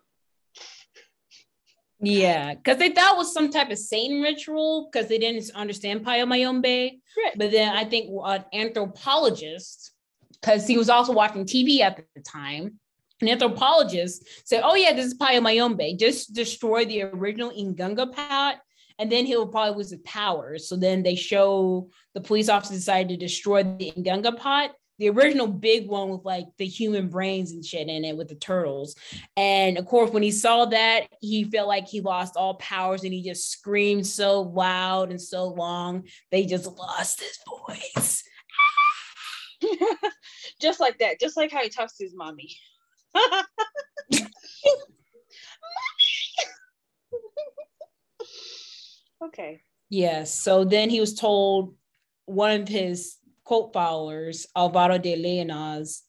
Yeah, 1.98 2.54
because 2.54 2.76
they 2.76 2.90
thought 2.90 3.14
it 3.14 3.18
was 3.18 3.32
some 3.32 3.50
type 3.50 3.70
of 3.70 3.78
Satan 3.78 4.20
ritual 4.20 4.90
because 4.90 5.08
they 5.08 5.16
didn't 5.16 5.50
understand 5.54 6.04
Palo 6.04 6.26
Mayombe. 6.26 7.00
Right. 7.16 7.32
But 7.36 7.52
then 7.52 7.74
I 7.74 7.84
think 7.84 8.10
an 8.22 8.44
anthropologist, 8.52 9.92
because 10.32 10.66
he 10.66 10.76
was 10.76 10.90
also 10.90 11.14
watching 11.14 11.46
TV 11.46 11.80
at 11.80 12.04
the 12.14 12.20
time, 12.20 12.78
an 13.20 13.28
anthropologist 13.28 14.26
said, 14.44 14.62
"Oh 14.64 14.74
yeah, 14.74 14.92
this 14.92 15.06
is 15.06 15.14
Palo 15.14 15.40
Mayombe. 15.40 15.96
Just 15.98 16.34
destroy 16.34 16.84
the 16.84 17.02
original 17.02 17.50
Ingunga 17.50 18.12
pot, 18.12 18.60
and 18.98 19.10
then 19.10 19.26
he'll 19.26 19.48
probably 19.48 19.76
lose 19.76 19.90
his 19.90 20.00
powers." 20.00 20.68
So 20.68 20.76
then 20.76 21.02
they 21.02 21.14
show 21.14 21.90
the 22.14 22.20
police 22.20 22.48
officer 22.48 22.74
decided 22.74 23.08
to 23.08 23.16
destroy 23.16 23.62
the 23.62 23.92
Ingunga 23.96 24.36
pot, 24.36 24.72
the 24.98 25.08
original 25.08 25.46
big 25.46 25.88
one 25.88 26.10
with 26.10 26.24
like 26.24 26.46
the 26.58 26.66
human 26.66 27.08
brains 27.08 27.52
and 27.52 27.64
shit 27.64 27.88
in 27.88 28.04
it 28.04 28.16
with 28.16 28.28
the 28.28 28.34
turtles. 28.34 28.96
And 29.36 29.78
of 29.78 29.86
course, 29.86 30.10
when 30.10 30.22
he 30.22 30.30
saw 30.30 30.66
that, 30.66 31.08
he 31.20 31.44
felt 31.44 31.68
like 31.68 31.86
he 31.86 32.00
lost 32.02 32.36
all 32.36 32.54
powers, 32.54 33.04
and 33.04 33.14
he 33.14 33.22
just 33.22 33.50
screamed 33.50 34.06
so 34.06 34.42
loud 34.42 35.10
and 35.10 35.20
so 35.20 35.46
long 35.46 36.04
they 36.30 36.44
just 36.44 36.66
lost 36.66 37.20
his 37.20 37.38
voice. 37.66 38.22
just 40.60 40.80
like 40.80 40.98
that, 40.98 41.18
just 41.18 41.36
like 41.36 41.50
how 41.50 41.62
he 41.62 41.70
talks 41.70 41.96
to 41.96 42.04
his 42.04 42.14
mommy. 42.14 42.54
Okay. 49.22 49.60
Yes. 49.88 50.32
So 50.34 50.64
then 50.64 50.90
he 50.90 51.00
was 51.00 51.14
told 51.14 51.74
one 52.26 52.60
of 52.60 52.68
his 52.68 53.16
quote 53.44 53.72
followers, 53.72 54.46
Alvaro 54.54 54.98
de 54.98 55.16
Leonas, 55.16 56.02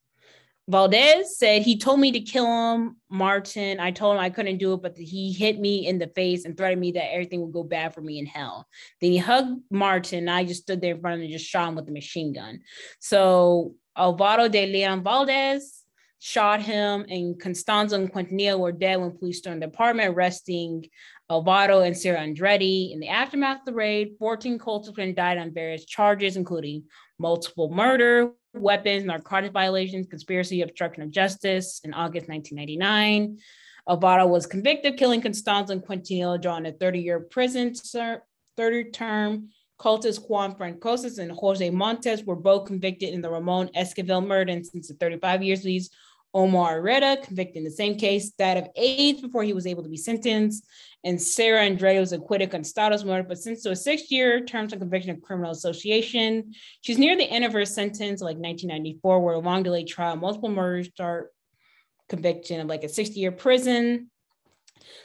Valdez 0.70 1.38
said 1.38 1.62
he 1.62 1.78
told 1.78 2.00
me 2.00 2.12
to 2.12 2.20
kill 2.20 2.46
him, 2.46 2.98
Martin. 3.10 3.80
I 3.80 3.92
told 3.92 4.16
him 4.16 4.22
I 4.22 4.30
couldn't 4.30 4.58
do 4.58 4.74
it, 4.74 4.82
but 4.82 4.98
he 4.98 5.32
hit 5.32 5.58
me 5.58 5.88
in 5.88 5.98
the 5.98 6.08
face 6.08 6.44
and 6.44 6.58
threatened 6.58 6.82
me 6.82 6.92
that 6.92 7.14
everything 7.14 7.42
would 7.42 7.54
go 7.54 7.64
bad 7.64 7.94
for 7.94 8.02
me 8.02 8.20
in 8.20 8.26
hell. 8.26 8.68
Then 9.00 9.12
he 9.12 9.18
hugged 9.18 9.62
Martin. 9.72 10.28
I 10.28 10.44
just 10.44 10.64
stood 10.64 10.82
there 10.82 10.96
in 10.96 11.00
front 11.00 11.14
of 11.14 11.20
him 11.20 11.26
and 11.26 11.34
just 11.34 11.50
shot 11.50 11.70
him 11.70 11.76
with 11.76 11.88
a 11.88 11.94
machine 11.94 12.34
gun. 12.34 12.60
So 13.00 13.76
Alvaro 13.98 14.50
de 14.50 14.66
Leon 14.66 15.04
Valdez 15.04 15.84
shot 16.20 16.62
him, 16.62 17.06
and 17.10 17.40
Constanzo 17.40 17.94
and 17.94 18.12
Quintanilla 18.12 18.60
were 18.60 18.72
dead 18.72 19.00
when 19.00 19.18
police 19.18 19.40
stormed 19.40 19.62
the 19.62 19.68
apartment, 19.68 20.16
arresting 20.16 20.86
Alvaro 21.30 21.82
and 21.82 21.98
Sarah 21.98 22.20
Aldrete. 22.20 22.92
In 22.92 23.00
the 23.00 23.10
aftermath 23.10 23.60
of 23.60 23.66
the 23.66 23.74
raid, 23.74 24.16
14 24.18 24.58
cultists 24.58 25.16
died 25.16 25.38
on 25.38 25.54
various 25.54 25.86
charges, 25.86 26.36
including 26.36 26.84
multiple 27.20 27.70
murder, 27.70 28.32
weapons, 28.54 29.06
narcotics 29.06 29.54
violations, 29.54 30.08
conspiracy, 30.08 30.62
obstruction 30.62 31.04
of 31.04 31.12
justice 31.12 31.82
in 31.84 31.94
August 31.94 32.28
1999. 32.28 33.38
Alvaro 33.90 34.28
was 34.28 34.46
convicted 34.46 34.94
of 34.94 35.00
killing 35.00 35.22
Constanzo 35.22 35.70
and 35.70 35.84
Quintanilla, 35.84 36.42
drawn 36.42 36.66
a 36.66 36.72
30-year 36.72 37.22
prison 37.22 37.74
30 38.58 38.92
term. 38.92 39.50
Cultist 39.80 40.28
Juan 40.28 40.56
Francosis 40.56 41.20
and 41.20 41.32
Jose 41.32 41.70
Montes 41.70 42.24
were 42.24 42.36
both 42.36 42.66
convicted 42.66 43.14
in 43.14 43.22
the 43.22 43.30
Ramon 43.30 43.70
Esquivel 43.76 44.26
murder, 44.26 44.52
and 44.52 44.66
since 44.66 44.88
the 44.88 44.96
35 44.96 45.44
years 45.44 45.64
lease, 45.64 45.90
Omar 46.34 46.76
Herrera, 46.76 47.18
convicted 47.18 47.58
in 47.58 47.64
the 47.64 47.72
same 47.72 47.98
case, 47.98 48.32
died 48.32 48.58
of 48.58 48.68
AIDS 48.76 49.22
before 49.22 49.44
he 49.44 49.54
was 49.54 49.66
able 49.66 49.84
to 49.84 49.90
be 49.90 49.98
sentenced. 49.98 50.68
And 51.04 51.22
Sarah 51.22 51.68
Aldrete 51.68 52.00
was 52.00 52.12
acquitted 52.12 52.54
on 52.54 52.62
Stados 52.62 53.06
murder, 53.06 53.28
but 53.28 53.38
sentenced 53.38 53.64
to 53.64 53.72
a 53.72 53.76
six-year 53.76 54.46
term 54.46 54.66
of 54.66 54.72
conviction 54.72 55.12
of 55.12 55.22
criminal 55.22 55.52
association. 55.52 56.54
She's 56.82 56.98
near 56.98 57.16
the 57.16 57.24
end 57.24 57.46
of 57.46 57.54
her 57.54 57.66
sentence, 57.66 58.22
like 58.22 58.38
1994, 58.38 59.20
where 59.22 59.36
a 59.36 59.40
long 59.40 59.64
delayed 59.64 59.88
trial, 59.88 60.16
multiple 60.16 60.50
murders 60.50 60.88
start 60.88 61.32
conviction 62.10 62.60
of 62.60 62.68
like 62.68 62.84
a 62.84 62.88
60-year 62.88 63.32
prison. 63.32 64.12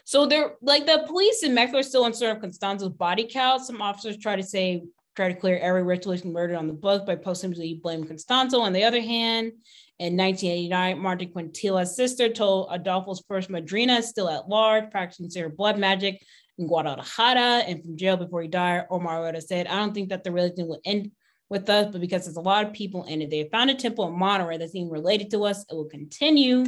So 0.04 0.26
they're 0.26 0.54
like 0.62 0.86
the 0.86 1.04
police 1.06 1.42
in 1.42 1.54
Mexico 1.54 1.78
are 1.78 1.82
still 1.82 2.04
uncertain 2.04 2.36
of 2.36 2.42
Constanzo's 2.42 2.88
body 2.90 3.28
count. 3.30 3.62
Some 3.62 3.82
officers 3.82 4.18
try 4.18 4.36
to 4.36 4.42
say 4.42 4.82
try 5.14 5.28
to 5.28 5.34
clear 5.34 5.58
every 5.58 5.82
ritualistic 5.82 6.30
murder 6.30 6.56
on 6.56 6.66
the 6.66 6.72
book 6.72 7.06
by 7.06 7.16
posthumously 7.16 7.80
blaming 7.82 8.08
Constanzo. 8.08 8.60
On 8.60 8.72
the 8.72 8.84
other 8.84 9.00
hand, 9.00 9.52
in 9.98 10.16
1989, 10.16 10.98
Martin 10.98 11.32
Quintilla's 11.32 11.94
sister 11.94 12.28
told 12.28 12.70
Adolfo's 12.70 13.22
first 13.28 13.50
madrina, 13.50 14.02
still 14.02 14.28
at 14.28 14.48
large, 14.48 14.90
practicing 14.90 15.42
her 15.42 15.48
blood 15.50 15.78
magic 15.78 16.22
in 16.58 16.66
Guadalajara 16.66 17.64
and 17.66 17.82
from 17.82 17.96
jail 17.96 18.16
before 18.16 18.42
he 18.42 18.48
died. 18.48 18.86
Omar 18.90 19.18
Herrera 19.18 19.40
said, 19.40 19.66
I 19.66 19.76
don't 19.76 19.92
think 19.94 20.08
that 20.08 20.24
the 20.24 20.32
religion 20.32 20.66
will 20.66 20.80
end 20.84 21.12
with 21.53 21.70
us, 21.70 21.92
but 21.92 22.00
because 22.00 22.24
there's 22.24 22.36
a 22.36 22.40
lot 22.40 22.66
of 22.66 22.72
people 22.72 23.05
in 23.05 23.22
it. 23.22 23.30
They 23.30 23.44
found 23.44 23.70
a 23.70 23.74
temple 23.74 24.09
in 24.09 24.14
Monterrey 24.14 24.59
that's 24.59 24.74
even 24.74 24.90
related 24.90 25.30
to 25.30 25.44
us. 25.44 25.64
It 25.70 25.74
will 25.74 25.84
continue. 25.84 26.64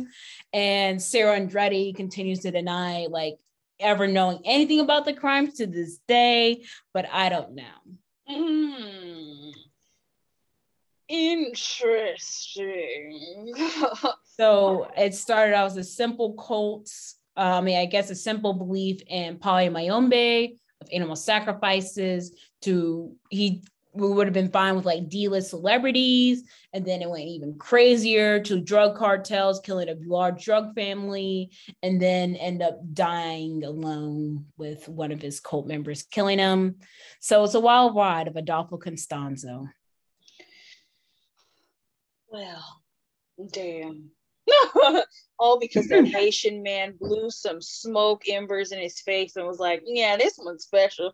And 0.53 1.03
Sarah 1.03 1.41
Aldrete 1.41 1.97
continues 1.97 2.39
to 2.41 2.53
deny 2.53 3.07
like 3.11 3.39
ever 3.81 4.07
knowing 4.07 4.39
anything 4.45 4.79
about 4.79 5.05
the 5.05 5.15
crimes 5.15 5.55
to 5.55 5.67
this 5.67 5.99
day, 6.07 6.65
but 6.93 7.07
I 7.11 7.29
don't 7.29 7.57
know. 7.57 7.65
Mm. 8.31 9.53
Interesting. 11.09 12.35
so 14.37 14.89
it 14.97 15.15
started 15.15 15.55
out 15.55 15.67
as 15.67 15.77
a 15.77 15.85
simple 15.85 16.35
cult. 16.35 16.91
Uh, 17.37 17.59
I 17.59 17.61
mean, 17.61 17.79
I 17.79 17.87
guess 17.87 18.11
a 18.11 18.15
simple 18.15 18.53
belief 18.55 19.03
in 19.09 19.39
Palo-Mayombe 19.39 20.59
of 20.81 20.89
animal 20.93 21.17
sacrifices. 21.17 22.37
To 22.63 23.17
he 23.29 23.63
we 23.95 24.09
would 24.11 24.27
have 24.27 24.35
been 24.35 24.51
fine 24.51 24.75
with 24.75 24.85
like 24.85 25.09
D-list 25.09 25.51
celebrities, 25.51 26.43
and 26.73 26.85
then 26.85 27.01
it 27.01 27.09
went 27.09 27.25
even 27.25 27.57
crazier 27.57 28.41
to 28.41 28.61
drug 28.61 28.97
cartels 28.97 29.61
killing 29.61 29.89
a 29.89 29.97
large 30.05 30.45
drug 30.45 30.75
family, 30.75 31.51
and 31.83 32.03
then 32.03 32.35
end 32.35 32.61
up 32.61 32.81
dying 32.93 33.63
alone 33.63 34.47
with 34.57 34.89
one 34.89 35.13
of 35.13 35.23
his 35.23 35.39
cult 35.41 35.67
members 35.67 36.03
killing 36.03 36.39
him. 36.39 36.77
So 37.21 37.45
it's 37.45 37.55
a 37.55 37.61
wild 37.61 37.95
ride 37.95 38.27
of 38.27 38.37
Adolfo 38.37 38.79
Constanzo. 38.79 39.69
Well, 42.29 42.83
damn. 43.53 44.11
All 45.39 45.59
because 45.61 45.87
that 45.89 46.07
Haitian 46.09 46.63
man 46.63 46.97
blew 46.99 47.31
some 47.31 47.61
smoke 47.61 48.25
embers 48.29 48.73
in 48.73 48.81
his 48.81 49.01
face 49.01 49.37
and 49.37 49.47
was 49.47 49.61
like, 49.61 49.83
yeah, 49.87 50.17
this 50.17 50.37
one's 50.37 50.65
special. 50.65 51.13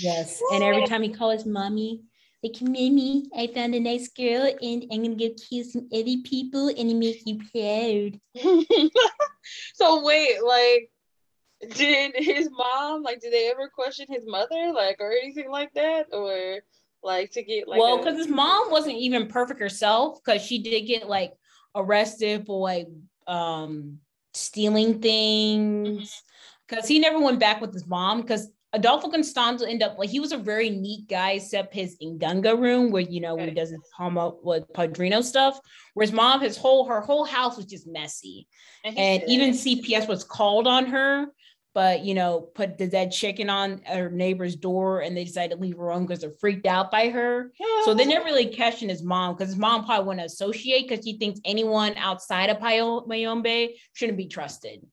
Yes. 0.00 0.40
And 0.52 0.62
every 0.62 0.86
time 0.86 1.02
he 1.02 1.10
calls 1.10 1.46
mommy, 1.46 2.02
like, 2.42 2.60
Mimi, 2.62 3.28
I 3.36 3.48
found 3.48 3.74
a 3.74 3.80
nice 3.80 4.08
girl 4.08 4.50
and 4.62 4.86
I'm 4.90 5.02
gonna 5.02 5.14
go 5.14 5.28
kiss 5.50 5.74
some 5.74 5.88
other 5.92 6.16
people 6.24 6.68
and 6.68 6.88
he 6.88 6.94
make 6.94 7.22
you 7.26 7.38
proud. 7.52 8.20
so 9.74 10.02
wait, 10.04 10.42
like 10.42 10.90
did 11.74 12.12
his 12.14 12.48
mom 12.50 13.02
like 13.02 13.20
did 13.20 13.32
they 13.32 13.50
ever 13.50 13.68
question 13.68 14.06
his 14.08 14.26
mother 14.26 14.72
like 14.74 14.96
or 14.98 15.12
anything 15.12 15.50
like 15.50 15.72
that 15.74 16.06
or 16.12 16.60
like 17.02 17.30
to 17.30 17.42
get 17.42 17.68
like 17.68 17.78
well 17.78 17.98
because 17.98 18.16
his 18.16 18.28
mom 18.28 18.70
wasn't 18.70 18.96
even 18.96 19.26
perfect 19.26 19.60
herself 19.60 20.18
because 20.24 20.42
she 20.42 20.62
did 20.62 20.82
get 20.82 21.08
like 21.08 21.32
arrested 21.74 22.46
for 22.46 22.60
like 22.60 22.88
um 23.26 23.98
stealing 24.32 25.00
things 25.00 26.22
because 26.66 26.84
mm-hmm. 26.84 26.92
he 26.92 26.98
never 26.98 27.20
went 27.20 27.40
back 27.40 27.60
with 27.60 27.72
his 27.72 27.86
mom 27.86 28.22
because 28.22 28.48
Adolfo 28.72 29.08
Constanzo 29.08 29.62
ended 29.62 29.82
up 29.82 29.98
like 29.98 30.10
he 30.10 30.20
was 30.20 30.32
a 30.32 30.36
very 30.36 30.70
neat 30.70 31.08
guy, 31.08 31.32
except 31.32 31.74
his 31.74 31.96
Inganga 32.00 32.58
room 32.58 32.92
where 32.92 33.02
you 33.02 33.20
know 33.20 33.34
when 33.34 33.48
he 33.48 33.54
does 33.54 33.70
his 33.70 33.80
homo 33.96 34.38
with 34.42 34.64
Padrino 34.72 35.22
stuff. 35.22 35.58
Whereas 35.94 36.12
mom, 36.12 36.40
his 36.40 36.56
whole 36.56 36.86
her 36.86 37.00
whole 37.00 37.24
house 37.24 37.56
was 37.56 37.66
just 37.66 37.86
messy, 37.86 38.46
and, 38.84 38.96
and 38.96 39.22
even 39.26 39.50
CPS 39.50 40.06
was 40.06 40.22
called 40.22 40.66
on 40.66 40.86
her 40.86 41.26
but 41.72 42.04
you 42.04 42.14
know, 42.14 42.40
put 42.40 42.78
the 42.78 42.86
dead 42.86 43.12
chicken 43.12 43.48
on 43.48 43.80
her 43.86 44.10
neighbor's 44.10 44.56
door 44.56 45.00
and 45.00 45.16
they 45.16 45.24
decided 45.24 45.54
to 45.54 45.60
leave 45.60 45.76
her 45.76 45.90
alone 45.90 46.04
because 46.04 46.20
they're 46.20 46.32
freaked 46.40 46.66
out 46.66 46.90
by 46.90 47.08
her. 47.10 47.52
Yeah. 47.58 47.84
So 47.84 47.94
they 47.94 48.04
never 48.04 48.24
really 48.24 48.54
questioned 48.54 48.90
his 48.90 49.02
mom 49.02 49.34
because 49.34 49.50
his 49.50 49.58
mom 49.58 49.84
probably 49.84 50.06
wouldn't 50.06 50.26
associate 50.26 50.88
because 50.88 51.04
she 51.04 51.16
thinks 51.18 51.40
anyone 51.44 51.94
outside 51.96 52.50
of 52.50 52.60
Mayombe 52.60 53.76
shouldn't 53.92 54.18
be 54.18 54.26
trusted. 54.26 54.84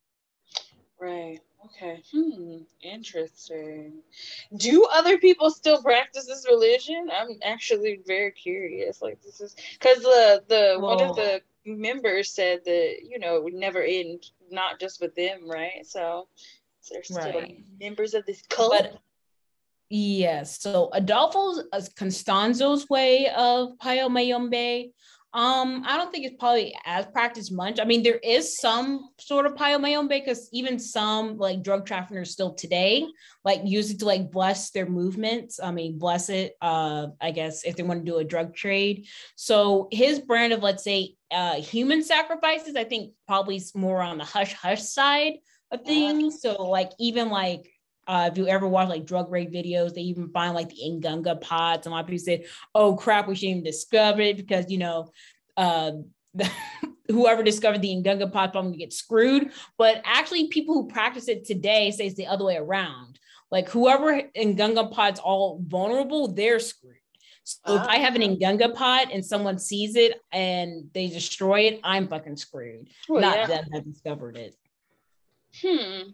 Right. 1.00 1.40
Okay. 1.68 2.04
Hmm. 2.12 2.58
Interesting. 2.82 3.94
Do 4.56 4.86
other 4.94 5.18
people 5.18 5.50
still 5.50 5.82
practice 5.82 6.26
this 6.26 6.46
religion? 6.48 7.10
I'm 7.12 7.40
actually 7.44 8.02
very 8.06 8.32
curious. 8.32 9.02
Like 9.02 9.22
this 9.22 9.42
is 9.42 9.56
because 9.80 10.02
the 10.04 10.44
the 10.48 10.78
one 10.80 11.02
of 11.02 11.16
the 11.16 11.42
members 11.66 12.32
said 12.32 12.62
that 12.66 12.98
you 13.04 13.20
know 13.20 13.36
it 13.36 13.44
would 13.44 13.54
never 13.54 13.82
end, 13.82 14.26
not 14.50 14.80
just 14.80 15.02
with 15.02 15.16
them, 15.16 15.50
right? 15.50 15.86
So 15.86 16.28
they're 16.90 17.04
still 17.04 17.18
right. 17.18 17.64
members 17.80 18.14
of 18.14 18.26
this 18.26 18.42
cult. 18.50 18.72
But, 18.72 19.02
yes. 19.90 20.62
So 20.62 20.90
Adolfo's 20.94 21.64
uh, 21.74 21.82
Constanzo's 21.96 22.90
way 22.90 23.30
of 23.36 23.78
Palo-Mayombe, 23.80 24.94
um, 25.34 25.84
I 25.86 25.98
don't 25.98 26.12
think 26.12 26.26
it's 26.26 26.38
probably 26.40 26.76
as 26.86 27.06
practiced 27.08 27.52
much. 27.52 27.80
I 27.80 27.84
mean, 27.84 28.02
there 28.02 28.20
is 28.24 28.58
some 28.58 29.10
sort 29.20 29.46
of 29.46 29.56
Palo-Mayombe 29.56 30.20
because 30.20 30.50
even 30.54 30.80
some 30.80 31.38
like 31.38 31.62
drug 31.62 31.86
traffickers 31.86 32.32
still 32.32 32.54
today 32.54 33.06
like 33.44 33.62
use 33.64 33.92
it 33.92 34.00
to 34.00 34.06
like 34.06 34.32
bless 34.32 34.72
their 34.72 34.86
movements. 34.88 35.60
I 35.62 35.72
mean, 35.72 36.00
bless 36.00 36.30
it. 36.30 36.56
Uh, 36.62 37.08
I 37.22 37.32
guess 37.32 37.66
if 37.66 37.76
they 37.76 37.84
want 37.84 38.06
to 38.06 38.12
do 38.12 38.18
a 38.18 38.24
drug 38.24 38.56
trade. 38.56 39.08
So 39.36 39.90
his 39.92 40.20
brand 40.20 40.54
of 40.54 40.64
let's 40.64 40.84
say 40.84 41.16
uh 41.32 41.56
human 41.56 42.04
sacrifices, 42.04 42.76
I 42.76 42.86
think 42.86 43.14
probably 43.28 43.62
more 43.76 44.02
on 44.02 44.18
the 44.18 44.26
hush 44.26 44.54
hush 44.54 44.82
side 44.82 45.34
of 45.72 45.82
things. 45.82 46.42
So 46.42 46.64
like 46.64 46.92
even 47.00 47.30
like 47.30 47.70
uh, 48.08 48.30
if 48.32 48.38
you 48.38 48.48
ever 48.48 48.68
watch 48.68 48.90
like 48.90 49.06
drug 49.06 49.32
raid 49.32 49.52
videos, 49.54 49.94
they 49.94 50.02
even 50.02 50.30
find 50.30 50.54
like 50.54 50.70
the 50.70 50.82
Ngunga 50.86 51.42
pods. 51.42 51.86
And 51.86 51.94
a 51.94 51.96
lot 51.96 52.02
of 52.02 52.08
people 52.08 52.24
say, 52.24 52.46
"Oh 52.74 52.96
crap, 52.96 53.28
we 53.28 53.36
shouldn't 53.36 53.58
even 53.58 53.64
discover 53.64 54.22
it 54.22 54.38
because 54.38 54.72
you 54.72 54.78
know." 54.78 55.12
Uh, 55.56 55.92
whoever 57.10 57.42
discovered 57.42 57.82
the 57.82 57.96
Ngunga 57.96 58.32
pod 58.32 58.52
probably 58.52 58.78
get 58.78 58.94
screwed. 58.94 59.52
But 59.78 60.02
actually, 60.04 60.50
people 60.50 60.76
who 60.76 60.88
practice 60.88 61.28
it 61.28 61.46
today 61.46 61.90
say 61.92 62.08
it's 62.08 62.16
the 62.16 62.28
other 62.28 62.46
way 62.46 62.58
around. 62.58 63.18
Like 63.50 63.70
whoever 63.70 64.22
Ngunga 64.38 64.92
pod's 64.92 65.20
all 65.20 65.64
vulnerable, 65.66 66.28
they're 66.28 66.60
screwed. 66.60 66.96
So 67.44 67.76
if 67.76 67.82
I 67.82 68.00
have 68.00 68.16
an 68.16 68.22
Ngunga 68.22 68.76
pod 68.76 69.08
and 69.12 69.26
someone 69.26 69.58
sees 69.58 69.96
it 69.96 70.20
and 70.34 70.90
they 70.94 71.08
destroy 71.08 71.62
it, 71.62 71.80
I'm 71.82 72.10
fucking 72.10 72.36
screwed. 72.36 72.90
Well, 73.08 73.22
Not 73.22 73.38
yeah. 73.38 73.48
them 73.48 73.66
that 73.72 73.86
discovered 73.86 74.36
it 74.36 74.54
hmm 75.62 76.10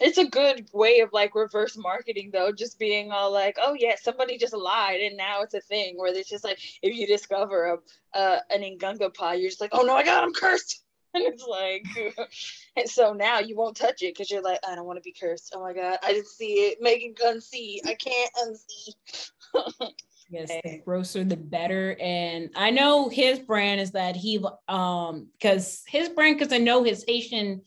it's 0.00 0.18
a 0.18 0.26
good 0.26 0.68
way 0.72 1.00
of 1.00 1.10
like 1.12 1.34
reverse 1.34 1.76
marketing 1.76 2.30
though 2.32 2.52
just 2.52 2.78
being 2.78 3.10
all 3.10 3.32
like 3.32 3.56
oh 3.60 3.74
yeah 3.78 3.94
somebody 4.00 4.38
just 4.38 4.54
lied 4.54 5.00
and 5.00 5.16
now 5.16 5.42
it's 5.42 5.54
a 5.54 5.60
thing 5.60 5.96
where 5.96 6.14
it's 6.14 6.28
just 6.28 6.44
like 6.44 6.58
if 6.82 6.94
you 6.94 7.06
discover 7.06 7.78
a 8.14 8.18
uh, 8.18 8.38
an 8.50 8.62
Ngunga 8.62 9.12
pod 9.14 9.38
you're 9.38 9.50
just 9.50 9.60
like 9.60 9.70
oh 9.72 9.82
no 9.82 9.94
i 9.94 10.04
got 10.04 10.24
him 10.24 10.32
cursed 10.32 10.84
And 11.14 11.24
it's 11.26 11.46
like, 11.46 11.86
and 12.76 12.88
so 12.88 13.14
now 13.14 13.38
you 13.38 13.56
won't 13.56 13.76
touch 13.76 14.02
it 14.02 14.14
because 14.14 14.30
you're 14.30 14.42
like, 14.42 14.60
I 14.68 14.74
don't 14.74 14.84
want 14.84 14.98
to 14.98 15.02
be 15.02 15.14
cursed. 15.18 15.54
Oh 15.56 15.62
my 15.62 15.72
God, 15.72 15.98
I 16.02 16.12
didn't 16.12 16.28
see 16.28 16.52
it. 16.52 16.78
Megan 16.82 17.14
unsee. 17.14 17.78
I 17.86 17.94
can't 17.94 18.30
unsee. 18.44 19.92
yes, 20.30 20.50
the 20.62 20.82
grosser 20.84 21.24
the 21.24 21.36
better. 21.36 21.96
And 21.98 22.50
I 22.54 22.70
know 22.70 23.08
his 23.08 23.38
brand 23.38 23.80
is 23.80 23.92
that 23.92 24.16
he, 24.16 24.44
um, 24.68 25.28
because 25.38 25.82
his 25.86 26.10
brand, 26.10 26.38
because 26.38 26.52
I 26.52 26.58
know 26.58 26.84
his 26.84 27.04
Haitian, 27.08 27.62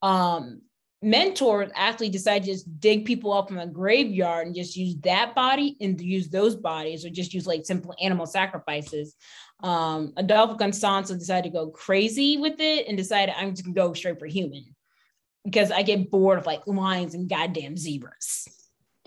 um, 0.00 0.62
mentors 1.06 1.70
actually 1.76 2.08
decide 2.08 2.42
to 2.42 2.50
just 2.50 2.80
dig 2.80 3.04
people 3.04 3.32
up 3.32 3.46
from 3.46 3.58
a 3.58 3.66
graveyard 3.66 4.44
and 4.44 4.56
just 4.56 4.76
use 4.76 4.96
that 5.02 5.36
body 5.36 5.76
and 5.80 6.00
use 6.00 6.28
those 6.28 6.56
bodies 6.56 7.04
or 7.04 7.10
just 7.10 7.32
use 7.32 7.46
like 7.46 7.64
simple 7.64 7.94
animal 8.02 8.26
sacrifices. 8.26 9.14
Um, 9.62 10.12
Adolfo 10.16 10.56
Constanzo 10.56 11.16
decided 11.16 11.44
to 11.44 11.56
go 11.56 11.68
crazy 11.68 12.38
with 12.38 12.60
it 12.60 12.88
and 12.88 12.96
decided 12.96 13.36
I'm 13.38 13.52
just 13.52 13.64
gonna 13.64 13.74
go 13.74 13.92
straight 13.92 14.18
for 14.18 14.26
human 14.26 14.74
because 15.44 15.70
I 15.70 15.82
get 15.82 16.10
bored 16.10 16.38
of 16.38 16.46
like 16.46 16.66
lions 16.66 17.14
and 17.14 17.28
goddamn 17.28 17.76
zebras. 17.76 18.48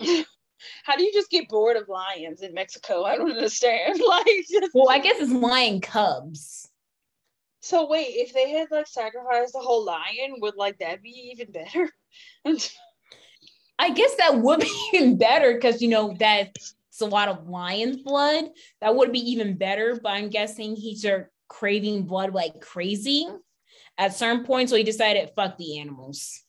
How 0.84 0.96
do 0.96 1.04
you 1.04 1.12
just 1.12 1.30
get 1.30 1.50
bored 1.50 1.76
of 1.76 1.86
lions 1.86 2.40
in 2.40 2.54
Mexico? 2.54 3.04
I 3.04 3.16
don't 3.16 3.30
understand. 3.30 4.00
like, 4.08 4.26
just... 4.50 4.70
well, 4.72 4.88
I 4.88 5.00
guess 5.00 5.20
it's 5.20 5.30
lion 5.30 5.82
cubs. 5.82 6.69
So 7.60 7.88
wait, 7.88 8.08
if 8.08 8.32
they 8.32 8.50
had 8.50 8.70
like 8.70 8.86
sacrificed 8.86 9.52
the 9.52 9.60
whole 9.60 9.84
lion, 9.84 10.36
would 10.38 10.56
like 10.56 10.78
that 10.78 11.02
be 11.02 11.32
even 11.32 11.52
better? 11.52 11.90
I 13.78 13.90
guess 13.90 14.14
that 14.16 14.38
would 14.38 14.60
be 14.60 14.88
even 14.92 15.16
better 15.16 15.54
because 15.54 15.80
you 15.80 15.88
know 15.88 16.14
that's 16.18 16.74
a 17.00 17.06
lot 17.06 17.28
of 17.28 17.48
lion's 17.48 17.98
blood. 17.98 18.44
That 18.80 18.94
would 18.94 19.12
be 19.12 19.20
even 19.30 19.56
better. 19.56 19.98
But 20.02 20.10
I'm 20.10 20.28
guessing 20.28 20.76
he's 20.76 21.02
just 21.02 21.24
craving 21.48 22.04
blood 22.04 22.34
like 22.34 22.60
crazy 22.60 23.26
at 23.98 24.14
certain 24.14 24.44
points. 24.44 24.70
So 24.70 24.76
he 24.76 24.82
decided, 24.82 25.30
fuck 25.34 25.56
the 25.56 25.78
animals. 25.78 26.42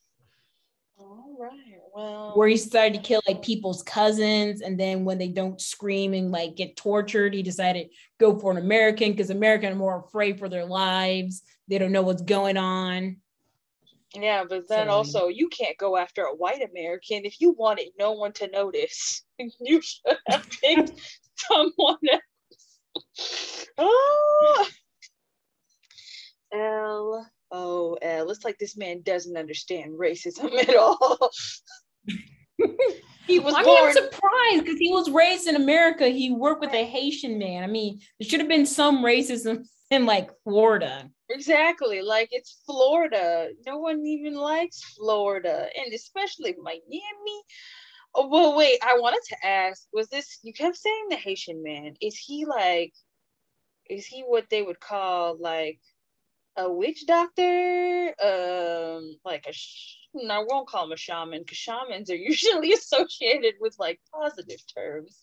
All 0.98 1.36
right. 1.40 1.71
Well, 1.94 2.32
where 2.36 2.48
he 2.48 2.58
started 2.58 2.94
to 2.94 3.02
kill 3.02 3.22
like 3.28 3.42
people's 3.42 3.84
cousins, 3.84 4.62
and 4.62 4.80
then 4.80 5.04
when 5.04 5.18
they 5.18 5.28
don't 5.28 5.60
scream 5.60 6.14
and 6.14 6.32
like 6.32 6.56
get 6.56 6.78
tortured, 6.78 7.34
he 7.34 7.44
decided 7.44 7.90
go 8.20 8.40
for 8.40 8.52
an 8.52 8.58
American 8.58 9.12
because 9.12 9.30
American 9.30 9.74
are 9.74 9.76
more 9.76 10.06
afraid 10.06 10.40
for 10.40 10.48
their 10.48 10.66
lives. 10.66 11.44
They 11.68 11.78
don't 11.78 11.92
know 11.92 12.02
what's 12.02 12.22
going 12.22 12.58
on. 12.58 13.18
Yeah, 14.14 14.44
but 14.48 14.68
then 14.68 14.88
so, 14.88 14.94
also 14.94 15.28
you 15.28 15.48
can't 15.48 15.78
go 15.78 15.96
after 15.98 16.24
a 16.24 16.36
white 16.36 16.62
American 16.62 17.26
if 17.26 17.40
you 17.40 17.52
wanted 17.52 17.90
no 17.98 18.12
one 18.12 18.34
to 18.34 18.48
notice. 18.50 19.24
You 19.60 19.82
should 19.82 20.18
have 20.28 20.48
picked 20.62 20.92
someone 21.36 21.98
else. 22.12 23.68
Oh, 23.80 24.70
L 26.54 27.28
Oh, 27.52 27.98
eh, 28.02 28.18
o 28.18 28.20
L. 28.20 28.28
looks 28.28 28.46
like 28.46 28.58
this 28.58 28.78
man 28.78 29.02
doesn't 29.02 29.38
understand 29.38 30.00
racism 30.00 30.54
at 30.70 30.76
all. 30.76 31.32
he 33.28 33.40
was 33.40 33.54
I 33.54 33.64
born. 33.64 33.76
Mean, 33.76 33.88
I'm 33.88 33.94
surprised 33.94 34.64
because 34.64 34.80
he 34.80 34.92
was 34.92 35.10
raised 35.10 35.48
in 35.48 35.56
America. 35.56 36.08
He 36.08 36.32
worked 36.32 36.62
with 36.62 36.74
a 36.74 36.86
Haitian 36.86 37.38
man. 37.38 37.64
I 37.64 37.68
mean, 37.68 38.00
there 38.20 38.30
should 38.30 38.40
have 38.40 38.50
been 38.50 38.66
some 38.66 39.04
racism 39.04 39.66
in 39.92 40.06
like 40.06 40.32
Florida. 40.44 41.10
Exactly. 41.30 42.02
Like 42.02 42.30
it's 42.32 42.62
Florida. 42.66 43.50
No 43.66 43.78
one 43.78 44.06
even 44.06 44.34
likes 44.36 44.82
Florida. 44.98 45.68
And 45.78 45.94
especially 45.94 46.56
Miami. 46.62 47.44
Oh, 48.14 48.28
well, 48.28 48.58
wait, 48.58 48.78
I 48.84 48.98
wanted 49.00 49.22
to 49.30 49.48
ask, 49.48 49.84
was 49.94 50.10
this 50.10 50.40
you 50.44 50.54
kept 50.54 50.76
saying 50.76 51.08
the 51.10 51.16
Haitian 51.16 51.64
man? 51.64 51.94
Is 52.02 52.18
he 52.18 52.46
like 52.46 52.94
is 53.90 54.06
he 54.06 54.22
what 54.22 54.46
they 54.50 54.62
would 54.62 54.80
call 54.80 55.38
like 55.40 55.80
a 56.58 56.72
witch 56.72 57.06
doctor? 57.08 58.14
Um 58.24 59.16
like 59.26 59.46
a 59.48 59.54
sh- 59.54 59.98
I 60.30 60.44
won't 60.48 60.68
call 60.68 60.86
him 60.86 60.92
a 60.92 60.98
shaman 60.98 61.40
because 61.42 61.58
shamans 61.58 62.10
are 62.10 62.16
usually 62.32 62.74
associated 62.74 63.56
with 63.60 63.76
like 63.80 64.00
positive 64.14 64.62
terms. 64.76 65.20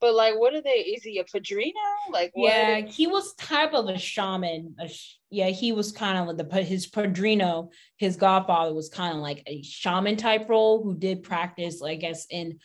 But 0.00 0.14
like, 0.14 0.38
what 0.38 0.54
are 0.54 0.62
they? 0.62 0.70
Is 0.70 1.02
he 1.02 1.18
a 1.18 1.24
padrino? 1.24 1.74
Like, 2.10 2.32
yeah, 2.34 2.80
he 2.80 3.06
was 3.06 3.34
type 3.34 3.74
of 3.74 3.86
a 3.86 3.98
shaman. 3.98 4.74
A 4.78 4.88
sh- 4.88 5.16
yeah, 5.28 5.48
he 5.48 5.72
was 5.72 5.92
kind 5.92 6.16
of 6.16 6.26
like 6.26 6.48
the 6.48 6.62
his 6.62 6.86
padrino. 6.86 7.70
His 7.98 8.16
godfather 8.16 8.72
was 8.72 8.88
kind 8.88 9.14
of 9.14 9.20
like 9.20 9.42
a 9.46 9.62
shaman 9.62 10.16
type 10.16 10.48
role 10.48 10.82
who 10.82 10.96
did 10.96 11.22
practice, 11.22 11.82
I 11.82 11.96
guess, 11.96 12.26
in 12.30 12.60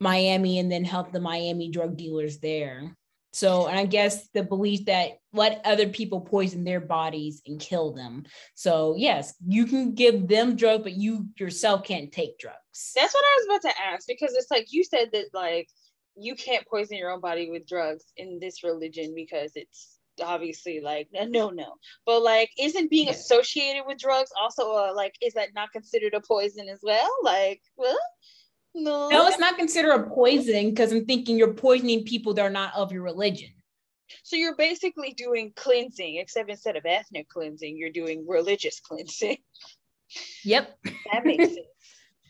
Miami 0.00 0.58
and 0.58 0.70
then 0.70 0.84
helped 0.84 1.12
the 1.12 1.20
Miami 1.20 1.70
drug 1.70 1.96
dealers 1.96 2.38
there. 2.38 2.96
So, 3.38 3.68
and 3.68 3.78
I 3.78 3.86
guess 3.86 4.28
the 4.34 4.42
belief 4.42 4.86
that 4.86 5.18
let 5.32 5.60
other 5.64 5.88
people 5.88 6.20
poison 6.20 6.64
their 6.64 6.80
bodies 6.80 7.40
and 7.46 7.60
kill 7.60 7.92
them. 7.92 8.24
So, 8.56 8.96
yes, 8.96 9.34
you 9.46 9.64
can 9.66 9.94
give 9.94 10.26
them 10.26 10.56
drugs, 10.56 10.82
but 10.82 10.94
you 10.94 11.28
yourself 11.38 11.84
can't 11.84 12.10
take 12.10 12.40
drugs. 12.40 12.92
That's 12.96 13.14
what 13.14 13.24
I 13.24 13.36
was 13.38 13.46
about 13.46 13.70
to 13.70 13.80
ask 13.80 14.08
because 14.08 14.34
it's 14.34 14.50
like 14.50 14.72
you 14.72 14.82
said 14.82 15.10
that 15.12 15.26
like 15.32 15.68
you 16.16 16.34
can't 16.34 16.66
poison 16.66 16.98
your 16.98 17.12
own 17.12 17.20
body 17.20 17.48
with 17.48 17.68
drugs 17.68 18.06
in 18.16 18.40
this 18.40 18.64
religion 18.64 19.14
because 19.14 19.52
it's 19.54 19.98
obviously 20.20 20.80
like 20.80 21.06
a 21.14 21.26
no 21.26 21.48
no 21.50 21.74
but 22.04 22.20
like 22.20 22.50
isn't 22.58 22.90
being 22.90 23.08
associated 23.08 23.84
with 23.86 23.98
drugs 23.98 24.32
also 24.40 24.72
uh, 24.72 24.92
like 24.92 25.14
is 25.22 25.34
that 25.34 25.54
not 25.54 25.70
considered 25.70 26.12
a 26.12 26.20
poison 26.20 26.68
as 26.68 26.80
well 26.82 27.08
like 27.22 27.62
well 27.76 27.96
no. 28.74 29.08
No 29.08 29.26
it's 29.26 29.38
not 29.38 29.56
considered 29.56 29.92
a 29.92 30.02
poison 30.10 30.70
because 30.70 30.92
i'm 30.92 31.04
thinking 31.04 31.38
you're 31.38 31.54
poisoning 31.54 32.04
people 32.04 32.34
that 32.34 32.42
are 32.42 32.50
not 32.50 32.74
of 32.74 32.92
your 32.92 33.02
religion. 33.02 33.50
So 34.22 34.36
you're 34.36 34.56
basically 34.56 35.12
doing 35.12 35.52
cleansing. 35.56 36.16
Except 36.16 36.50
instead 36.50 36.76
of 36.76 36.86
ethnic 36.86 37.28
cleansing 37.28 37.76
you're 37.76 37.90
doing 37.90 38.26
religious 38.28 38.80
cleansing. 38.80 39.38
Yep. 40.44 40.78
That 41.12 41.24
makes 41.24 41.44
sense 41.44 41.58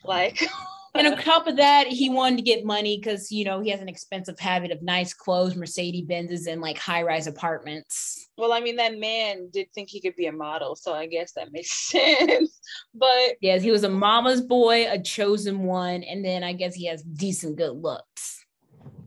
like 0.03 0.41
and 0.95 1.07
on 1.07 1.17
top 1.17 1.47
of 1.47 1.57
that, 1.57 1.87
he 1.87 2.09
wanted 2.09 2.37
to 2.37 2.43
get 2.43 2.65
money 2.65 2.97
because 2.97 3.31
you 3.31 3.45
know 3.45 3.59
he 3.59 3.69
has 3.69 3.81
an 3.81 3.89
expensive 3.89 4.39
habit 4.39 4.71
of 4.71 4.81
nice 4.81 5.13
clothes, 5.13 5.55
Mercedes 5.55 6.05
Benzes, 6.05 6.47
and 6.47 6.61
like 6.61 6.77
high 6.77 7.03
rise 7.03 7.27
apartments. 7.27 8.29
Well, 8.37 8.51
I 8.51 8.59
mean, 8.59 8.77
that 8.77 8.97
man 8.97 9.49
did 9.51 9.71
think 9.73 9.89
he 9.89 10.01
could 10.01 10.15
be 10.15 10.25
a 10.25 10.31
model, 10.31 10.75
so 10.75 10.93
I 10.93 11.05
guess 11.05 11.33
that 11.33 11.51
makes 11.51 11.71
sense. 11.89 12.59
But 12.93 13.35
yes, 13.41 13.61
he 13.61 13.71
was 13.71 13.83
a 13.83 13.89
mama's 13.89 14.41
boy, 14.41 14.87
a 14.89 14.99
chosen 14.99 15.63
one, 15.63 16.03
and 16.03 16.23
then 16.23 16.43
I 16.43 16.53
guess 16.53 16.73
he 16.73 16.87
has 16.87 17.03
decent 17.03 17.57
good 17.57 17.81
looks. 17.81 18.45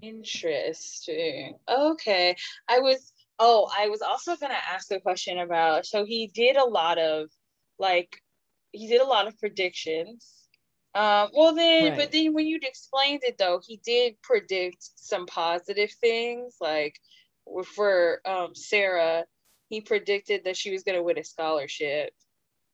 Interesting. 0.00 1.56
Okay, 1.68 2.36
I 2.68 2.80
was. 2.80 3.12
Oh, 3.38 3.68
I 3.76 3.88
was 3.88 4.02
also 4.02 4.36
gonna 4.36 4.54
ask 4.70 4.92
a 4.92 5.00
question 5.00 5.38
about. 5.38 5.84
So 5.86 6.04
he 6.04 6.28
did 6.32 6.56
a 6.56 6.64
lot 6.64 6.98
of, 6.98 7.28
like, 7.78 8.20
he 8.70 8.86
did 8.86 9.00
a 9.00 9.06
lot 9.06 9.26
of 9.26 9.36
predictions 9.38 10.41
um, 10.94 11.30
well 11.34 11.54
then, 11.54 11.90
right. 11.90 11.96
but 11.96 12.12
then 12.12 12.34
when 12.34 12.46
you 12.46 12.58
explained 12.62 13.22
it 13.24 13.38
though, 13.38 13.60
he 13.66 13.80
did 13.84 14.20
predict 14.22 14.90
some 14.96 15.26
positive 15.26 15.90
things. 16.00 16.56
Like 16.60 17.00
for 17.74 18.20
um, 18.26 18.54
Sarah, 18.54 19.24
he 19.68 19.80
predicted 19.80 20.44
that 20.44 20.56
she 20.56 20.70
was 20.70 20.82
going 20.82 20.96
to 20.96 21.02
win 21.02 21.18
a 21.18 21.24
scholarship, 21.24 22.12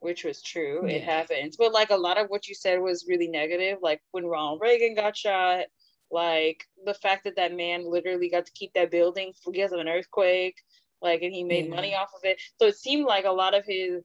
which 0.00 0.24
was 0.24 0.42
true. 0.42 0.80
Yeah. 0.84 0.96
It 0.96 1.04
happens. 1.04 1.56
But 1.56 1.72
like 1.72 1.90
a 1.90 1.96
lot 1.96 2.18
of 2.18 2.28
what 2.28 2.48
you 2.48 2.54
said 2.54 2.80
was 2.80 3.06
really 3.08 3.28
negative. 3.28 3.78
Like 3.82 4.00
when 4.10 4.26
Ronald 4.26 4.60
Reagan 4.60 4.96
got 4.96 5.16
shot, 5.16 5.66
like 6.10 6.64
the 6.84 6.94
fact 6.94 7.24
that 7.24 7.36
that 7.36 7.54
man 7.54 7.88
literally 7.88 8.30
got 8.30 8.46
to 8.46 8.52
keep 8.52 8.72
that 8.74 8.90
building 8.90 9.32
because 9.46 9.72
of 9.72 9.78
an 9.78 9.88
earthquake, 9.88 10.56
like, 11.00 11.22
and 11.22 11.32
he 11.32 11.44
made 11.44 11.66
yeah. 11.66 11.74
money 11.74 11.94
off 11.94 12.10
of 12.16 12.24
it. 12.24 12.40
So 12.60 12.66
it 12.66 12.76
seemed 12.76 13.06
like 13.06 13.26
a 13.26 13.30
lot 13.30 13.54
of 13.54 13.64
his 13.64 14.02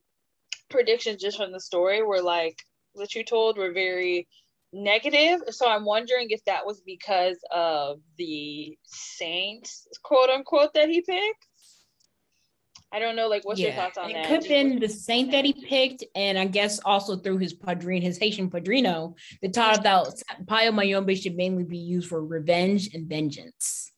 predictions 0.69 1.21
just 1.21 1.37
from 1.37 1.51
the 1.51 1.59
story 1.59 2.03
were 2.03 2.21
like 2.21 2.57
that 2.95 3.15
you 3.15 3.23
told 3.23 3.57
were 3.57 3.71
very 3.71 4.27
negative. 4.71 5.41
So 5.49 5.69
I'm 5.69 5.85
wondering 5.85 6.27
if 6.29 6.43
that 6.45 6.65
was 6.65 6.81
because 6.81 7.37
of 7.51 7.99
the 8.17 8.77
saints, 8.85 9.87
quote 10.03 10.29
unquote, 10.29 10.73
that 10.73 10.89
he 10.89 11.01
picked. 11.01 11.47
I 12.91 12.99
don't 12.99 13.15
know, 13.15 13.27
like, 13.27 13.43
what's 13.43 13.59
yeah. 13.59 13.67
your 13.67 13.75
thoughts 13.75 13.97
on 13.97 14.11
it 14.11 14.13
that? 14.13 14.25
It 14.25 14.27
could 14.27 14.43
have 14.43 14.49
been 14.49 14.79
the 14.79 14.87
saint 14.87 15.31
that 15.31 15.45
he 15.45 15.53
picked, 15.53 16.03
and 16.15 16.37
I 16.37 16.45
guess 16.45 16.79
also 16.85 17.17
through 17.17 17.39
his 17.39 17.51
padrino, 17.51 18.05
his 18.05 18.19
Haitian 18.19 18.51
padrino, 18.51 19.15
the 19.41 19.49
taught 19.49 19.81
that 19.81 20.21
Palo 20.45 20.71
Mayombe 20.71 21.15
should 21.15 21.35
mainly 21.35 21.63
be 21.63 21.79
used 21.79 22.07
for 22.07 22.23
revenge 22.23 22.93
and 22.93 23.09
vengeance. 23.09 23.91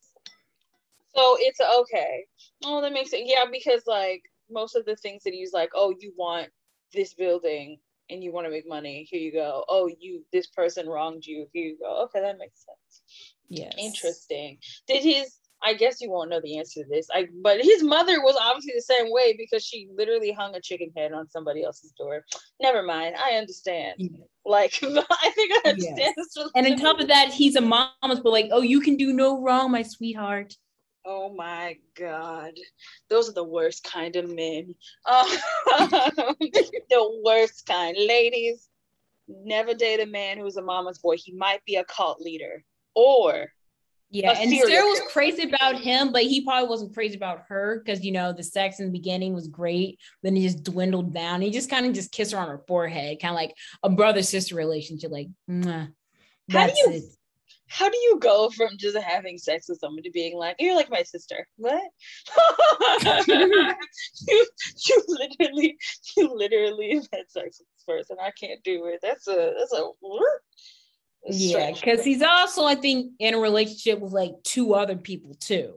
So 1.14 1.36
it's 1.40 1.60
okay. 1.60 2.26
Oh, 2.64 2.80
that 2.82 2.94
makes 2.94 3.12
it 3.12 3.24
yeah, 3.26 3.46
because 3.52 3.82
like 3.86 4.22
most 4.50 4.76
of 4.76 4.86
the 4.86 4.96
things 4.96 5.24
that 5.24 5.34
he's 5.34 5.52
like, 5.52 5.72
oh, 5.76 5.94
you 6.00 6.14
want 6.18 6.48
this 6.94 7.14
building 7.14 7.78
and 8.10 8.24
you 8.24 8.32
want 8.32 8.46
to 8.46 8.52
make 8.52 8.68
money, 8.68 9.08
here 9.10 9.20
you 9.20 9.32
go. 9.32 9.66
Oh, 9.68 9.90
you 10.00 10.24
this 10.32 10.48
person 10.48 10.88
wronged 10.88 11.26
you, 11.26 11.48
here 11.54 11.66
you 11.66 11.78
go. 11.80 12.04
Okay, 12.04 12.22
that 12.22 12.38
makes 12.38 12.66
sense. 12.66 13.04
Yes. 13.48 13.74
Interesting. 13.78 14.58
Did 14.88 15.04
his 15.04 15.38
I 15.64 15.74
guess 15.74 16.00
you 16.00 16.12
won't 16.12 16.30
know 16.30 16.42
the 16.42 16.60
answer 16.60 16.84
to 16.84 16.90
this. 16.90 17.08
I 17.14 17.28
but 17.42 17.60
his 17.62 17.82
mother 17.82 18.22
was 18.22 18.38
obviously 18.40 18.74
the 18.76 18.82
same 18.82 19.12
way 19.12 19.36
because 19.38 19.66
she 19.66 19.88
literally 19.96 20.32
hung 20.32 20.56
a 20.56 20.62
chicken 20.62 20.92
head 20.96 21.12
on 21.14 21.30
somebody 21.30 21.64
else's 21.64 21.92
door. 21.98 22.24
Never 22.62 22.84
mind. 22.84 23.16
I 23.24 23.36
understand. 23.36 23.96
Yeah. 23.98 24.10
Like 24.46 24.78
I 24.84 25.32
think 25.34 25.66
I 25.66 25.70
understand 25.70 26.14
yes. 26.18 26.50
And 26.56 26.68
on 26.68 26.78
top 26.78 27.00
of 27.00 27.08
that, 27.08 27.30
he's 27.30 27.56
a 27.56 27.62
mama's 27.62 28.20
but 28.20 28.32
like, 28.32 28.50
oh, 28.52 28.62
you 28.62 28.80
can 28.80 28.96
do 28.96 29.14
no 29.14 29.42
wrong, 29.42 29.72
my 29.72 29.82
sweetheart. 29.82 30.56
Oh 31.06 31.34
my 31.34 31.78
God. 31.96 32.54
Those 33.10 33.30
are 33.30 33.34
the 33.34 33.44
worst 33.44 33.84
kind 33.84 34.16
of 34.16 34.28
men. 34.28 34.74
Um, 35.06 35.28
the 35.70 37.22
worst 37.24 37.66
kind. 37.68 37.96
Ladies, 37.98 38.68
never 39.28 39.74
date 39.74 40.00
a 40.00 40.06
man 40.06 40.38
who's 40.38 40.58
a 40.58 40.62
mama's 40.62 41.00
boy. 41.00 41.16
He 41.18 41.34
might 41.34 41.64
be 41.66 41.76
a 41.76 41.86
cult 41.86 42.20
leader 42.22 42.64
or 42.96 43.50
yeah, 44.12 44.32
and 44.40 44.50
Sarah 44.50 44.86
was 44.86 45.02
crazy 45.12 45.44
about 45.44 45.80
him, 45.80 46.12
but 46.12 46.24
he 46.24 46.42
probably 46.42 46.70
wasn't 46.70 46.94
crazy 46.94 47.16
about 47.16 47.44
her 47.50 47.82
because 47.84 48.06
you 48.06 48.12
know 48.12 48.32
the 48.32 48.44
sex 48.44 48.80
in 48.80 48.86
the 48.86 48.92
beginning 48.92 49.34
was 49.34 49.48
great, 49.48 50.00
then 50.24 50.36
he 50.36 50.44
just 50.44 50.64
dwindled 50.64 51.14
down. 51.14 51.42
He 51.42 51.50
just 51.50 51.70
kind 51.70 51.86
of 51.86 51.94
just 51.94 52.12
kissed 52.12 52.32
her 52.32 52.38
on 52.38 52.48
her 52.48 52.62
forehead, 52.68 53.20
kind 53.20 53.32
of 53.32 53.36
like 53.36 53.56
a 53.84 53.90
brother 53.90 54.22
sister 54.22 54.56
relationship. 54.56 55.12
Like, 55.12 55.28
Mwah. 55.50 55.92
how 56.52 56.68
do 56.68 56.74
you 56.78 56.92
it. 56.92 57.04
How 57.68 57.90
do 57.90 57.98
you 57.98 58.20
go 58.20 58.50
from 58.50 58.78
just 58.78 58.98
having 58.98 59.38
sex 59.38 59.68
with 59.68 59.80
someone 59.80 60.04
to 60.04 60.12
being 60.12 60.38
like, 60.38 60.56
you're 60.60 60.76
like 60.76 60.90
my 60.90 61.04
sister? 61.04 61.48
What? 61.58 61.82
you 63.28 64.48
you 64.88 65.04
literally 65.08 65.78
you 66.18 66.34
literally 66.36 67.02
had 67.12 67.30
sex 67.30 67.60
with 67.60 67.68
this 67.68 67.86
person. 67.88 68.18
I 68.22 68.32
can't 68.32 68.64
do 68.64 68.86
it. 68.86 69.00
That's 69.02 69.28
a 69.28 69.54
that's 69.58 69.74
a 69.74 69.90
yeah, 71.28 71.72
because 71.72 72.04
he's 72.04 72.22
also, 72.22 72.66
I 72.66 72.76
think, 72.76 73.14
in 73.20 73.34
a 73.34 73.40
relationship 73.40 74.00
with 74.00 74.14
like 74.14 74.34
two 74.44 74.74
other 74.76 74.96
people 74.96 75.34
too. 75.36 75.74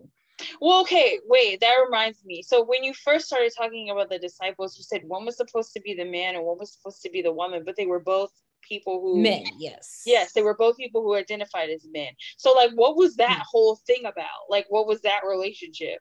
Well, 0.61 0.81
okay, 0.83 1.19
wait, 1.27 1.61
that 1.61 1.75
reminds 1.85 2.25
me. 2.25 2.43
So 2.43 2.65
when 2.65 2.85
you 2.85 2.95
first 2.95 3.27
started 3.27 3.53
talking 3.57 3.91
about 3.91 4.09
the 4.09 4.19
disciples, 4.19 4.77
you 4.77 4.85
said 4.85 5.03
one 5.05 5.25
was 5.25 5.37
supposed 5.37 5.73
to 5.73 5.81
be 5.81 5.95
the 5.95 6.05
man 6.05 6.37
and 6.37 6.45
one 6.45 6.59
was 6.59 6.75
supposed 6.75 7.03
to 7.03 7.11
be 7.11 7.23
the 7.23 7.33
woman, 7.33 7.63
but 7.65 7.77
they 7.77 7.87
were 7.87 7.99
both 7.99 8.31
people 8.69 9.01
who 9.01 9.23
men, 9.23 9.45
yes. 9.59 10.03
Yes, 10.07 10.33
they 10.33 10.43
were 10.43 10.55
both 10.55 10.77
people 10.77 11.03
who 11.03 11.15
identified 11.15 11.71
as 11.71 11.87
men. 11.91 12.13
So 12.37 12.53
like 12.53 12.73
what 12.73 12.97
was 12.97 13.17
that 13.17 13.39
hmm. 13.39 13.43
whole 13.51 13.77
thing 13.87 14.05
about? 14.05 14.49
Like 14.49 14.67
what 14.69 14.87
was 14.87 15.01
that 15.03 15.21
relationship? 15.27 16.01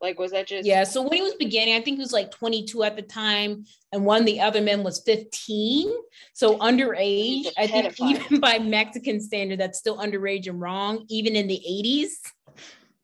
Like, 0.00 0.18
was 0.18 0.30
that 0.30 0.46
just? 0.46 0.66
Yeah. 0.66 0.84
So 0.84 1.02
when 1.02 1.12
he 1.12 1.22
was 1.22 1.34
beginning, 1.34 1.74
I 1.74 1.80
think 1.80 1.96
he 1.96 2.02
was 2.02 2.12
like 2.12 2.30
22 2.30 2.84
at 2.84 2.94
the 2.94 3.02
time, 3.02 3.64
and 3.92 4.04
one 4.04 4.20
of 4.20 4.26
the 4.26 4.40
other 4.40 4.60
men 4.60 4.84
was 4.84 5.02
15. 5.04 5.92
So 6.34 6.56
underage. 6.58 7.46
I 7.56 7.66
think 7.66 8.00
even 8.00 8.40
by 8.40 8.58
Mexican 8.58 9.20
standard, 9.20 9.58
that's 9.58 9.78
still 9.78 9.98
underage 9.98 10.46
and 10.46 10.60
wrong, 10.60 11.04
even 11.08 11.34
in 11.34 11.48
the 11.48 11.60
80s. 11.68 12.10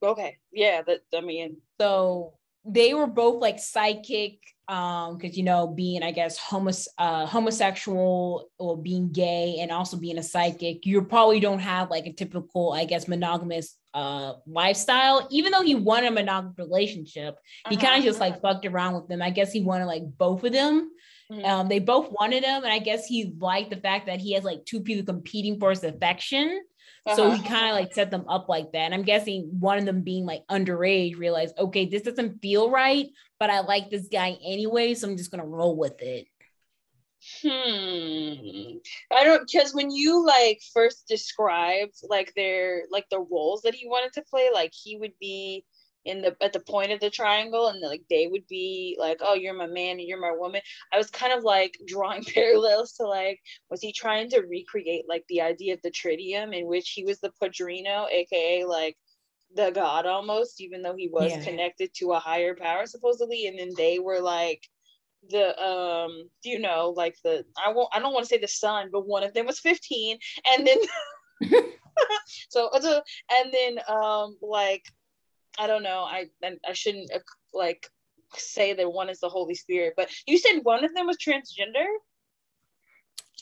Okay. 0.03 0.37
Yeah. 0.53 0.83
That 0.83 1.01
I 1.17 1.21
mean. 1.21 1.57
So 1.81 2.35
they 2.65 2.95
were 2.95 3.07
both 3.07 3.41
like 3.41 3.59
psychic 3.59 4.39
um 4.69 5.19
because 5.19 5.37
you 5.37 5.43
know 5.43 5.67
being 5.67 6.03
i 6.03 6.11
guess 6.11 6.39
homos- 6.39 6.89
uh, 6.97 7.27
homosexual 7.27 8.51
or 8.59 8.79
being 8.79 9.13
gay 9.13 9.59
and 9.61 9.71
also 9.71 9.97
being 9.97 10.17
a 10.17 10.23
psychic 10.23 10.87
you 10.87 11.03
probably 11.03 11.39
don't 11.39 11.59
have 11.59 11.91
like 11.91 12.07
a 12.07 12.13
typical 12.13 12.73
i 12.73 12.87
guess 12.87 13.07
monogamous 13.07 13.77
uh 13.93 14.33
lifestyle 14.47 15.29
even 15.31 15.53
though 15.53 15.61
he 15.61 15.75
wanted 15.75 16.07
a 16.07 16.11
monogamous 16.11 16.57
relationship 16.57 17.37
he 17.69 17.77
uh-huh. 17.77 17.87
kind 17.87 17.99
of 17.99 18.05
just 18.05 18.21
like 18.21 18.41
fucked 18.41 18.65
around 18.65 18.95
with 18.95 19.07
them 19.07 19.21
i 19.21 19.29
guess 19.29 19.53
he 19.53 19.61
wanted 19.61 19.85
like 19.85 20.03
both 20.17 20.43
of 20.43 20.53
them 20.53 20.91
mm-hmm. 21.31 21.45
um 21.45 21.69
they 21.69 21.79
both 21.79 22.11
wanted 22.11 22.43
him 22.43 22.65
and 22.65 22.73
i 22.73 22.79
guess 22.79 23.05
he 23.05 23.35
liked 23.39 23.69
the 23.69 23.77
fact 23.77 24.07
that 24.07 24.19
he 24.19 24.33
has 24.33 24.45
like 24.45 24.65
two 24.65 24.81
people 24.81 25.05
competing 25.05 25.61
for 25.61 25.69
his 25.69 25.85
affection 25.85 26.63
uh-huh. 27.07 27.17
So 27.17 27.31
he 27.31 27.43
kind 27.43 27.67
of 27.69 27.75
like 27.75 27.95
set 27.95 28.11
them 28.11 28.25
up 28.29 28.49
like 28.49 28.73
that. 28.73 28.79
And 28.79 28.95
I'm 28.95 29.03
guessing 29.03 29.51
one 29.61 29.79
of 29.79 29.85
them 29.85 30.03
being 30.03 30.25
like 30.25 30.43
underage 30.51 31.19
realized, 31.19 31.59
okay, 31.59 31.87
this 31.87 32.03
doesn't 32.03 32.41
feel 32.41 32.71
right, 32.71 33.09
but 33.39 33.51
I 33.51 33.61
like 33.61 33.91
this 33.91 34.09
guy 34.09 34.39
anyway. 34.45 34.95
So 34.95 35.09
I'm 35.09 35.17
just 35.17 35.31
going 35.31 35.43
to 35.43 35.49
roll 35.49 35.77
with 35.77 36.01
it. 36.01 36.27
Hmm. 37.43 38.77
I 39.11 39.25
don't 39.25 39.51
because 39.51 39.75
when 39.75 39.91
you 39.91 40.27
like 40.27 40.61
first 40.75 41.09
described 41.09 41.95
like 42.11 42.35
their 42.37 42.83
like 42.91 43.07
the 43.11 43.19
roles 43.19 43.63
that 43.63 43.75
he 43.75 43.89
wanted 43.89 44.13
to 44.15 44.23
play, 44.29 44.51
like 44.53 44.73
he 44.75 44.99
would 44.99 45.15
be 45.19 45.65
in 46.05 46.21
the 46.21 46.37
at 46.43 46.53
the 46.53 46.61
point 46.61 46.93
of 46.93 47.01
the 47.01 47.11
triangle 47.11 47.69
and 47.69 47.81
like 47.81 48.03
they 48.11 48.27
would 48.27 48.47
be 48.47 48.97
like 48.99 49.19
oh 49.23 49.35
you're 49.35 49.55
my 49.55 49.67
man 49.67 49.99
and 49.99 50.03
you're 50.03 50.21
my 50.21 50.35
woman 50.37 50.61
i 50.93 50.99
was 50.99 51.11
kind 51.11 51.33
of 51.33 51.45
like 51.45 51.77
drawing 51.87 52.23
parallels 52.35 52.93
to 52.93 53.05
like 53.05 53.41
was 53.71 53.81
he 53.81 53.93
trying 53.93 54.29
to 54.29 54.41
recreate 54.41 55.05
like 55.09 55.25
the 55.29 55.41
idea 55.41 55.75
of 55.75 55.81
the 55.83 55.91
tritium 55.91 56.57
in 56.57 56.67
which 56.67 56.91
he 56.91 57.05
was 57.05 57.21
the 57.21 57.33
padrino 57.41 58.07
aka 58.11 58.65
like 58.65 58.97
the 59.55 59.71
god 59.71 60.07
almost 60.07 60.61
even 60.61 60.83
though 60.83 60.97
he 60.97 61.09
was 61.09 61.31
yeah. 61.31 61.43
connected 61.43 61.91
to 61.95 62.13
a 62.13 62.19
higher 62.19 62.55
power 62.55 62.87
supposedly 62.87 63.47
and 63.47 63.59
then 63.59 63.71
they 63.77 63.99
were 63.99 64.21
like 64.21 64.63
the 65.31 65.59
um 65.63 66.29
you 66.43 66.59
know 66.59 66.93
like 66.97 67.17
the 67.25 67.45
i 67.65 67.73
won't 67.73 67.89
i 67.93 67.99
don't 67.99 68.13
want 68.13 68.25
to 68.25 68.29
say 68.29 68.39
the 68.39 68.49
son 68.49 68.89
but 68.93 69.07
one 69.07 69.23
of 69.23 69.33
them 69.33 69.47
was 69.47 69.59
15 69.61 70.19
and 70.51 70.67
then 70.67 70.77
so 72.49 72.71
and 72.75 73.53
then 73.53 73.79
um 73.89 74.37
like 74.43 74.83
I 75.59 75.67
don't 75.67 75.83
know. 75.83 76.01
I 76.01 76.27
I 76.67 76.73
shouldn't 76.73 77.13
uh, 77.13 77.21
like 77.53 77.89
say 78.35 78.75
that 78.75 78.93
one 78.93 79.09
is 79.09 79.21
the 79.21 79.29
Holy 79.29 79.55
Spirit, 79.55 79.95
but 79.97 80.11
you 80.27 80.39
said 80.39 80.61
one 80.63 80.85
of 80.85 80.95
them 80.95 81.07
was 81.07 81.17
transgender. 81.17 81.87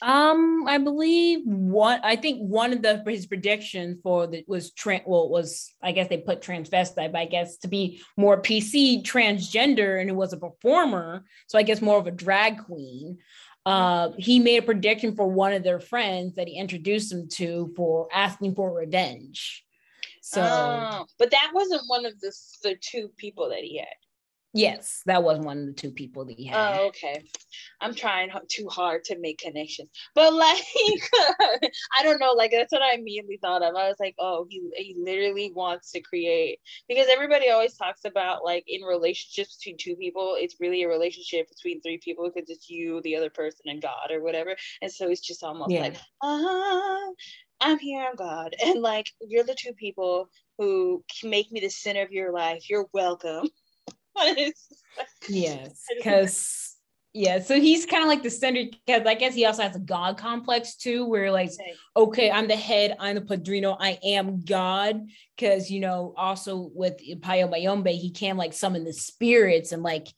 Um, 0.01 0.67
I 0.67 0.79
believe 0.79 1.41
one. 1.45 2.01
I 2.03 2.17
think 2.17 2.41
one 2.41 2.73
of 2.73 2.83
the 2.83 3.03
his 3.07 3.27
predictions 3.27 3.99
for 4.03 4.27
the 4.27 4.45
was 4.49 4.73
trans. 4.73 5.03
Well, 5.07 5.29
was 5.29 5.73
I 5.83 5.93
guess 5.93 6.09
they 6.09 6.19
put 6.19 6.43
transvestite, 6.43 7.13
but 7.13 7.17
I 7.17 7.27
guess 7.27 7.59
to 7.59 7.69
be 7.69 8.03
more 8.17 8.41
PC 8.41 9.05
transgender, 9.05 10.01
and 10.01 10.11
it 10.11 10.17
was 10.17 10.33
a 10.33 10.39
performer, 10.39 11.25
so 11.47 11.59
I 11.59 11.63
guess 11.63 11.81
more 11.81 11.99
of 11.99 12.07
a 12.07 12.11
drag 12.11 12.65
queen. 12.65 13.19
Uh, 13.65 14.11
he 14.19 14.41
made 14.41 14.59
a 14.59 14.63
prediction 14.63 15.15
for 15.15 15.29
one 15.29 15.53
of 15.53 15.63
their 15.63 15.79
friends 15.79 16.35
that 16.35 16.49
he 16.49 16.59
introduced 16.59 17.13
him 17.13 17.29
to 17.29 17.73
for 17.77 18.09
asking 18.13 18.57
for 18.57 18.75
revenge. 18.75 19.65
So, 20.25 20.41
oh, 20.41 21.07
but 21.19 21.33
that 21.33 21.51
wasn't 21.53 21.83
one 21.89 22.07
of 22.07 22.19
the 22.21 22.33
the 22.63 22.77
two 22.81 23.09
people 23.19 23.49
that 23.51 23.59
he 23.59 23.79
had. 23.79 23.89
Yes, 24.55 25.03
that 25.07 25.23
was 25.23 25.39
one 25.39 25.59
of 25.59 25.67
the 25.67 25.73
two 25.73 25.91
people 25.91 26.27
that 26.27 26.39
he 26.39 26.47
had. 26.47 26.79
Oh, 26.79 26.87
okay. 26.89 27.25
I'm 27.81 27.95
trying 27.95 28.31
too 28.49 28.69
hard 28.69 29.03
to 29.05 29.19
make 29.19 29.39
connections, 29.39 29.89
but 30.15 30.33
like, 30.33 30.63
I 31.99 32.03
don't 32.03 32.21
know. 32.21 32.33
Like 32.33 32.53
that's 32.53 32.71
what 32.71 32.83
I 32.83 32.95
immediately 32.95 33.39
thought 33.41 33.63
of. 33.63 33.75
I 33.75 33.89
was 33.89 33.97
like, 33.99 34.15
oh, 34.21 34.47
he 34.49 34.63
he 34.77 34.95
literally 34.97 35.53
wants 35.57 35.91
to 35.93 36.01
create 36.01 36.61
because 36.87 37.09
everybody 37.11 37.51
always 37.51 37.75
talks 37.75 38.05
about 38.05 38.45
like 38.45 38.63
in 38.69 38.83
relationships 38.83 39.57
between 39.57 39.79
two 39.79 39.97
people, 39.97 40.37
it's 40.39 40.61
really 40.61 40.85
a 40.85 40.89
relationship 40.89 41.49
between 41.49 41.81
three 41.81 41.99
people 41.99 42.31
because 42.33 42.49
it's 42.49 42.71
you, 42.71 43.01
the 43.03 43.17
other 43.17 43.31
person, 43.31 43.63
and 43.67 43.83
God 43.83 44.11
or 44.11 44.23
whatever. 44.23 44.55
And 44.83 44.93
so 44.93 45.11
it's 45.11 45.27
just 45.27 45.43
almost 45.43 45.73
yeah. 45.73 45.81
like, 45.81 45.97
ah, 46.23 47.09
I'm 47.63 47.79
here, 47.79 48.05
I'm 48.07 48.17
God. 48.17 48.55
And 48.65 48.83
like, 48.83 49.09
you're 49.21 49.45
the 49.45 49.57
two 49.59 49.73
people 49.73 50.29
who 50.59 51.03
can 51.21 51.31
make 51.31 51.51
me 51.51 51.61
the 51.61 51.69
center 51.71 52.03
of 52.03 52.11
your 52.11 52.33
life. 52.33 52.69
You're 52.69 52.87
welcome. 52.93 53.49
yes, 55.29 55.85
because 55.97 56.72
yeah, 57.15 57.41
so 57.41 57.61
he's 57.61 57.85
kind 57.85 58.03
of 58.03 58.09
like 58.09 58.23
the 58.23 58.31
center 58.31 58.65
because 58.87 59.07
I 59.07 59.15
guess 59.15 59.35
he 59.35 59.45
also 59.45 59.63
has 59.63 59.77
a 59.77 59.81
God 59.81 60.17
complex 60.17 60.77
too, 60.77 61.05
where 61.05 61.31
like, 61.31 61.51
okay, 61.95 62.31
I'm 62.31 62.49
the 62.49 62.57
head, 62.57 62.97
I'm 62.99 63.17
the 63.17 63.21
padrino, 63.21 63.77
I 63.79 63.99
am 64.03 64.43
God. 64.43 65.03
Because 65.37 65.71
you 65.71 65.81
know, 65.81 66.15
also 66.17 66.71
with 66.75 67.01
Palo 67.21 67.49
Mayombe, 67.49 67.93
he 67.93 68.11
can 68.11 68.39
like 68.39 68.55
summon 68.55 68.85
the 68.85 68.95
spirits 68.95 69.73
and 69.73 69.83
like 69.83 70.09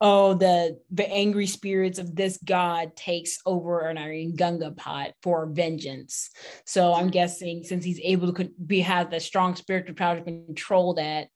oh 0.00 0.34
the 0.34 0.78
the 0.90 1.08
angry 1.08 1.46
spirits 1.46 2.00
of 2.00 2.16
this 2.16 2.36
god 2.44 2.96
takes 2.96 3.38
over 3.46 3.88
an 3.88 3.96
Iron 3.96 4.34
Gunga 4.36 4.72
pot 4.72 5.12
for 5.22 5.46
vengeance. 5.46 6.30
So 6.66 6.94
I'm 6.94 7.10
guessing 7.10 7.64
since 7.64 7.84
he's 7.84 8.00
able 8.00 8.32
to 8.32 8.50
be 8.64 8.80
have 8.80 9.10
the 9.10 9.18
strong 9.18 9.56
spiritual 9.56 9.96
power 9.96 10.16
to 10.16 10.22
control 10.22 10.94
that, 10.94 11.28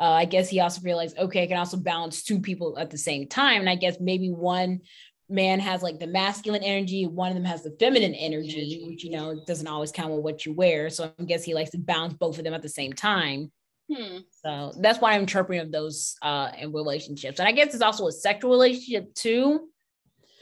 uh, 0.00 0.10
I 0.10 0.24
guess 0.24 0.48
he 0.48 0.60
also 0.60 0.80
realized 0.82 1.18
okay, 1.18 1.42
I 1.42 1.46
can 1.46 1.58
also 1.58 1.76
balance 1.76 2.22
two 2.22 2.40
people 2.40 2.78
at 2.78 2.90
the 2.90 2.98
same 2.98 3.28
time, 3.28 3.60
and 3.60 3.70
I 3.70 3.76
guess 3.76 3.98
maybe 4.00 4.30
one 4.30 4.80
man 5.28 5.58
has 5.60 5.82
like 5.82 5.98
the 5.98 6.06
masculine 6.06 6.62
energy, 6.62 7.06
one 7.06 7.28
of 7.28 7.34
them 7.34 7.44
has 7.44 7.62
the 7.62 7.74
feminine 7.78 8.14
energy, 8.14 8.84
which 8.88 9.04
you 9.04 9.10
know 9.10 9.40
doesn't 9.46 9.66
always 9.66 9.92
count 9.92 10.12
with 10.12 10.22
what 10.22 10.44
you 10.44 10.52
wear. 10.52 10.90
So 10.90 11.12
I 11.18 11.22
guess 11.24 11.44
he 11.44 11.54
likes 11.54 11.70
to 11.70 11.78
balance 11.78 12.14
both 12.14 12.38
of 12.38 12.44
them 12.44 12.54
at 12.54 12.62
the 12.62 12.68
same 12.68 12.92
time. 12.92 13.50
Hmm. 13.92 14.18
So 14.42 14.72
that's 14.80 14.98
why 14.98 15.12
I'm 15.12 15.22
interpreting 15.22 15.64
of 15.64 15.72
those 15.72 16.16
uh 16.22 16.50
in 16.58 16.72
relationships. 16.72 17.38
And 17.38 17.48
I 17.48 17.52
guess 17.52 17.74
it's 17.74 17.82
also 17.82 18.06
a 18.06 18.12
sexual 18.12 18.50
relationship 18.50 19.14
too. 19.14 19.68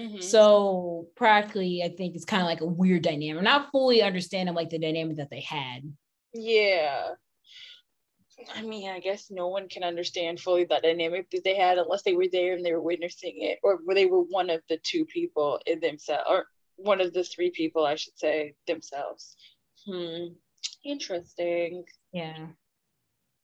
Mm-hmm. 0.00 0.20
So 0.20 1.09
practically, 1.16 1.82
I 1.84 1.88
think 1.88 2.16
it's 2.16 2.24
kind 2.24 2.42
of 2.42 2.48
like 2.48 2.61
a 2.61 2.66
weird 2.66 3.03
dynamic. 3.03 3.42
Not 3.42 3.70
fully 3.70 4.03
understanding 4.03 4.55
like 4.55 4.70
the 4.70 4.78
dynamic 4.78 5.18
that 5.18 5.30
they 5.30 5.40
had. 5.40 5.82
Yeah. 6.32 7.11
I 8.55 8.62
mean, 8.62 8.90
I 8.90 9.01
guess 9.01 9.30
no 9.30 9.49
one 9.49 9.68
can 9.68 9.84
understand 9.84 10.40
fully 10.40 10.64
that 10.64 10.82
dynamic 10.82 11.30
that 11.30 11.45
they 11.45 11.57
had 11.57 11.78
unless 11.78 12.03
they 12.03 12.14
were 12.14 12.28
there 12.30 12.55
and 12.55 12.64
they 12.64 12.72
were 12.72 12.82
witnessing 12.82 13.43
it, 13.43 13.59
or 13.62 13.80
they 13.95 14.07
were 14.07 14.22
one 14.22 14.51
of 14.51 14.62
the 14.68 14.78
two 14.82 15.05
people 15.05 15.61
in 15.66 15.80
themselves, 15.80 16.24
or 16.28 16.47
one 16.76 17.01
of 17.01 17.12
the 17.12 17.24
three 17.24 17.51
people, 17.51 17.84
I 17.84 17.97
should 17.97 18.18
say, 18.18 18.55
themselves. 18.66 19.36
Hmm. 19.86 20.34
Interesting. 20.84 21.84
Yeah 22.12 22.47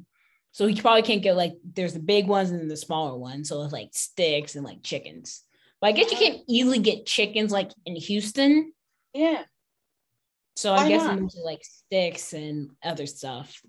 So 0.53 0.66
he 0.66 0.80
probably 0.80 1.03
can't 1.03 1.22
get 1.22 1.37
like 1.37 1.55
there's 1.64 1.95
the 1.95 2.01
big 2.01 2.26
ones 2.26 2.51
and 2.51 2.70
the 2.70 2.76
smaller 2.76 3.16
ones. 3.16 3.49
So 3.49 3.62
it's 3.62 3.72
like 3.72 3.91
sticks 3.93 4.55
and 4.55 4.64
like 4.64 4.83
chickens. 4.83 5.43
But 5.80 5.89
I 5.89 5.93
guess 5.93 6.12
you 6.12 6.18
can't 6.18 6.43
easily 6.49 6.78
get 6.78 7.07
chickens 7.07 7.51
like 7.51 7.72
in 7.85 7.97
Houston. 7.97 8.72
Yeah. 9.12 9.43
So 10.57 10.73
I 10.73 10.83
Why 10.83 10.89
guess 10.89 11.11
into 11.11 11.41
like 11.45 11.65
sticks 11.65 12.33
and 12.33 12.71
other 12.83 13.07
stuff. 13.07 13.61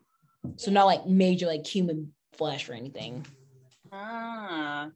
So 0.57 0.71
not 0.71 0.85
like 0.85 1.05
major 1.05 1.47
like 1.47 1.65
human 1.65 2.13
flesh 2.33 2.69
or 2.69 2.73
anything. 2.73 3.25
Ah, 3.91 4.89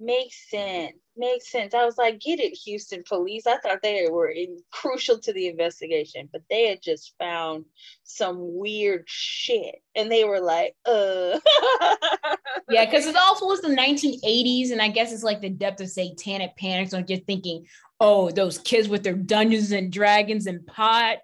makes 0.00 0.50
sense. 0.50 0.94
Makes 1.16 1.52
sense. 1.52 1.74
I 1.74 1.84
was 1.84 1.96
like, 1.96 2.20
get 2.20 2.40
it, 2.40 2.58
Houston 2.64 3.04
police. 3.06 3.46
I 3.46 3.58
thought 3.58 3.82
they 3.82 4.08
were 4.10 4.28
in, 4.28 4.58
crucial 4.72 5.18
to 5.20 5.32
the 5.32 5.46
investigation, 5.46 6.28
but 6.32 6.42
they 6.50 6.68
had 6.68 6.82
just 6.82 7.14
found 7.18 7.66
some 8.02 8.36
weird 8.40 9.04
shit, 9.06 9.76
and 9.94 10.10
they 10.10 10.24
were 10.24 10.40
like, 10.40 10.74
uh. 10.86 11.38
yeah, 12.68 12.84
because 12.84 13.06
it 13.06 13.16
also 13.16 13.46
was 13.46 13.60
the 13.60 13.68
1980s, 13.68 14.72
and 14.72 14.82
I 14.82 14.88
guess 14.88 15.12
it's 15.12 15.22
like 15.22 15.40
the 15.40 15.50
depth 15.50 15.80
of 15.80 15.88
satanic 15.88 16.56
panic. 16.56 16.90
So 16.90 16.98
I'm 16.98 17.06
just 17.06 17.26
thinking, 17.26 17.66
oh, 18.00 18.30
those 18.30 18.58
kids 18.58 18.88
with 18.88 19.04
their 19.04 19.14
Dungeons 19.14 19.70
and 19.70 19.92
Dragons 19.92 20.48
and 20.48 20.66
pot 20.66 21.18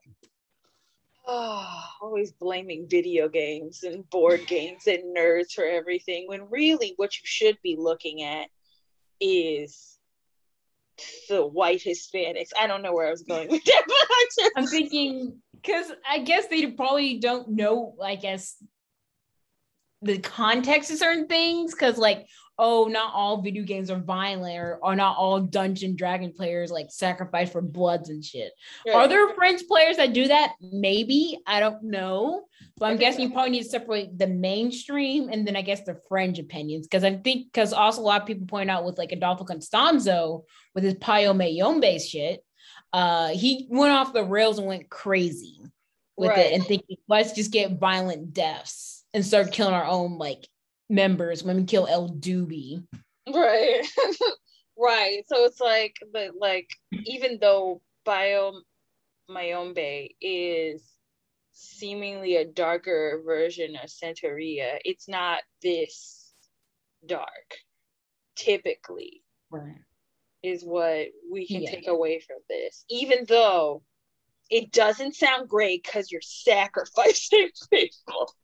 oh, 1.30 1.84
always 2.02 2.32
blaming 2.32 2.88
video 2.88 3.28
games 3.28 3.84
and 3.84 4.08
board 4.10 4.46
games 4.46 4.86
and 4.86 5.16
nerds 5.16 5.52
for 5.52 5.64
everything 5.64 6.26
when 6.26 6.50
really 6.50 6.94
what 6.96 7.16
you 7.16 7.22
should 7.24 7.56
be 7.62 7.76
looking 7.78 8.22
at 8.22 8.48
is 9.20 9.96
the 11.28 11.46
white 11.46 11.82
Hispanics. 11.82 12.50
I 12.58 12.66
don't 12.66 12.82
know 12.82 12.92
where 12.92 13.06
I 13.06 13.12
was 13.12 13.22
going 13.22 13.48
with 13.48 13.64
that, 13.64 13.84
but 13.86 14.44
I'm, 14.44 14.50
I'm 14.56 14.66
thinking 14.66 15.40
because 15.54 15.92
I 16.08 16.18
guess 16.18 16.48
they 16.48 16.66
probably 16.66 17.18
don't 17.18 17.50
know, 17.50 17.94
I 18.02 18.16
guess, 18.16 18.56
the 20.02 20.18
context 20.18 20.90
of 20.90 20.98
certain 20.98 21.26
things. 21.26 21.72
Because, 21.72 21.98
like, 21.98 22.26
oh, 22.62 22.84
not 22.84 23.14
all 23.14 23.40
video 23.40 23.64
games 23.64 23.90
are 23.90 23.98
violent 23.98 24.58
or, 24.58 24.78
or 24.82 24.94
not 24.94 25.16
all 25.16 25.40
Dungeon 25.40 25.96
Dragon 25.96 26.30
players 26.30 26.70
like 26.70 26.88
sacrifice 26.90 27.50
for 27.50 27.62
bloods 27.62 28.10
and 28.10 28.22
shit. 28.22 28.52
Yeah. 28.84 28.96
Are 28.96 29.08
there 29.08 29.34
French 29.34 29.62
players 29.66 29.96
that 29.96 30.12
do 30.12 30.28
that? 30.28 30.52
Maybe. 30.60 31.38
I 31.46 31.58
don't 31.58 31.82
know. 31.82 32.44
But 32.76 32.90
I'm 32.90 32.98
guessing 32.98 33.22
you 33.22 33.30
probably 33.30 33.52
need 33.52 33.62
to 33.62 33.68
separate 33.70 34.18
the 34.18 34.26
mainstream 34.26 35.30
and 35.30 35.46
then 35.46 35.56
I 35.56 35.62
guess 35.62 35.84
the 35.84 35.98
fringe 36.06 36.38
opinions. 36.38 36.86
Because 36.86 37.02
I 37.02 37.16
think, 37.16 37.46
because 37.50 37.72
also 37.72 38.02
a 38.02 38.04
lot 38.04 38.20
of 38.20 38.26
people 38.26 38.46
point 38.46 38.70
out 38.70 38.84
with 38.84 38.98
like 38.98 39.12
Adolfo 39.12 39.44
Constanzo 39.44 40.44
with 40.74 40.84
his 40.84 40.94
Palo 40.94 41.32
Mayombe 41.32 41.98
shit, 41.98 42.44
uh, 42.92 43.28
he 43.28 43.68
went 43.70 43.92
off 43.92 44.12
the 44.12 44.22
rails 44.22 44.58
and 44.58 44.66
went 44.66 44.90
crazy 44.90 45.62
with 46.18 46.28
right. 46.28 46.38
it 46.38 46.52
and 46.52 46.66
thinking, 46.66 46.98
let's 47.08 47.32
just 47.32 47.52
get 47.52 47.78
violent 47.78 48.34
deaths 48.34 48.99
and 49.14 49.24
start 49.24 49.52
killing 49.52 49.74
our 49.74 49.84
own 49.84 50.18
like 50.18 50.46
members 50.88 51.42
when 51.42 51.56
we 51.56 51.64
kill 51.64 51.86
El 51.86 52.08
Doobie. 52.08 52.84
Right. 53.32 53.82
right. 54.78 55.22
So 55.26 55.44
it's 55.44 55.60
like 55.60 55.96
but 56.12 56.30
like 56.38 56.68
even 56.92 57.38
though 57.40 57.80
Palo 58.04 58.60
Mayombe 59.28 60.16
is 60.20 60.82
seemingly 61.52 62.36
a 62.36 62.44
darker 62.44 63.22
version 63.24 63.76
of 63.76 63.88
Santeria, 63.88 64.78
it's 64.84 65.08
not 65.08 65.40
this 65.62 66.32
dark 67.06 67.28
typically. 68.36 69.22
Right. 69.50 69.76
Is 70.42 70.64
what 70.64 71.08
we 71.30 71.46
can 71.46 71.62
yeah. 71.62 71.70
take 71.70 71.86
away 71.86 72.20
from 72.20 72.38
this. 72.48 72.84
Even 72.88 73.26
though 73.28 73.82
it 74.50 74.72
doesn't 74.72 75.14
sound 75.14 75.48
great 75.48 75.84
because 75.84 76.10
you're 76.10 76.20
sacrificing 76.22 77.50
people. 77.72 78.34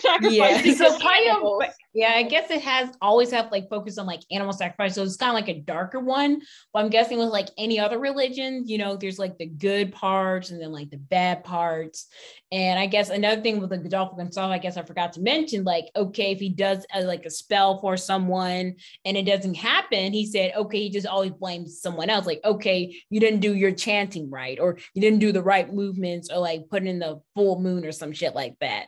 sacrificing 0.00 0.32
yeah. 0.32 0.74
So 0.74 0.98
Palo, 0.98 1.60
yeah, 1.94 2.12
I 2.16 2.24
guess 2.24 2.50
it 2.50 2.60
has 2.62 2.90
always 3.00 3.30
have 3.30 3.52
like 3.52 3.70
focus 3.70 3.98
on 3.98 4.06
like 4.06 4.22
animal 4.32 4.52
sacrifice. 4.52 4.96
So 4.96 5.04
it's 5.04 5.16
kind 5.16 5.30
of 5.30 5.34
like 5.34 5.48
a 5.48 5.60
darker 5.60 6.00
one. 6.00 6.40
But 6.72 6.84
I'm 6.84 6.90
guessing 6.90 7.18
with 7.18 7.28
like 7.28 7.48
any 7.56 7.78
other 7.78 8.00
religion, 8.00 8.64
you 8.66 8.78
know, 8.78 8.96
there's 8.96 9.18
like 9.18 9.38
the 9.38 9.46
good 9.46 9.92
parts 9.92 10.50
and 10.50 10.60
then 10.60 10.72
like 10.72 10.90
the 10.90 10.96
bad 10.96 11.44
parts. 11.44 12.08
And 12.50 12.80
I 12.80 12.86
guess 12.86 13.10
another 13.10 13.40
thing 13.40 13.60
with 13.60 13.70
the 13.70 13.78
Godolpho 13.78 14.16
Gonzalez, 14.16 14.54
I 14.54 14.58
guess 14.58 14.76
I 14.76 14.82
forgot 14.82 15.12
to 15.14 15.20
mention, 15.20 15.62
like, 15.62 15.86
okay, 15.94 16.32
if 16.32 16.40
he 16.40 16.48
does 16.48 16.84
uh, 16.94 17.02
like 17.02 17.24
a 17.26 17.30
spell 17.30 17.80
for 17.80 17.96
someone 17.96 18.74
and 19.04 19.16
it 19.16 19.24
doesn't 19.24 19.54
happen, 19.54 20.12
he 20.12 20.26
said, 20.26 20.52
okay, 20.56 20.82
he 20.82 20.90
just 20.90 21.06
always 21.06 21.32
blames 21.32 21.80
someone 21.80 22.10
else. 22.10 22.26
Like, 22.26 22.40
okay, 22.44 22.96
you 23.08 23.20
didn't 23.20 23.40
do 23.40 23.54
your 23.54 23.72
chanting 23.72 24.30
right, 24.30 24.58
or 24.60 24.78
you 24.94 25.00
didn't 25.00 25.20
do 25.20 25.32
the 25.32 25.42
right 25.42 25.72
movements, 25.72 26.30
or 26.30 26.38
like 26.38 26.68
put 26.68 26.84
in 26.84 26.98
the 26.98 27.20
full 27.34 27.60
moon 27.60 27.84
or 27.84 27.92
some 27.92 28.12
shit 28.12 28.34
like 28.34 28.54
that. 28.60 28.86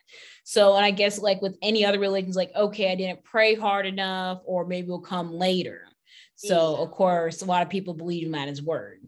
So, 0.48 0.76
and 0.76 0.86
I 0.86 0.92
guess 0.92 1.18
like 1.18 1.42
with 1.42 1.58
any 1.60 1.84
other 1.84 1.98
religions, 1.98 2.36
like, 2.36 2.54
okay, 2.54 2.92
I 2.92 2.94
didn't 2.94 3.24
pray 3.24 3.56
hard 3.56 3.84
enough, 3.84 4.42
or 4.44 4.64
maybe 4.64 4.86
we'll 4.86 5.00
come 5.00 5.34
later. 5.34 5.88
So, 6.36 6.76
yeah. 6.76 6.82
of 6.84 6.92
course, 6.92 7.42
a 7.42 7.46
lot 7.46 7.64
of 7.64 7.68
people 7.68 7.94
believe 7.94 8.28
in 8.28 8.34
at 8.36 8.46
his 8.46 8.62
word. 8.62 9.00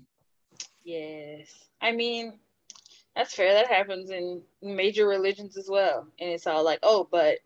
Yes. 0.83 1.49
I 1.81 1.93
mean, 1.93 2.41
that's 3.15 3.35
fair. 3.35 3.55
That 3.55 3.69
happens 3.69 4.11
in 4.11 4.43
major 4.63 5.07
religions 5.07 5.57
as 5.57 5.69
well. 5.71 6.09
And 6.19 6.29
it's 6.29 6.49
all 6.49 6.65
like, 6.65 6.81
oh, 6.83 7.07
but 7.09 7.39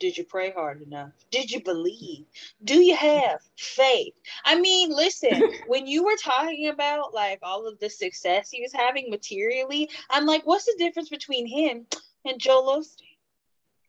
did 0.00 0.16
you 0.16 0.24
pray 0.24 0.50
hard 0.50 0.80
enough? 0.80 1.10
Did 1.30 1.50
you 1.50 1.62
believe? 1.62 2.24
Do 2.64 2.80
you 2.80 2.96
have 2.96 3.40
faith? 3.58 4.14
I 4.46 4.58
mean, 4.58 4.90
listen, 4.90 5.52
when 5.66 5.86
you 5.86 6.02
were 6.02 6.16
talking 6.16 6.68
about 6.68 7.12
like 7.12 7.40
all 7.42 7.68
of 7.68 7.78
the 7.78 7.90
success 7.90 8.50
he 8.50 8.62
was 8.62 8.72
having 8.72 9.10
materially, 9.10 9.90
I'm 10.08 10.24
like, 10.24 10.46
what's 10.46 10.64
the 10.64 10.76
difference 10.78 11.10
between 11.10 11.46
him 11.46 11.84
and 12.24 12.40
Joel 12.40 12.78
Osteen? 12.78 13.13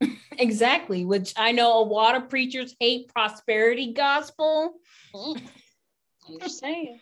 exactly, 0.38 1.06
which 1.06 1.34
I 1.38 1.52
know 1.52 1.80
a 1.80 1.86
lot 1.86 2.16
of 2.16 2.30
preachers 2.30 2.76
hate 2.80 3.10
prosperity 3.10 3.94
gospel. 3.94 4.76
I'm 5.16 6.40
just 6.40 6.60
saying. 6.60 7.00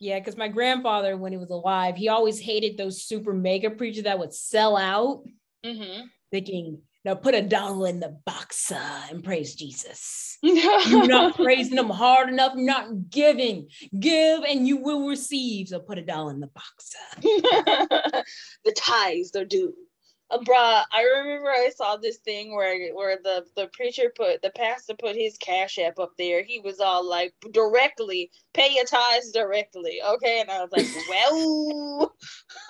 Yeah, 0.00 0.18
because 0.18 0.36
my 0.36 0.48
grandfather, 0.48 1.16
when 1.16 1.32
he 1.32 1.38
was 1.38 1.50
alive, 1.50 1.96
he 1.96 2.08
always 2.08 2.40
hated 2.40 2.76
those 2.76 3.04
super 3.04 3.32
mega 3.32 3.70
preachers 3.70 4.04
that 4.04 4.18
would 4.18 4.34
sell 4.34 4.76
out. 4.76 5.22
Mm-hmm. 5.64 6.06
thinking, 6.32 6.80
now 7.04 7.14
put 7.14 7.36
a 7.36 7.42
dollar 7.42 7.88
in 7.88 8.00
the 8.00 8.18
box 8.26 8.72
uh, 8.72 9.02
and 9.10 9.22
praise 9.22 9.54
Jesus. 9.54 10.38
You're 10.42 11.06
not 11.06 11.36
praising 11.36 11.76
them 11.76 11.88
hard 11.88 12.28
enough, 12.28 12.54
you're 12.56 12.66
not 12.66 13.10
giving. 13.10 13.68
Give 13.98 14.42
and 14.42 14.66
you 14.66 14.78
will 14.78 15.06
receive. 15.06 15.68
So 15.68 15.78
put 15.78 15.98
a 15.98 16.02
dollar 16.02 16.32
in 16.32 16.40
the 16.40 16.48
box. 16.48 16.96
the 17.22 18.74
tithes 18.76 19.36
are 19.36 19.44
due 19.44 19.68
uh, 19.68 19.91
bruh, 20.38 20.84
I 20.90 21.02
remember 21.02 21.50
I 21.50 21.70
saw 21.74 21.96
this 21.96 22.18
thing 22.18 22.54
where 22.54 22.92
where 22.94 23.18
the 23.22 23.44
the 23.56 23.68
preacher 23.68 24.12
put 24.14 24.42
the 24.42 24.50
pastor 24.50 24.94
put 24.94 25.16
his 25.16 25.36
cash 25.36 25.78
app 25.78 25.98
up 25.98 26.12
there. 26.16 26.42
He 26.42 26.60
was 26.60 26.80
all 26.80 27.08
like 27.08 27.34
directly 27.50 28.30
pay 28.54 28.74
your 28.74 28.84
tithes 28.84 29.32
directly, 29.32 30.00
okay? 30.04 30.40
And 30.40 30.50
I 30.50 30.64
was 30.64 30.72
like, 30.72 30.86
well, 31.08 32.14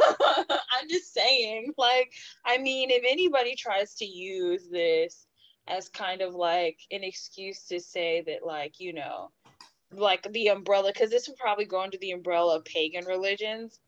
I'm 0.79 0.89
just 0.89 1.13
saying, 1.15 1.73
like, 1.79 2.13
I 2.45 2.59
mean, 2.59 2.91
if 2.91 3.05
anybody 3.07 3.55
tries 3.55 3.95
to 3.97 4.05
use 4.05 4.69
this 4.71 5.27
as 5.69 5.89
kind 5.89 6.23
of 6.23 6.35
like 6.35 6.79
an 6.91 7.05
excuse 7.05 7.67
to 7.69 7.81
say 7.81 8.23
that, 8.27 8.45
like, 8.45 8.81
you 8.81 8.93
know, 8.93 9.31
like 9.93 10.27
the 10.33 10.49
umbrella, 10.49 10.91
because 10.93 11.11
this 11.11 11.29
would 11.29 11.37
probably 11.37 11.65
go 11.65 11.81
under 11.81 11.99
the 11.99 12.13
umbrella 12.13 12.57
of 12.57 12.65
pagan 12.65 13.05
religions 13.05 13.79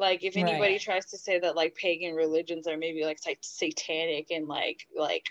like 0.00 0.24
if 0.24 0.36
anybody 0.36 0.72
right. 0.72 0.80
tries 0.80 1.06
to 1.06 1.18
say 1.18 1.38
that 1.38 1.54
like 1.54 1.74
pagan 1.74 2.14
religions 2.14 2.66
are 2.66 2.76
maybe 2.76 3.04
like 3.04 3.20
satanic 3.42 4.30
and 4.30 4.48
like 4.48 4.86
like 4.96 5.26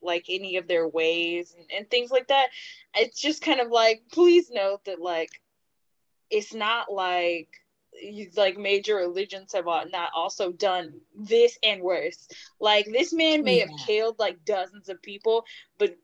like 0.00 0.24
any 0.28 0.56
of 0.56 0.66
their 0.66 0.88
ways 0.88 1.54
and, 1.56 1.66
and 1.76 1.90
things 1.90 2.10
like 2.10 2.26
that 2.28 2.48
it's 2.96 3.20
just 3.20 3.42
kind 3.42 3.60
of 3.60 3.68
like 3.68 4.02
please 4.10 4.50
note 4.50 4.84
that 4.86 5.00
like 5.00 5.30
it's 6.30 6.54
not 6.54 6.92
like 6.92 7.48
like 8.36 8.56
major 8.56 8.96
religions 8.96 9.52
have 9.52 9.66
not 9.66 10.10
also 10.14 10.50
done 10.50 10.94
this 11.14 11.58
and 11.62 11.82
worse. 11.82 12.26
Like 12.58 12.86
this 12.86 13.12
man 13.12 13.44
may 13.44 13.58
yeah. 13.58 13.66
have 13.66 13.86
killed 13.86 14.18
like 14.18 14.44
dozens 14.44 14.88
of 14.88 15.02
people, 15.02 15.44
but 15.78 15.96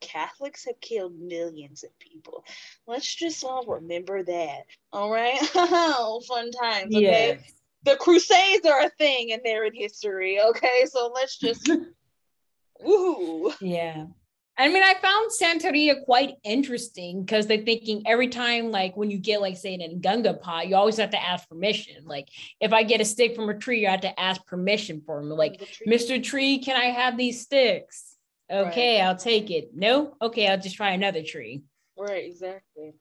Catholics 0.00 0.64
have 0.66 0.80
killed 0.80 1.18
millions 1.18 1.84
of 1.84 1.98
people. 1.98 2.44
Let's 2.86 3.14
just 3.14 3.44
all 3.44 3.64
remember 3.66 4.22
that. 4.22 4.62
All 4.92 5.10
right. 5.10 5.38
Oh, 5.98 6.22
fun 6.26 6.50
times. 6.50 6.94
Okay. 6.94 7.02
Yes. 7.02 7.52
The 7.84 7.96
Crusades 7.96 8.66
are 8.66 8.82
a 8.82 8.90
thing 8.90 9.32
and 9.32 9.42
they're 9.44 9.64
in 9.64 9.74
history. 9.74 10.40
Okay. 10.40 10.84
So 10.86 11.12
let's 11.14 11.38
just 11.38 11.70
woohoo. 12.84 13.54
Yeah. 13.60 14.06
I 14.58 14.68
mean, 14.68 14.82
I 14.82 14.94
found 14.94 15.30
Santeria 15.30 16.02
quite 16.04 16.36
interesting 16.42 17.22
because 17.22 17.46
they're 17.46 17.58
thinking 17.58 18.02
every 18.06 18.28
time, 18.28 18.70
like 18.70 18.96
when 18.96 19.10
you 19.10 19.18
get, 19.18 19.42
like, 19.42 19.56
say, 19.58 19.76
nganga 19.76 20.40
pot, 20.40 20.68
you 20.68 20.76
always 20.76 20.96
have 20.96 21.10
to 21.10 21.22
ask 21.22 21.46
permission. 21.46 22.06
Like, 22.06 22.28
if 22.58 22.72
I 22.72 22.82
get 22.82 23.02
a 23.02 23.04
stick 23.04 23.36
from 23.36 23.50
a 23.50 23.58
tree, 23.58 23.86
I 23.86 23.90
have 23.90 24.00
to 24.02 24.18
ask 24.18 24.44
permission 24.46 25.02
for 25.04 25.20
him. 25.20 25.28
Like, 25.28 25.60
Mr. 25.86 26.22
Tree, 26.22 26.58
can 26.58 26.74
I 26.76 26.86
have 26.86 27.18
these 27.18 27.42
sticks? 27.42 28.05
Okay, 28.50 29.00
right. 29.00 29.06
I'll 29.06 29.16
take 29.16 29.50
it. 29.50 29.70
No, 29.74 30.14
okay, 30.22 30.46
I'll 30.46 30.60
just 30.60 30.76
try 30.76 30.90
another 30.90 31.22
tree. 31.22 31.62
Right, 31.98 32.24
exactly. 32.26 32.94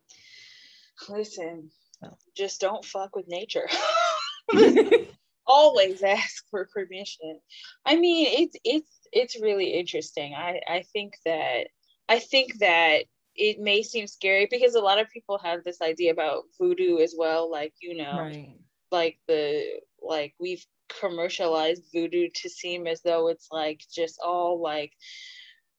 Listen, 1.10 1.70
oh. 2.04 2.18
just 2.36 2.62
don't 2.62 2.84
fuck 2.84 3.16
with 3.16 3.28
nature. 3.28 3.68
Always 5.48 6.02
ask 6.02 6.44
for 6.50 6.68
permission. 6.74 7.40
I 7.86 7.96
mean, 7.98 8.28
it's 8.40 8.58
it's 8.64 9.08
it's 9.12 9.40
really 9.40 9.74
interesting. 9.74 10.34
I 10.34 10.62
I 10.68 10.84
think 10.94 11.14
that 11.26 11.68
I 12.10 12.20
think 12.20 12.58
that 12.60 13.04
it 13.36 13.60
may 13.60 13.84
seem 13.84 14.08
scary 14.08 14.48
because 14.50 14.76
a 14.76 14.82
lot 14.82 15.00
of 15.00 15.10
people 15.12 15.38
have 15.44 15.64
this 15.64 15.82
idea 15.82 16.12
about 16.12 16.44
voodoo 16.60 17.00
as 17.00 17.14
well, 17.18 17.52
like 17.52 17.74
you 17.82 17.96
know, 17.96 18.18
right. 18.18 18.58
like 18.92 19.20
the 19.28 19.64
like 20.02 20.34
we've 20.40 20.66
commercialized 21.00 21.84
voodoo 21.94 22.30
to 22.34 22.50
seem 22.50 22.88
as 22.88 23.02
though 23.02 23.28
it's 23.28 23.48
like 23.52 23.82
just 23.94 24.20
all 24.24 24.62
like 24.62 24.94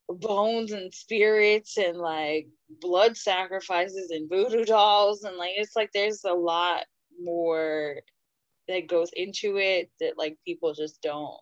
bones 0.08 0.72
and 0.72 0.92
spirits 0.92 1.76
and 1.78 1.98
like 1.98 2.48
blood 2.80 3.16
sacrifices 3.16 4.10
and 4.10 4.28
voodoo 4.28 4.64
dolls. 4.64 5.24
And 5.24 5.36
like 5.36 5.52
it's 5.56 5.76
like 5.76 5.90
there's 5.92 6.24
a 6.24 6.34
lot 6.34 6.84
more 7.20 7.96
that 8.68 8.88
goes 8.88 9.10
into 9.14 9.56
it 9.58 9.90
that 10.00 10.18
like 10.18 10.36
people 10.44 10.74
just 10.74 11.00
don't 11.02 11.40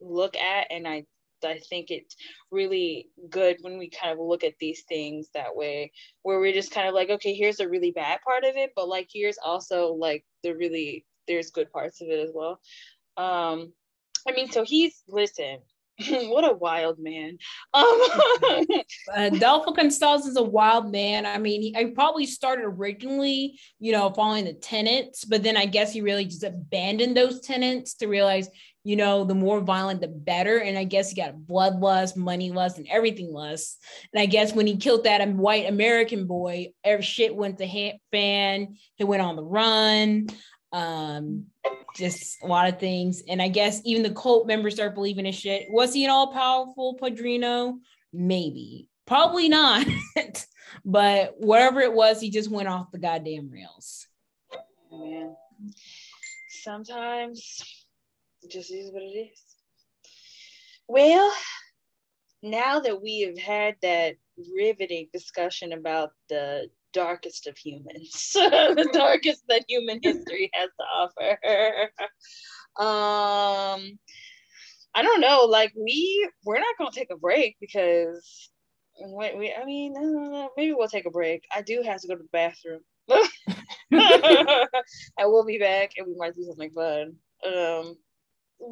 look 0.00 0.36
at. 0.36 0.66
And 0.70 0.86
i 0.86 1.04
i 1.44 1.58
think 1.70 1.90
it's 1.90 2.16
really 2.50 3.08
good 3.30 3.56
when 3.62 3.78
we 3.78 3.88
kind 3.88 4.12
of 4.12 4.18
look 4.18 4.44
at 4.44 4.54
these 4.60 4.82
things 4.88 5.28
that 5.34 5.54
way 5.56 5.90
where 6.22 6.38
we're 6.38 6.52
just 6.52 6.70
kind 6.70 6.86
of 6.86 6.94
like 6.94 7.08
okay 7.10 7.34
here's 7.34 7.60
a 7.60 7.68
really 7.68 7.90
bad 7.92 8.20
part 8.22 8.44
of 8.44 8.56
it 8.56 8.72
but 8.76 8.88
like 8.88 9.08
here's 9.12 9.38
also 9.42 9.94
like 9.94 10.24
the 10.42 10.52
really 10.52 11.04
there's 11.26 11.50
good 11.50 11.70
parts 11.72 12.00
of 12.00 12.08
it 12.08 12.20
as 12.20 12.30
well. 12.34 12.60
Um 13.16 13.72
i 14.28 14.32
mean 14.32 14.50
so 14.50 14.64
he's 14.64 15.02
listen 15.08 15.58
what 16.08 16.48
a 16.48 16.54
wild 16.54 16.98
man. 16.98 17.38
Um, 17.72 18.66
Adolfo 19.14 19.72
Constanzo 19.72 20.28
is 20.28 20.36
a 20.36 20.42
wild 20.42 20.90
man. 20.90 21.24
I 21.24 21.38
mean, 21.38 21.62
he, 21.62 21.86
probably 21.92 22.26
started 22.26 22.64
originally, 22.64 23.58
you 23.78 23.92
know, 23.92 24.10
following 24.10 24.44
the 24.44 24.54
tenants, 24.54 25.24
but 25.24 25.42
then 25.42 25.56
I 25.56 25.66
guess 25.66 25.92
he 25.92 26.00
really 26.00 26.24
just 26.24 26.42
abandoned 26.42 27.16
those 27.16 27.40
tenants 27.40 27.94
to 27.94 28.08
realize, 28.08 28.48
you 28.82 28.96
know, 28.96 29.24
the 29.24 29.34
more 29.34 29.60
violent, 29.60 30.00
the 30.00 30.08
better. 30.08 30.58
And 30.58 30.76
I 30.76 30.84
guess 30.84 31.10
he 31.10 31.20
got 31.20 31.36
bloodlust, 31.36 32.16
money 32.16 32.50
lust, 32.50 32.78
and 32.78 32.88
everything 32.88 33.32
lust. 33.32 33.82
And 34.12 34.20
I 34.20 34.26
guess 34.26 34.52
when 34.52 34.66
he 34.66 34.76
killed 34.76 35.04
that 35.04 35.26
white 35.28 35.68
American 35.68 36.26
boy, 36.26 36.72
every 36.82 37.04
shit 37.04 37.34
went 37.34 37.58
to 37.58 37.66
fan. 38.10 38.76
He 38.96 39.04
went 39.04 39.22
on 39.22 39.36
the 39.36 39.44
run 39.44 40.28
um 40.72 41.46
just 41.96 42.42
a 42.42 42.46
lot 42.46 42.68
of 42.68 42.78
things. 42.78 43.22
And 43.28 43.42
i 43.42 43.48
guess 43.48 43.80
even 43.84 44.02
the 44.02 44.10
cult 44.10 44.46
members 44.46 44.74
start 44.74 44.94
believing 44.94 45.26
in 45.26 45.32
shit. 45.32 45.66
Was 45.70 45.92
he 45.92 46.04
an 46.04 46.10
all-powerful 46.10 46.94
padrino? 46.94 47.78
Maybe. 48.12 48.88
Probably 49.06 49.48
not. 49.48 49.86
But 50.84 51.34
whatever 51.38 51.80
it 51.80 51.92
was 51.92 52.20
he 52.20 52.30
just 52.30 52.50
went 52.50 52.68
off 52.68 52.92
the 52.92 52.98
goddamn 52.98 53.50
rails. 53.50 54.06
Man. 54.90 55.34
Sometimes 56.48 57.60
it 58.42 58.50
just 58.50 58.70
is 58.70 58.92
what 58.92 59.02
it 59.02 59.06
is. 59.06 59.42
Well 60.88 61.32
now 62.42 62.80
that 62.80 63.02
we 63.02 63.20
have 63.20 63.38
had 63.38 63.76
that 63.82 64.16
riveting 64.56 65.08
discussion 65.12 65.72
about 65.72 66.12
the 66.28 66.70
darkest 66.92 67.46
of 67.46 67.56
humans, 67.56 68.30
the 68.34 68.88
darkest 68.92 69.44
that 69.48 69.64
human 69.68 70.00
history 70.02 70.50
has 70.54 70.70
to 70.78 70.84
offer. 70.84 71.90
um, 72.76 73.98
I 74.94 75.02
don't 75.02 75.20
know. 75.20 75.46
Like 75.48 75.72
we, 75.76 76.28
we're 76.44 76.58
not 76.58 76.76
gonna 76.78 76.90
take 76.92 77.10
a 77.10 77.16
break 77.16 77.56
because 77.60 78.50
we, 79.00 79.34
we 79.36 79.54
I 79.54 79.64
mean, 79.64 79.94
uh, 79.96 80.48
maybe 80.56 80.72
we'll 80.72 80.88
take 80.88 81.06
a 81.06 81.10
break. 81.10 81.44
I 81.54 81.62
do 81.62 81.82
have 81.84 82.00
to 82.00 82.08
go 82.08 82.16
to 82.16 82.22
the 82.22 82.28
bathroom. 82.32 82.80
I 85.18 85.26
will 85.26 85.44
be 85.44 85.58
back, 85.58 85.92
and 85.96 86.06
we 86.06 86.14
might 86.16 86.34
do 86.34 86.44
something 86.44 86.70
fun. 86.70 87.14
Um, 87.46 87.96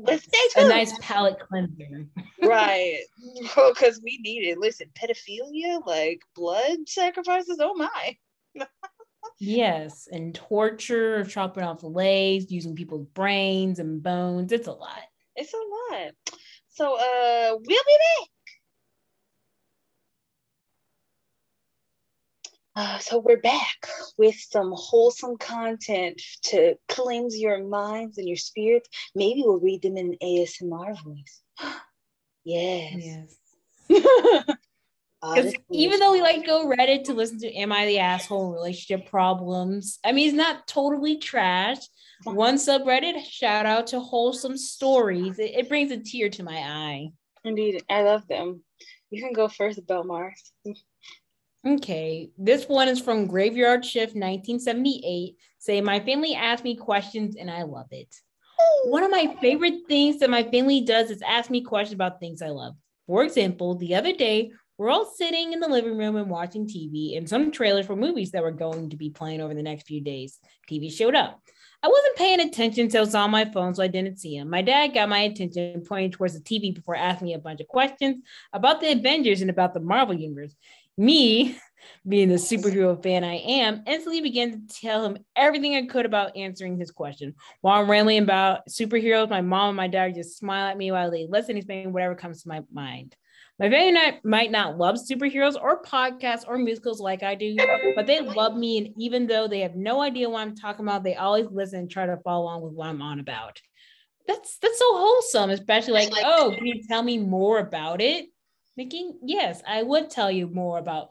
but 0.05 0.21
stay 0.21 0.39
tuned. 0.55 0.67
A 0.67 0.75
nice 0.75 0.93
palate 1.01 1.39
cleanser. 1.41 2.07
right. 2.43 2.99
Because 3.55 4.01
we 4.03 4.19
need 4.23 4.47
it. 4.47 4.59
Listen, 4.59 4.89
pedophilia, 4.95 5.85
like 5.87 6.21
blood 6.35 6.79
sacrifices, 6.87 7.59
oh 7.61 7.75
my. 7.75 8.17
yes. 9.39 10.09
And 10.11 10.35
torture, 10.35 11.25
chopping 11.25 11.65
off 11.65 11.83
legs, 11.83 12.51
using 12.51 12.75
people's 12.75 13.07
brains 13.07 13.79
and 13.79 14.03
bones. 14.03 14.53
It's 14.53 14.67
a 14.67 14.73
lot. 14.73 15.03
It's 15.37 15.55
a 15.55 15.57
lot. 15.57 16.13
So 16.69 16.95
uh 16.95 17.51
we'll 17.53 17.61
be 17.67 17.75
back. 17.77 18.29
Uh, 22.79 22.97
so 23.01 23.19
we're 23.19 23.41
back 23.41 23.89
with 24.19 24.37
some 24.37 24.73
wholesome 24.73 25.37
content 25.39 26.23
to 26.43 26.77
cleanse 26.89 27.37
your 27.37 27.65
minds 27.65 28.19
and 28.19 28.29
your 28.29 28.37
spirits. 28.37 28.89
Maybe 29.17 29.43
we'll 29.45 29.59
read 29.59 29.83
them 29.83 29.97
in 29.97 30.17
ASMR 30.23 30.95
voice. 31.03 31.43
yes. 32.45 33.35
Yes. 33.91 34.07
Because 35.21 35.53
even 35.73 35.99
though 35.99 36.13
we 36.13 36.23
like 36.23 36.47
go 36.47 36.69
Reddit 36.69 37.03
to 37.07 37.13
listen 37.13 37.41
to 37.41 37.53
"Am 37.53 37.73
I 37.73 37.87
the 37.87 37.99
Asshole?" 37.99 38.53
relationship 38.53 39.11
problems, 39.11 39.99
I 40.05 40.13
mean 40.13 40.29
it's 40.29 40.37
not 40.37 40.69
totally 40.69 41.17
trash. 41.17 41.79
One 42.23 42.55
subreddit 42.55 43.25
shout 43.25 43.67
out 43.67 43.89
to 43.89 43.99
wholesome 43.99 44.57
stories. 44.57 45.41
It, 45.41 45.57
it 45.57 45.69
brings 45.69 45.91
a 45.91 45.99
tear 45.99 46.29
to 46.29 46.45
my 46.45 46.57
eye. 46.57 47.09
Indeed, 47.43 47.83
I 47.91 48.03
love 48.03 48.29
them. 48.29 48.63
You 49.11 49.21
can 49.21 49.33
go 49.33 49.49
first, 49.49 49.81
Mars. 49.89 50.53
Okay, 51.69 52.31
this 52.39 52.65
one 52.67 52.89
is 52.89 52.99
from 52.99 53.27
Graveyard 53.27 53.85
Shift 53.85 54.15
1978. 54.15 55.37
Say, 55.59 55.81
my 55.83 56.01
family 56.01 56.35
asks 56.35 56.65
me 56.65 56.75
questions 56.75 57.37
and 57.37 57.51
I 57.51 57.65
love 57.65 57.89
it. 57.91 58.15
One 58.85 59.03
of 59.03 59.11
my 59.11 59.37
favorite 59.43 59.81
things 59.87 60.21
that 60.21 60.31
my 60.31 60.45
family 60.45 60.81
does 60.81 61.11
is 61.11 61.21
ask 61.21 61.51
me 61.51 61.61
questions 61.61 61.95
about 61.95 62.21
things 62.21 62.41
I 62.41 62.49
love. 62.49 62.75
For 63.07 63.23
example, 63.23 63.75
the 63.75 63.97
other 63.97 64.15
day, 64.15 64.53
we're 64.79 64.89
all 64.89 65.05
sitting 65.05 65.53
in 65.53 65.61
the 65.61 65.69
living 65.69 65.99
room 65.99 66.17
and 66.17 66.31
watching 66.31 66.67
TV 66.67 67.19
and 67.19 67.29
some 67.29 67.51
trailers 67.51 67.85
for 67.85 67.97
movies 67.97 68.31
that 68.31 68.43
were 68.43 68.51
going 68.51 68.89
to 68.91 68.97
be 68.97 69.11
playing 69.11 69.43
over 69.43 69.53
the 69.53 69.63
next 69.63 69.87
few 69.87 70.01
days. 70.01 70.39
TV 70.71 70.91
showed 70.91 71.15
up. 71.15 71.43
I 71.81 71.87
wasn't 71.87 72.17
paying 72.17 72.41
attention, 72.41 72.91
so 72.91 72.99
I 72.99 73.03
was 73.03 73.15
on 73.15 73.31
my 73.31 73.45
phone, 73.45 73.73
so 73.73 73.85
I 73.85 73.89
didn't 73.89 74.19
see 74.19 74.37
him. 74.37 74.51
My 74.51 74.63
dad 74.63 74.95
got 74.95 75.09
my 75.09 75.21
attention 75.21 75.85
pointing 75.87 76.11
towards 76.11 76.35
the 76.35 76.41
TV 76.41 76.75
before 76.75 76.97
asking 76.97 77.27
me 77.27 77.35
a 77.35 77.39
bunch 77.39 77.61
of 77.61 77.69
questions 77.69 78.25
about 78.53 78.81
the 78.81 78.91
Avengers 78.91 79.43
and 79.43 79.51
about 79.51 79.75
the 79.75 79.81
Marvel 79.81 80.15
Universe. 80.15 80.57
Me, 80.99 81.57
being 82.09 82.29
the 82.29 82.35
superhero 82.35 83.01
fan 83.01 83.23
I 83.23 83.37
am, 83.37 83.85
instantly 83.87 84.21
began 84.21 84.67
to 84.67 84.81
tell 84.81 85.05
him 85.05 85.19
everything 85.37 85.77
I 85.77 85.87
could 85.87 86.05
about 86.05 86.37
answering 86.37 86.77
his 86.77 86.91
question. 86.91 87.35
While 87.61 87.81
I'm 87.81 87.91
rambling 87.91 88.25
about 88.25 88.67
superheroes, 88.69 89.31
my 89.31 89.41
mom 89.41 89.69
and 89.69 89.77
my 89.77 89.87
dad 89.87 90.17
just 90.17 90.37
smile 90.37 90.67
at 90.67 90.77
me 90.77 90.91
while 90.91 91.09
they 91.09 91.29
listen 91.29 91.53
and 91.53 91.59
explain 91.59 91.93
whatever 91.93 92.17
comes 92.17 92.43
to 92.43 92.49
my 92.49 92.63
mind. 92.73 93.15
My 93.61 93.71
family 93.71 94.21
might 94.25 94.51
not 94.51 94.77
love 94.77 94.97
superheroes 94.97 95.61
or 95.61 95.83
podcasts 95.83 96.45
or 96.47 96.59
musicals 96.59 97.01
like 97.01 97.23
I 97.23 97.37
do, 97.37 97.57
but 97.95 98.07
they 98.07 98.21
love 98.21 98.57
me. 98.57 98.79
And 98.79 98.89
even 98.97 99.29
though 99.29 99.47
they 99.47 99.61
have 99.61 99.77
no 99.77 100.01
idea 100.01 100.29
what 100.29 100.41
I'm 100.41 100.57
talking 100.57 100.85
about, 100.85 101.05
they 101.05 101.15
always 101.15 101.47
listen 101.51 101.81
and 101.81 101.91
try 101.91 102.07
to 102.07 102.19
follow 102.25 102.43
along 102.43 102.63
with 102.63 102.73
what 102.73 102.89
I'm 102.89 103.03
on 103.03 103.21
about. 103.21 103.61
That's 104.27 104.59
that's 104.59 104.79
so 104.79 104.97
wholesome, 104.97 105.51
especially 105.51 105.93
like, 105.93 106.13
oh, 106.25 106.53
can 106.57 106.67
you 106.67 106.83
tell 106.89 107.03
me 107.03 107.19
more 107.19 107.59
about 107.59 108.01
it? 108.01 108.27
Thinking, 108.79 109.19
yes, 109.25 109.61
I 109.67 109.83
would 109.83 110.09
tell 110.09 110.31
you 110.31 110.47
more 110.47 110.79
about 110.79 111.09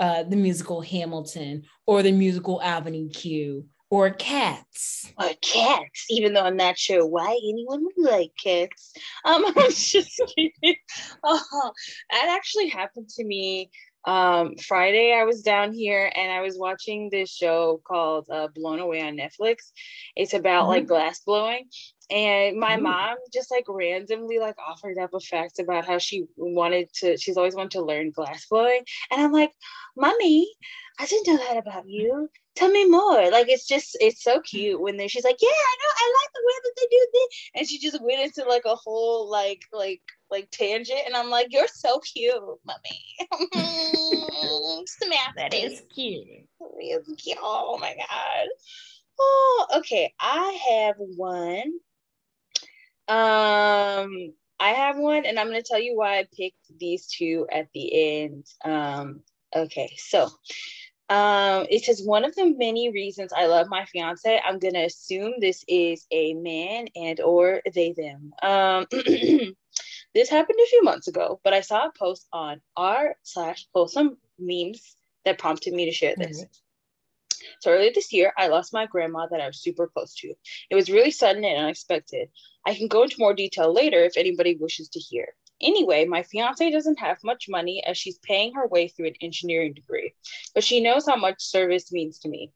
uh, 0.00 0.24
the 0.24 0.34
musical 0.34 0.80
Hamilton 0.80 1.62
or 1.86 2.02
the 2.02 2.10
musical 2.10 2.60
Avenue 2.60 3.08
Q 3.08 3.66
or 3.88 4.10
cats. 4.10 5.12
Or 5.16 5.30
cats, 5.40 6.06
even 6.10 6.34
though 6.34 6.42
I'm 6.42 6.56
not 6.56 6.76
sure 6.76 7.06
why 7.06 7.38
anyone 7.40 7.84
would 7.84 8.10
like 8.10 8.32
cats. 8.42 8.94
Um, 9.24 9.44
I 9.46 9.52
was 9.54 9.92
just 9.92 10.20
kidding. 10.34 10.74
Oh, 11.22 11.70
that 12.10 12.36
actually 12.36 12.66
happened 12.66 13.08
to 13.10 13.24
me 13.24 13.70
um 14.06 14.54
friday 14.56 15.16
i 15.18 15.24
was 15.24 15.40
down 15.40 15.72
here 15.72 16.12
and 16.14 16.30
i 16.30 16.42
was 16.42 16.58
watching 16.58 17.08
this 17.10 17.30
show 17.30 17.80
called 17.86 18.26
uh, 18.30 18.48
blown 18.54 18.78
away 18.78 19.00
on 19.00 19.16
netflix 19.16 19.72
it's 20.14 20.34
about 20.34 20.64
mm-hmm. 20.64 20.70
like 20.72 20.86
glass 20.86 21.20
blowing 21.20 21.64
and 22.10 22.58
my 22.58 22.76
Ooh. 22.76 22.82
mom 22.82 23.16
just 23.32 23.50
like 23.50 23.64
randomly 23.68 24.38
like 24.38 24.56
offered 24.58 24.98
up 24.98 25.14
a 25.14 25.20
fact 25.20 25.58
about 25.58 25.86
how 25.86 25.98
she 25.98 26.26
wanted 26.36 26.92
to 26.92 27.16
she's 27.16 27.36
always 27.36 27.54
wanted 27.54 27.70
to 27.72 27.84
learn 27.84 28.10
glass 28.10 28.46
blowing 28.46 28.82
and 29.10 29.22
i'm 29.22 29.32
like 29.32 29.52
mommy 29.96 30.46
i 30.98 31.06
didn't 31.06 31.26
know 31.26 31.38
that 31.38 31.56
about 31.56 31.88
you. 31.88 32.28
Tell 32.54 32.70
me 32.70 32.88
more. 32.88 33.30
Like 33.32 33.48
it's 33.48 33.66
just 33.66 33.96
it's 34.00 34.22
so 34.22 34.40
cute 34.40 34.80
when 34.80 34.96
they 34.96 35.08
she's 35.08 35.24
like 35.24 35.38
yeah 35.42 35.48
i 35.48 35.76
know 35.80 35.92
i 35.98 36.14
like 36.22 36.32
the 36.34 36.42
way 36.46 36.52
that 36.62 36.72
they 36.76 36.86
do 36.88 37.06
this 37.12 37.50
and 37.56 37.68
she 37.68 37.78
just 37.80 38.00
went 38.00 38.20
into 38.20 38.48
like 38.48 38.62
a 38.64 38.76
whole 38.76 39.28
like 39.28 39.62
like 39.72 40.00
like 40.30 40.48
tangent. 40.52 41.00
And 41.04 41.16
i'm 41.16 41.30
like 41.30 41.48
you're 41.50 41.66
so 41.66 41.98
cute 42.00 42.34
mommy. 42.64 43.02
Samantha 44.86 45.32
that 45.36 45.52
is 45.52 45.82
cute. 45.92 46.46
It's 46.78 47.22
cute. 47.22 47.38
Oh 47.42 47.76
my 47.80 47.94
god. 47.96 48.48
Oh 49.18 49.66
okay. 49.78 50.14
I 50.20 50.58
have 50.70 50.94
one 50.98 51.72
um, 53.08 54.32
I 54.60 54.70
have 54.70 54.96
one, 54.96 55.26
and 55.26 55.38
I'm 55.38 55.48
going 55.48 55.60
to 55.60 55.68
tell 55.68 55.80
you 55.80 55.96
why 55.96 56.18
I 56.18 56.28
picked 56.36 56.78
these 56.78 57.06
two 57.06 57.46
at 57.50 57.68
the 57.74 58.22
end. 58.22 58.46
Um, 58.64 59.20
okay, 59.54 59.94
so 59.96 60.28
um, 61.10 61.66
it 61.68 61.84
says 61.84 62.02
one 62.02 62.24
of 62.24 62.34
the 62.34 62.54
many 62.56 62.90
reasons 62.90 63.32
I 63.32 63.46
love 63.46 63.68
my 63.68 63.84
fiance. 63.84 64.40
I'm 64.44 64.58
going 64.58 64.74
to 64.74 64.84
assume 64.84 65.34
this 65.38 65.64
is 65.68 66.06
a 66.10 66.34
man 66.34 66.88
and 66.96 67.20
or 67.20 67.60
they 67.74 67.92
them. 67.92 68.32
Um, 68.42 68.86
this 68.90 70.30
happened 70.30 70.58
a 70.62 70.70
few 70.70 70.82
months 70.82 71.08
ago, 71.08 71.40
but 71.44 71.52
I 71.52 71.60
saw 71.60 71.86
a 71.86 71.92
post 71.98 72.26
on 72.32 72.60
r 72.76 73.16
slash 73.22 73.66
wholesome 73.74 74.16
memes 74.38 74.96
that 75.24 75.38
prompted 75.38 75.74
me 75.74 75.84
to 75.86 75.92
share 75.92 76.14
this. 76.16 76.40
Mm-hmm. 76.40 76.63
So 77.60 77.70
earlier 77.70 77.90
this 77.94 78.12
year, 78.12 78.32
I 78.36 78.48
lost 78.48 78.72
my 78.72 78.86
grandma 78.86 79.26
that 79.30 79.40
I 79.40 79.46
was 79.46 79.60
super 79.60 79.86
close 79.88 80.14
to. 80.16 80.34
It 80.70 80.74
was 80.74 80.90
really 80.90 81.10
sudden 81.10 81.44
and 81.44 81.58
unexpected. 81.58 82.28
I 82.66 82.74
can 82.74 82.88
go 82.88 83.02
into 83.02 83.16
more 83.18 83.34
detail 83.34 83.72
later 83.72 84.02
if 84.04 84.16
anybody 84.16 84.56
wishes 84.56 84.88
to 84.90 85.00
hear. 85.00 85.28
Anyway, 85.60 86.04
my 86.04 86.22
fiance 86.22 86.70
doesn't 86.70 86.98
have 86.98 87.18
much 87.22 87.48
money 87.48 87.82
as 87.86 87.96
she's 87.96 88.18
paying 88.18 88.54
her 88.54 88.66
way 88.66 88.88
through 88.88 89.06
an 89.06 89.14
engineering 89.20 89.72
degree, 89.72 90.14
but 90.54 90.64
she 90.64 90.80
knows 90.80 91.06
how 91.06 91.16
much 91.16 91.42
service 91.42 91.92
means 91.92 92.18
to 92.18 92.28
me. 92.28 92.52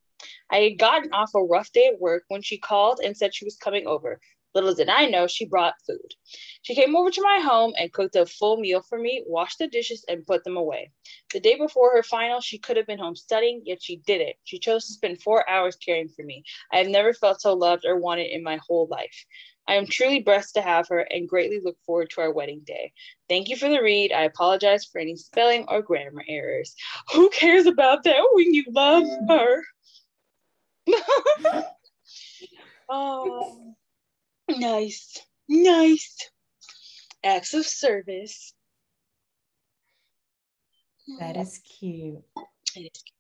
I 0.51 0.59
had 0.59 0.79
gotten 0.79 1.13
off 1.13 1.35
a 1.35 1.43
rough 1.43 1.71
day 1.73 1.87
at 1.93 2.01
work 2.01 2.25
when 2.29 2.43
she 2.43 2.59
called 2.59 3.01
and 3.03 3.17
said 3.17 3.35
she 3.35 3.45
was 3.45 3.57
coming 3.57 3.87
over. 3.87 4.21
Little 4.59 4.75
did 4.75 4.89
I 4.89 5.07
know 5.07 5.29
she 5.29 5.45
brought 5.45 5.81
food. 5.87 6.15
She 6.63 6.75
came 6.75 6.97
over 6.97 7.13
to 7.13 7.23
my 7.23 7.39
home 7.41 7.75
and 7.79 7.93
cooked 7.93 8.17
a 8.17 8.27
full 8.27 8.57
meal 8.57 8.83
for 8.83 8.99
me, 8.99 9.23
washed 9.25 9.59
the 9.59 9.69
dishes, 9.69 10.05
and 10.09 10.27
put 10.27 10.43
them 10.43 10.57
away. 10.57 10.91
The 11.33 11.39
day 11.39 11.57
before 11.57 11.95
her 11.95 12.03
final, 12.03 12.41
she 12.41 12.59
could 12.59 12.77
have 12.77 12.89
been 12.89 12.99
home 12.99 13.15
studying, 13.15 13.63
yet 13.65 13.81
she 13.81 13.99
didn't. 13.99 14.35
She 14.43 14.59
chose 14.59 14.85
to 14.87 14.95
spend 14.95 15.23
four 15.23 15.49
hours 15.49 15.77
caring 15.77 16.09
for 16.09 16.25
me. 16.25 16.43
I 16.73 16.79
have 16.79 16.89
never 16.89 17.15
felt 17.15 17.41
so 17.41 17.55
loved 17.55 17.87
or 17.87 18.01
wanted 18.01 18.33
in 18.33 18.43
my 18.43 18.59
whole 18.67 18.89
life. 18.91 19.25
I 19.69 19.75
am 19.75 19.87
truly 19.87 20.23
blessed 20.23 20.55
to 20.55 20.63
have 20.63 20.89
her 20.89 21.07
and 21.09 21.29
greatly 21.29 21.61
look 21.63 21.77
forward 21.87 22.11
to 22.11 22.23
our 22.23 22.33
wedding 22.33 22.63
day. 22.67 22.93
Thank 23.29 23.49
you 23.49 23.57
for 23.57 23.69
the 23.69 23.81
read. 23.81 24.11
I 24.11 24.25
apologize 24.25 24.85
for 24.85 25.01
any 25.01 25.15
spelling 25.15 25.67
or 25.69 25.83
grammar 25.83 26.25
errors. 26.27 26.75
Who 27.13 27.31
cares 27.31 27.67
about 27.67 28.03
that 28.03 28.27
when 28.33 28.53
you 28.53 28.65
love 28.73 29.07
her? 29.29 29.63
oh. 32.89 33.75
Nice. 34.49 35.19
Nice. 35.49 36.31
Acts 37.25 37.55
of 37.55 37.67
service. 37.67 38.55
That 41.19 41.37
is 41.37 41.59
cute. 41.59 42.23
It 42.77 42.91
is 42.95 43.03
cute. 43.03 43.15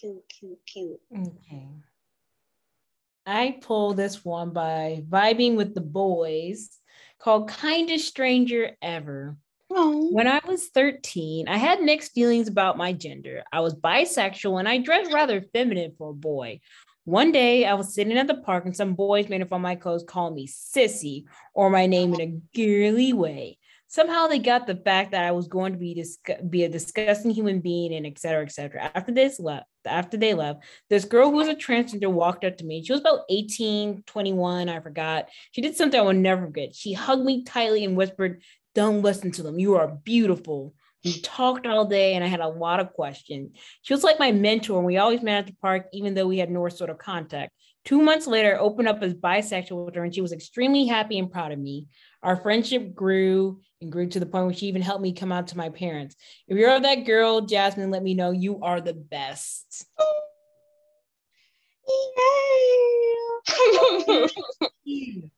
Cute, 0.00 0.24
cute, 0.28 0.58
cute. 0.66 1.00
Okay. 1.12 1.68
I 3.26 3.58
pulled 3.60 3.96
this 3.96 4.24
one 4.24 4.50
by 4.50 5.02
Vibing 5.08 5.56
with 5.56 5.74
the 5.74 5.80
Boys 5.80 6.78
called 7.18 7.48
Kindest 7.48 8.06
Stranger 8.06 8.76
Ever. 8.80 9.36
Oh. 9.68 10.10
When 10.12 10.28
I 10.28 10.40
was 10.46 10.68
13, 10.68 11.48
I 11.48 11.56
had 11.56 11.82
mixed 11.82 12.12
feelings 12.12 12.46
about 12.46 12.78
my 12.78 12.92
gender. 12.92 13.42
I 13.52 13.60
was 13.60 13.74
bisexual 13.74 14.60
and 14.60 14.68
I 14.68 14.78
dressed 14.78 15.12
rather 15.12 15.40
feminine 15.52 15.92
for 15.98 16.10
a 16.10 16.14
boy. 16.14 16.60
One 17.06 17.30
day 17.30 17.64
I 17.64 17.74
was 17.74 17.94
sitting 17.94 18.18
at 18.18 18.26
the 18.26 18.34
park 18.34 18.64
and 18.64 18.76
some 18.76 18.94
boys 18.94 19.28
made 19.28 19.48
fun 19.48 19.58
of 19.58 19.62
my 19.62 19.76
clothes 19.76 20.02
called 20.02 20.34
me 20.34 20.48
sissy 20.48 21.26
or 21.54 21.70
my 21.70 21.86
name 21.86 22.12
in 22.14 22.20
a 22.20 22.40
girly 22.52 23.12
way. 23.12 23.58
Somehow 23.86 24.26
they 24.26 24.40
got 24.40 24.66
the 24.66 24.74
fact 24.74 25.12
that 25.12 25.22
I 25.22 25.30
was 25.30 25.46
going 25.46 25.72
to 25.72 25.78
be 25.78 25.94
dis- 25.94 26.18
be 26.50 26.64
a 26.64 26.68
disgusting 26.68 27.30
human 27.30 27.60
being 27.60 27.94
and 27.94 28.06
et 28.06 28.18
cetera, 28.18 28.42
et 28.42 28.50
cetera. 28.50 28.90
After 28.92 29.12
this 29.12 29.38
left, 29.38 29.66
after 29.84 30.16
they 30.16 30.34
left, 30.34 30.64
this 30.90 31.04
girl 31.04 31.30
who 31.30 31.36
was 31.36 31.46
a 31.46 31.54
transgender 31.54 32.10
walked 32.10 32.44
up 32.44 32.56
to 32.56 32.64
me. 32.64 32.82
She 32.82 32.90
was 32.90 33.02
about 33.02 33.20
18, 33.30 34.02
21, 34.04 34.68
I 34.68 34.80
forgot. 34.80 35.28
She 35.52 35.60
did 35.60 35.76
something 35.76 36.00
I 36.00 36.02
will 36.02 36.12
never 36.12 36.46
forget. 36.46 36.74
She 36.74 36.92
hugged 36.92 37.24
me 37.24 37.44
tightly 37.44 37.84
and 37.84 37.96
whispered, 37.96 38.42
Don't 38.74 39.02
listen 39.02 39.30
to 39.30 39.44
them. 39.44 39.60
You 39.60 39.76
are 39.76 39.86
beautiful. 39.86 40.74
We 41.06 41.20
talked 41.20 41.66
all 41.68 41.84
day 41.84 42.14
and 42.14 42.24
I 42.24 42.26
had 42.26 42.40
a 42.40 42.48
lot 42.48 42.80
of 42.80 42.92
questions. 42.92 43.56
She 43.82 43.94
was 43.94 44.02
like 44.02 44.18
my 44.18 44.32
mentor 44.32 44.78
and 44.78 44.86
we 44.86 44.96
always 44.96 45.22
met 45.22 45.38
at 45.38 45.46
the 45.46 45.54
park, 45.62 45.86
even 45.92 46.14
though 46.14 46.26
we 46.26 46.38
had 46.38 46.50
no 46.50 46.68
sort 46.68 46.90
of 46.90 46.98
contact. 46.98 47.52
Two 47.84 48.02
months 48.02 48.26
later, 48.26 48.56
I 48.56 48.58
opened 48.58 48.88
up 48.88 49.00
as 49.04 49.14
bisexual 49.14 49.86
with 49.86 49.94
her 49.94 50.02
and 50.02 50.12
she 50.12 50.20
was 50.20 50.32
extremely 50.32 50.86
happy 50.86 51.20
and 51.20 51.30
proud 51.30 51.52
of 51.52 51.60
me. 51.60 51.86
Our 52.24 52.34
friendship 52.34 52.92
grew 52.92 53.60
and 53.80 53.92
grew 53.92 54.08
to 54.08 54.18
the 54.18 54.26
point 54.26 54.46
where 54.46 54.54
she 54.54 54.66
even 54.66 54.82
helped 54.82 55.02
me 55.02 55.12
come 55.12 55.30
out 55.30 55.46
to 55.48 55.56
my 55.56 55.68
parents. 55.68 56.16
If 56.48 56.58
you're 56.58 56.80
that 56.80 57.06
girl, 57.06 57.42
Jasmine, 57.42 57.92
let 57.92 58.02
me 58.02 58.14
know 58.14 58.32
you 58.32 58.60
are 58.62 58.80
the 58.80 58.94
best. 58.94 59.86
Yay! 64.86 65.26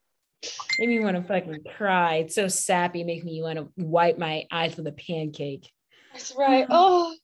Made 0.78 0.88
me 0.88 1.00
want 1.00 1.16
to 1.16 1.22
fucking 1.22 1.64
cry. 1.76 2.16
It's 2.16 2.34
so 2.34 2.48
sappy. 2.48 3.04
Make 3.04 3.24
me 3.24 3.42
want 3.42 3.58
to 3.58 3.68
wipe 3.76 4.18
my 4.18 4.44
eyes 4.50 4.76
with 4.76 4.86
a 4.86 4.92
pancake. 4.92 5.70
That's 6.12 6.34
right. 6.36 6.66
Oh, 6.70 7.14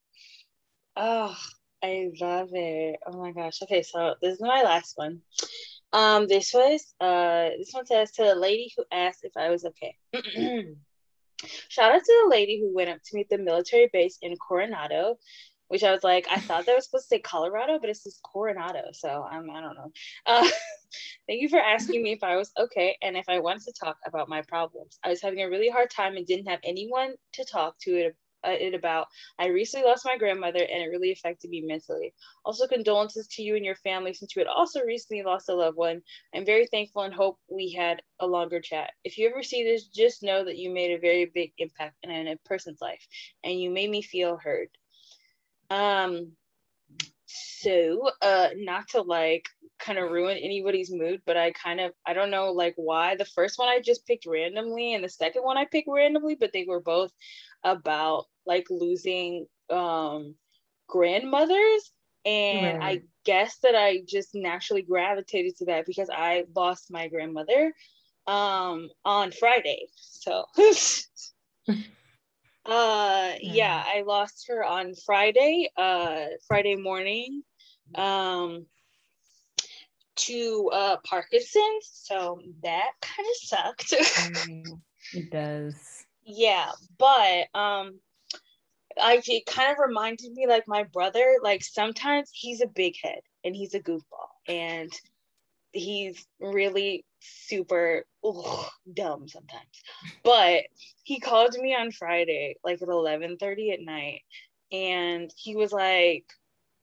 oh, 0.96 1.36
I 1.82 2.10
love 2.20 2.48
it. 2.52 2.96
Oh 3.06 3.18
my 3.18 3.32
gosh. 3.32 3.62
Okay, 3.62 3.82
so 3.82 4.14
this 4.20 4.34
is 4.34 4.40
my 4.40 4.62
last 4.62 4.94
one. 4.96 5.20
Um, 5.92 6.26
this 6.26 6.52
was 6.52 6.94
uh, 7.00 7.50
this 7.56 7.70
one 7.72 7.86
says 7.86 8.10
to 8.12 8.24
the 8.24 8.34
lady 8.34 8.72
who 8.76 8.84
asked 8.90 9.20
if 9.22 9.36
I 9.36 9.50
was 9.50 9.64
okay. 9.64 9.96
Shout 11.68 11.92
out 11.92 12.02
to 12.02 12.22
the 12.24 12.30
lady 12.30 12.60
who 12.60 12.74
went 12.74 12.90
up 12.90 12.98
to 13.04 13.16
meet 13.16 13.28
the 13.28 13.38
military 13.38 13.88
base 13.92 14.18
in 14.22 14.36
Coronado 14.36 15.18
which 15.68 15.82
I 15.82 15.92
was 15.92 16.04
like, 16.04 16.26
I 16.30 16.40
thought 16.40 16.66
that 16.66 16.74
was 16.74 16.84
supposed 16.84 17.08
to 17.08 17.16
say 17.16 17.20
Colorado, 17.20 17.78
but 17.80 17.90
it 17.90 17.96
says 17.96 18.18
Coronado. 18.22 18.84
So 18.92 19.26
I'm, 19.30 19.50
I 19.50 19.60
don't 19.60 19.74
know. 19.74 19.92
Uh, 20.26 20.48
thank 21.26 21.42
you 21.42 21.48
for 21.48 21.58
asking 21.58 22.02
me 22.02 22.12
if 22.12 22.22
I 22.22 22.36
was 22.36 22.52
okay 22.58 22.96
and 23.02 23.16
if 23.16 23.28
I 23.28 23.40
wanted 23.40 23.64
to 23.64 23.72
talk 23.72 23.96
about 24.06 24.28
my 24.28 24.42
problems. 24.42 24.98
I 25.02 25.08
was 25.08 25.22
having 25.22 25.40
a 25.40 25.48
really 25.48 25.70
hard 25.70 25.90
time 25.90 26.16
and 26.16 26.26
didn't 26.26 26.48
have 26.48 26.60
anyone 26.64 27.14
to 27.34 27.44
talk 27.44 27.78
to 27.80 27.90
it, 27.92 28.16
uh, 28.46 28.50
it 28.50 28.74
about. 28.74 29.06
I 29.38 29.46
recently 29.46 29.86
lost 29.86 30.04
my 30.04 30.18
grandmother 30.18 30.60
and 30.60 30.82
it 30.82 30.90
really 30.90 31.12
affected 31.12 31.50
me 31.50 31.62
mentally. 31.62 32.12
Also, 32.44 32.66
condolences 32.66 33.26
to 33.28 33.42
you 33.42 33.56
and 33.56 33.64
your 33.64 33.76
family 33.76 34.12
since 34.12 34.36
you 34.36 34.40
had 34.40 34.48
also 34.48 34.80
recently 34.82 35.22
lost 35.22 35.48
a 35.48 35.54
loved 35.54 35.76
one. 35.76 36.02
I'm 36.34 36.44
very 36.44 36.66
thankful 36.66 37.02
and 37.02 37.14
hope 37.14 37.38
we 37.48 37.72
had 37.72 38.02
a 38.20 38.26
longer 38.26 38.60
chat. 38.60 38.90
If 39.02 39.16
you 39.18 39.28
ever 39.28 39.42
see 39.42 39.64
this, 39.64 39.86
just 39.86 40.22
know 40.22 40.44
that 40.44 40.58
you 40.58 40.70
made 40.70 40.92
a 40.92 41.00
very 41.00 41.30
big 41.34 41.52
impact 41.58 41.96
in 42.02 42.10
a 42.10 42.36
person's 42.44 42.80
life 42.80 43.06
and 43.42 43.58
you 43.58 43.70
made 43.70 43.90
me 43.90 44.02
feel 44.02 44.36
heard. 44.36 44.68
Um, 45.70 46.32
so 47.26 48.10
uh 48.22 48.48
not 48.56 48.88
to 48.88 49.02
like 49.02 49.48
kind 49.78 49.98
of 49.98 50.10
ruin 50.10 50.36
anybody's 50.36 50.92
mood 50.92 51.20
but 51.26 51.36
i 51.36 51.50
kind 51.52 51.80
of 51.80 51.92
i 52.06 52.12
don't 52.12 52.30
know 52.30 52.52
like 52.52 52.74
why. 52.76 53.16
The 53.16 53.24
first 53.24 53.58
one 53.58 53.68
i 53.68 53.80
just 53.80 54.06
picked 54.06 54.26
randomly 54.26 54.94
and 54.94 55.02
the 55.02 55.08
second 55.08 55.42
one 55.42 55.56
i 55.56 55.64
picked 55.64 55.88
randomly 55.90 56.36
but 56.36 56.52
they 56.52 56.64
were 56.68 56.80
both 56.80 57.10
about 57.64 58.24
like 58.46 58.66
losing 58.70 59.46
um 59.70 60.34
grandmothers. 60.88 61.92
And 62.26 62.78
right. 62.78 63.00
i 63.00 63.02
guess 63.24 63.58
that 63.62 63.74
i 63.74 64.02
just 64.06 64.34
naturally 64.34 64.82
gravitated 64.82 65.56
to 65.56 65.64
that 65.66 65.86
because 65.86 66.10
i 66.12 66.44
lost 66.54 66.90
my 66.90 67.08
grandmother 67.08 67.72
um 68.26 68.88
on 69.04 69.32
friday. 69.32 69.86
So 69.96 70.44
uh 72.66 73.32
yeah 73.40 73.84
i 73.86 74.02
lost 74.06 74.46
her 74.48 74.64
on 74.64 74.94
friday 75.06 75.68
uh 75.76 76.26
friday 76.48 76.76
morning 76.76 77.42
um 77.96 78.64
to 80.16 80.70
uh 80.72 80.96
parkinson's 81.04 81.90
so 81.92 82.40
that 82.62 82.92
kind 83.02 83.28
of 83.28 83.36
sucked 83.36 83.90
mm, 83.92 84.80
it 85.12 85.30
does 85.30 86.06
yeah 86.24 86.70
but 86.98 87.46
um 87.54 87.98
I 89.00 89.20
it 89.26 89.46
kind 89.46 89.72
of 89.72 89.78
reminded 89.78 90.32
me 90.32 90.46
like 90.46 90.68
my 90.68 90.84
brother. 90.84 91.38
Like 91.42 91.64
sometimes 91.64 92.30
he's 92.32 92.60
a 92.60 92.66
big 92.66 92.94
head 93.02 93.20
and 93.44 93.54
he's 93.54 93.74
a 93.74 93.80
goofball 93.80 94.28
and 94.46 94.92
he's 95.74 96.24
really 96.40 97.04
super 97.20 98.04
ugh, 98.24 98.66
dumb 98.92 99.28
sometimes. 99.28 99.82
But 100.22 100.64
he 101.02 101.20
called 101.20 101.54
me 101.58 101.74
on 101.74 101.90
Friday, 101.92 102.56
like 102.64 102.80
at 102.80 102.88
11:30 102.88 103.72
at 103.72 103.80
night, 103.80 104.22
and 104.72 105.30
he 105.36 105.56
was 105.56 105.72
like, 105.72 106.24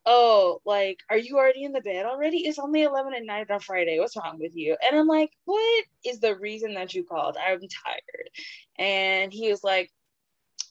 Oh, 0.04 0.60
like, 0.64 0.98
are 1.10 1.18
you 1.18 1.36
already 1.38 1.62
in 1.64 1.72
the 1.72 1.80
bed 1.80 2.06
already? 2.06 2.38
It's 2.38 2.58
only 2.58 2.82
11 2.82 3.14
at 3.14 3.24
night 3.24 3.50
on 3.50 3.60
Friday. 3.60 4.00
What's 4.00 4.16
wrong 4.16 4.38
with 4.40 4.56
you? 4.56 4.76
And 4.86 4.98
I'm 4.98 5.06
like, 5.06 5.30
What 5.44 5.84
is 6.04 6.20
the 6.20 6.36
reason 6.36 6.74
that 6.74 6.94
you 6.94 7.04
called? 7.04 7.36
I'm 7.36 7.60
tired. 7.60 8.30
And 8.78 9.32
he 9.32 9.50
was 9.50 9.64
like, 9.64 9.90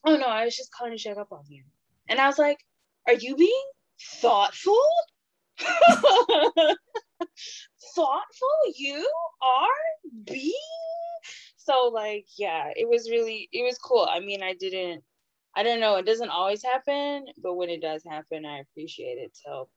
Oh 0.06 0.18
no, 0.18 0.28
I 0.28 0.46
was 0.46 0.56
just 0.56 0.74
calling 0.74 0.94
to 0.94 1.00
check 1.00 1.18
up 1.18 1.32
on 1.32 1.44
you. 1.48 1.64
And 2.10 2.20
I 2.20 2.28
was 2.28 2.38
like, 2.38 2.58
Are 3.08 3.14
you 3.14 3.36
being 3.36 3.64
thoughtful? 4.22 4.82
thoughtful 7.96 8.58
you 8.76 9.08
are 9.42 10.24
being. 10.26 10.54
So 11.58 11.92
like 11.94 12.26
yeah 12.38 12.70
it 12.76 12.88
was 12.88 13.10
really 13.10 13.50
it 13.52 13.64
was 13.64 13.78
cool. 13.78 14.08
I 14.10 14.20
mean 14.20 14.44
i 14.44 14.54
didn't 14.54 15.04
i 15.56 15.64
don't 15.64 15.80
know. 15.80 15.96
It 15.96 16.06
doesn't 16.06 16.30
always 16.30 16.64
happen 16.64 17.26
but 17.42 17.56
when 17.56 17.70
it 17.70 17.82
does 17.82 18.04
happen 18.08 18.46
i 18.46 18.60
appreciate 18.60 19.18
it. 19.18 19.32
So 19.34 19.70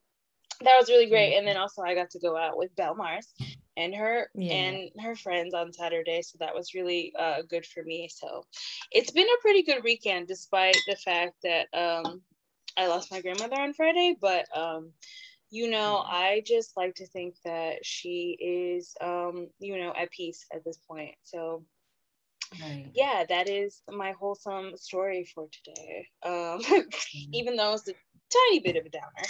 that 0.63 0.77
was 0.79 0.89
really 0.89 1.09
great. 1.09 1.37
And 1.37 1.47
then 1.47 1.57
also 1.57 1.81
i 1.83 1.95
got 1.95 2.09
to 2.11 2.19
go 2.19 2.37
out 2.37 2.57
with 2.57 2.75
belle 2.75 2.95
mars 2.95 3.33
and 3.77 3.93
her 3.93 4.29
yeah. 4.35 4.53
and 4.53 4.89
her 5.01 5.15
friends 5.15 5.53
on 5.53 5.73
saturday. 5.73 6.21
So 6.21 6.37
that 6.39 6.55
was 6.55 6.73
really 6.73 7.13
uh, 7.19 7.41
good 7.49 7.65
for 7.65 7.83
me. 7.83 8.09
So 8.09 8.43
it's 8.91 9.11
been 9.11 9.27
a 9.27 9.41
pretty 9.41 9.63
good 9.63 9.83
weekend 9.83 10.27
despite 10.27 10.77
the 10.87 10.95
fact 10.95 11.33
that 11.43 11.67
um 11.73 12.21
i 12.77 12.87
lost 12.87 13.11
my 13.11 13.21
grandmother 13.21 13.55
on 13.55 13.73
friday 13.73 14.15
but 14.19 14.45
um 14.55 14.91
you 15.49 15.69
know, 15.69 16.03
I 16.05 16.41
just 16.45 16.75
like 16.75 16.95
to 16.95 17.07
think 17.07 17.35
that 17.45 17.85
she 17.85 18.37
is, 18.39 18.95
um, 19.01 19.47
you 19.59 19.77
know, 19.77 19.93
at 19.97 20.11
peace 20.11 20.45
at 20.53 20.63
this 20.63 20.77
point. 20.77 21.15
So, 21.23 21.63
right. 22.61 22.89
yeah, 22.93 23.23
that 23.29 23.49
is 23.49 23.81
my 23.89 24.11
wholesome 24.11 24.75
story 24.77 25.27
for 25.33 25.47
today. 25.51 26.07
Um, 26.23 26.61
even 27.33 27.55
though 27.55 27.73
it's 27.73 27.87
a 27.87 27.93
tiny 28.31 28.59
bit 28.59 28.75
of 28.75 28.85
a 28.85 28.89
downer. 28.89 29.27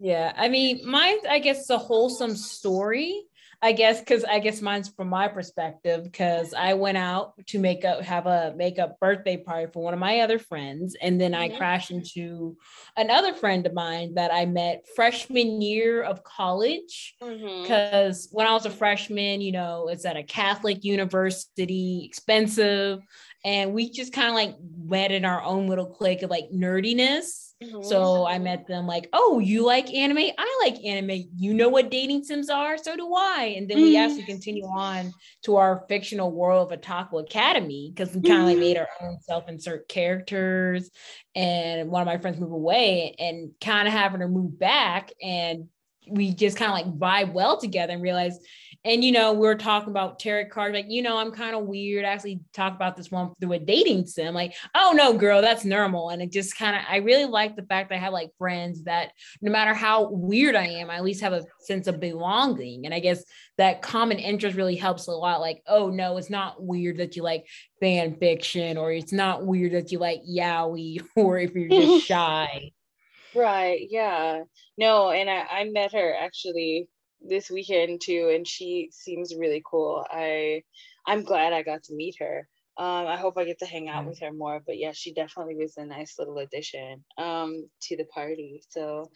Yeah, 0.00 0.32
I 0.36 0.48
mean, 0.48 0.80
mine, 0.88 1.18
I 1.28 1.38
guess, 1.38 1.70
a 1.70 1.78
wholesome 1.78 2.36
story 2.36 3.22
I 3.62 3.72
guess 3.72 4.00
because 4.00 4.24
I 4.24 4.38
guess 4.38 4.60
mine's 4.60 4.88
from 4.88 5.08
my 5.08 5.28
perspective 5.28 6.04
because 6.04 6.54
I 6.54 6.74
went 6.74 6.98
out 6.98 7.34
to 7.46 7.58
make 7.58 7.84
up 7.84 8.02
have 8.02 8.26
a 8.26 8.54
makeup 8.56 8.98
birthday 9.00 9.36
party 9.36 9.70
for 9.72 9.82
one 9.82 9.94
of 9.94 10.00
my 10.00 10.20
other 10.20 10.38
friends, 10.38 10.96
and 11.00 11.20
then 11.20 11.34
I 11.34 11.48
mm-hmm. 11.48 11.58
crashed 11.58 11.90
into 11.90 12.56
another 12.96 13.34
friend 13.34 13.66
of 13.66 13.74
mine 13.74 14.14
that 14.14 14.32
I 14.32 14.46
met 14.46 14.86
freshman 14.94 15.60
year 15.60 16.02
of 16.02 16.24
college. 16.24 17.14
Because 17.20 18.26
mm-hmm. 18.26 18.36
when 18.36 18.46
I 18.46 18.52
was 18.52 18.66
a 18.66 18.70
freshman, 18.70 19.40
you 19.40 19.52
know, 19.52 19.88
it's 19.88 20.04
at 20.04 20.16
a 20.16 20.22
Catholic 20.22 20.84
university, 20.84 22.04
expensive, 22.04 23.00
and 23.44 23.74
we 23.74 23.90
just 23.90 24.12
kind 24.12 24.28
of 24.28 24.34
like 24.34 24.56
met 24.76 25.12
in 25.12 25.24
our 25.24 25.42
own 25.42 25.68
little 25.68 25.86
clique 25.86 26.22
of 26.22 26.30
like 26.30 26.50
nerdiness 26.52 27.53
Mm-hmm. 27.62 27.82
So 27.82 28.26
I 28.26 28.38
met 28.38 28.66
them 28.66 28.86
like, 28.86 29.08
oh, 29.12 29.38
you 29.38 29.64
like 29.64 29.92
anime? 29.92 30.32
I 30.36 30.60
like 30.64 30.84
anime. 30.84 31.28
You 31.36 31.54
know 31.54 31.68
what 31.68 31.90
dating 31.90 32.24
sims 32.24 32.50
are? 32.50 32.76
So 32.76 32.96
do 32.96 33.14
I. 33.14 33.54
And 33.56 33.68
then 33.68 33.78
we 33.78 33.94
mm-hmm. 33.94 34.04
actually 34.04 34.24
continue 34.24 34.64
on 34.64 35.12
to 35.44 35.56
our 35.56 35.84
fictional 35.88 36.32
world 36.32 36.72
of 36.72 36.80
Otaku 36.80 37.22
Academy 37.22 37.92
because 37.94 38.14
we 38.14 38.22
kind 38.22 38.42
of 38.42 38.48
like 38.48 38.58
made 38.58 38.76
our 38.76 38.88
own 39.00 39.18
self-insert 39.20 39.88
characters. 39.88 40.90
And 41.34 41.90
one 41.90 42.02
of 42.02 42.06
my 42.06 42.18
friends 42.18 42.38
moved 42.38 42.52
away 42.52 43.14
and 43.18 43.52
kind 43.60 43.86
of 43.86 43.94
having 43.94 44.20
her 44.20 44.28
move 44.28 44.58
back. 44.58 45.12
And 45.22 45.68
we 46.08 46.32
just 46.32 46.56
kind 46.56 46.70
of 46.70 46.76
like 46.76 46.98
vibe 46.98 47.32
well 47.32 47.58
together 47.58 47.92
and 47.92 48.02
realize 48.02 48.38
and 48.84 49.02
you 49.02 49.12
know 49.12 49.32
we 49.32 49.48
are 49.48 49.54
talking 49.54 49.90
about 49.90 50.18
tarot 50.18 50.46
cards 50.50 50.74
like 50.74 50.86
you 50.88 51.02
know 51.02 51.16
i'm 51.16 51.30
kind 51.30 51.56
of 51.56 51.64
weird 51.64 52.04
I 52.04 52.08
actually 52.08 52.40
talk 52.52 52.74
about 52.74 52.96
this 52.96 53.10
one 53.10 53.32
through 53.40 53.52
a 53.52 53.58
dating 53.58 54.06
sim 54.06 54.34
like 54.34 54.54
oh 54.74 54.92
no 54.94 55.14
girl 55.14 55.40
that's 55.40 55.64
normal 55.64 56.10
and 56.10 56.20
it 56.20 56.30
just 56.30 56.56
kind 56.56 56.76
of 56.76 56.82
i 56.88 56.96
really 56.96 57.24
like 57.24 57.56
the 57.56 57.62
fact 57.62 57.88
that 57.88 57.96
i 57.96 57.98
have 57.98 58.12
like 58.12 58.30
friends 58.38 58.84
that 58.84 59.12
no 59.40 59.50
matter 59.50 59.74
how 59.74 60.10
weird 60.10 60.54
i 60.54 60.66
am 60.66 60.90
i 60.90 60.96
at 60.96 61.04
least 61.04 61.22
have 61.22 61.32
a 61.32 61.44
sense 61.60 61.86
of 61.86 62.00
belonging 62.00 62.84
and 62.84 62.94
i 62.94 63.00
guess 63.00 63.24
that 63.56 63.82
common 63.82 64.18
interest 64.18 64.56
really 64.56 64.76
helps 64.76 65.06
a 65.06 65.12
lot 65.12 65.40
like 65.40 65.62
oh 65.66 65.88
no 65.88 66.16
it's 66.16 66.30
not 66.30 66.62
weird 66.62 66.98
that 66.98 67.16
you 67.16 67.22
like 67.22 67.46
fan 67.80 68.16
fiction 68.16 68.76
or 68.76 68.92
it's 68.92 69.12
not 69.12 69.46
weird 69.46 69.72
that 69.72 69.92
you 69.92 69.98
like 69.98 70.20
yaoi 70.28 71.02
or 71.16 71.38
if 71.38 71.54
you're 71.54 71.68
just 71.68 72.06
shy 72.06 72.70
right 73.34 73.86
yeah 73.90 74.42
no 74.78 75.10
and 75.10 75.28
I, 75.30 75.46
I 75.50 75.64
met 75.64 75.92
her 75.92 76.14
actually 76.18 76.88
this 77.26 77.50
weekend 77.50 78.00
too, 78.02 78.30
and 78.34 78.46
she 78.46 78.88
seems 78.92 79.34
really 79.34 79.62
cool. 79.68 80.04
I 80.10 80.62
I'm 81.06 81.22
glad 81.22 81.52
I 81.52 81.62
got 81.62 81.82
to 81.84 81.94
meet 81.94 82.16
her. 82.20 82.48
Um, 82.76 83.06
I 83.06 83.16
hope 83.16 83.38
I 83.38 83.44
get 83.44 83.60
to 83.60 83.66
hang 83.66 83.88
out 83.88 84.06
with 84.06 84.20
her 84.20 84.32
more. 84.32 84.60
But 84.66 84.78
yeah, 84.78 84.92
she 84.92 85.14
definitely 85.14 85.56
was 85.56 85.76
a 85.76 85.86
nice 85.86 86.16
little 86.18 86.38
addition 86.38 87.04
um, 87.18 87.68
to 87.82 87.96
the 87.96 88.04
party. 88.06 88.62
So 88.70 89.10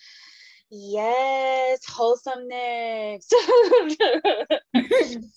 Yes, 0.70 1.80
wholesomeness. 1.88 3.26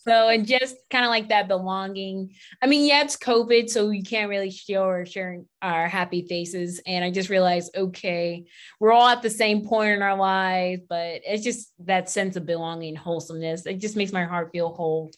so 0.04 0.28
and 0.28 0.46
just 0.46 0.76
kind 0.90 1.06
of 1.06 1.10
like 1.10 1.30
that 1.30 1.48
belonging. 1.48 2.34
I 2.62 2.68
mean, 2.68 2.86
yeah, 2.86 3.04
it's 3.04 3.16
COVID, 3.16 3.70
so 3.70 3.88
we 3.88 4.02
can't 4.02 4.30
really 4.30 4.52
show 4.52 4.84
or 4.84 5.06
share 5.06 5.42
our 5.62 5.88
happy 5.88 6.28
faces. 6.28 6.82
And 6.86 7.06
I 7.06 7.12
just 7.12 7.30
realized, 7.30 7.78
okay, 7.78 8.44
we're 8.82 8.92
all 8.92 9.08
at 9.08 9.22
the 9.22 9.30
same 9.30 9.66
point 9.66 9.92
in 9.92 10.02
our 10.02 10.18
lives, 10.18 10.82
but 10.90 11.22
it's 11.26 11.46
just 11.46 11.72
that 11.86 12.10
sense 12.10 12.36
of 12.36 12.46
belonging, 12.46 12.98
wholesomeness. 12.98 13.66
It 13.66 13.80
just 13.80 13.96
makes 13.96 14.12
my 14.12 14.26
heart 14.26 14.50
feel 14.52 14.74
whole. 14.74 15.12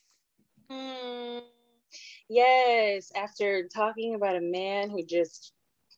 Mm, 0.70 1.42
yes, 2.30 3.12
after 3.16 3.68
talking 3.68 4.14
about 4.14 4.36
a 4.36 4.42
man 4.42 4.92
who 4.92 5.04
just 5.04 5.54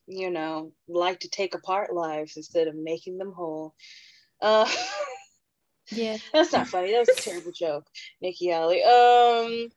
you 0.07 0.29
know, 0.29 0.71
like 0.87 1.19
to 1.21 1.29
take 1.29 1.55
apart 1.55 1.93
lives 1.93 2.37
instead 2.37 2.67
of 2.67 2.75
making 2.75 3.17
them 3.17 3.33
whole. 3.35 3.73
Uh, 4.41 4.69
yeah, 5.91 6.17
that's 6.33 6.53
not 6.53 6.67
funny. 6.67 6.91
That 6.91 6.99
was 7.07 7.09
a 7.09 7.21
terrible 7.21 7.51
joke, 7.51 7.87
Nikki 8.21 8.51
Alley. 8.51 8.83
Um, 8.83 9.69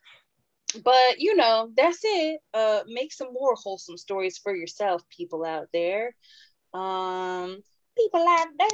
but 0.85 1.19
you 1.19 1.37
know, 1.37 1.71
that's 1.77 2.01
it. 2.03 2.41
Uh, 2.53 2.81
make 2.87 3.13
some 3.13 3.33
more 3.33 3.55
wholesome 3.55 3.97
stories 3.97 4.39
for 4.39 4.55
yourself, 4.55 5.03
people 5.11 5.45
out 5.45 5.69
there. 5.73 6.15
Um, 6.75 7.63
people 7.99 8.25
out 8.29 8.49
there. 8.59 8.69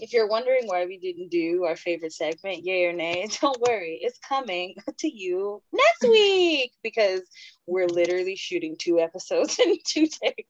If 0.00 0.12
you're 0.12 0.28
wondering 0.28 0.66
why 0.66 0.86
we 0.86 0.98
didn't 0.98 1.30
do 1.30 1.64
our 1.64 1.76
favorite 1.76 2.12
segment, 2.12 2.64
yay 2.64 2.84
or 2.84 2.92
nay, 2.92 3.28
don't 3.40 3.60
worry, 3.60 3.98
it's 4.02 4.18
coming 4.18 4.74
to 4.98 5.08
you 5.08 5.62
next 5.72 6.10
week 6.10 6.72
because 6.82 7.22
we're 7.66 7.86
literally 7.86 8.36
shooting 8.36 8.76
two 8.78 9.00
episodes 9.00 9.58
in 9.58 9.76
two 9.84 10.06
days. 10.06 10.46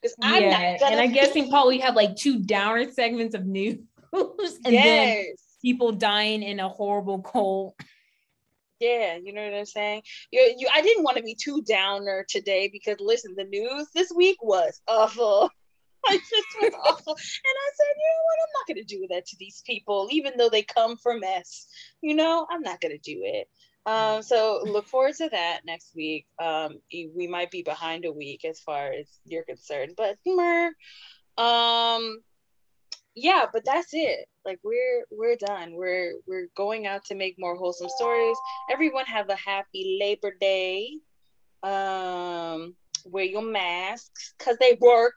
Because 0.00 0.16
I'm 0.22 0.42
yeah, 0.42 0.50
not 0.50 0.80
gonna 0.80 0.92
and 0.92 1.00
I'm 1.00 1.12
guessing 1.12 1.50
probably 1.50 1.78
have 1.78 1.96
like 1.96 2.16
two 2.16 2.40
downer 2.40 2.90
segments 2.90 3.34
of 3.34 3.46
news. 3.46 3.78
and 4.12 4.34
yes. 4.64 4.84
then 4.84 5.26
people 5.62 5.92
dying 5.92 6.42
in 6.42 6.60
a 6.60 6.68
horrible 6.68 7.20
cold. 7.22 7.74
Yeah, 8.80 9.16
you 9.16 9.32
know 9.32 9.42
what 9.42 9.54
I'm 9.54 9.66
saying. 9.66 10.02
You, 10.30 10.54
you. 10.56 10.68
I 10.72 10.82
didn't 10.82 11.02
want 11.02 11.16
to 11.16 11.22
be 11.22 11.34
too 11.34 11.62
downer 11.62 12.24
today 12.28 12.68
because 12.72 12.96
listen, 13.00 13.34
the 13.36 13.44
news 13.44 13.88
this 13.94 14.12
week 14.14 14.36
was 14.42 14.80
awful. 14.86 15.50
I 16.06 16.16
just 16.16 16.46
was 16.62 16.72
awful, 16.86 17.12
and 17.12 17.18
I 17.18 17.70
said, 17.74 17.94
you 17.96 18.08
know 18.08 18.22
what? 18.24 18.38
I'm 18.42 18.54
not 18.54 18.68
gonna 18.68 18.84
do 18.84 19.06
that 19.10 19.26
to 19.26 19.36
these 19.38 19.62
people, 19.66 20.08
even 20.12 20.34
though 20.38 20.48
they 20.48 20.62
come 20.62 20.96
from 20.96 21.20
mess. 21.20 21.66
You 22.02 22.14
know, 22.14 22.46
I'm 22.50 22.62
not 22.62 22.80
gonna 22.80 22.98
do 22.98 23.20
it. 23.24 23.48
Um, 23.88 24.22
so 24.22 24.60
look 24.66 24.86
forward 24.86 25.14
to 25.14 25.30
that 25.30 25.60
next 25.64 25.94
week. 25.96 26.26
Um, 26.38 26.80
we 26.92 27.26
might 27.26 27.50
be 27.50 27.62
behind 27.62 28.04
a 28.04 28.12
week 28.12 28.44
as 28.44 28.60
far 28.60 28.92
as 28.92 29.08
you're 29.24 29.44
concerned, 29.44 29.94
but 29.96 30.16
mer. 30.26 30.74
Um, 31.38 32.20
yeah, 33.14 33.46
but 33.50 33.64
that's 33.64 33.88
it. 33.92 34.26
Like 34.44 34.58
we're 34.62 35.06
we're 35.10 35.36
done. 35.36 35.74
We're 35.74 36.12
we're 36.26 36.48
going 36.54 36.86
out 36.86 37.06
to 37.06 37.14
make 37.14 37.36
more 37.38 37.56
wholesome 37.56 37.88
stories. 37.88 38.36
Everyone 38.70 39.06
have 39.06 39.30
a 39.30 39.36
happy 39.36 39.98
Labor 39.98 40.34
Day. 40.38 40.90
Um, 41.62 42.76
wear 43.06 43.24
your 43.24 43.42
masks 43.42 44.34
because 44.38 44.58
they 44.58 44.76
work. 44.78 45.16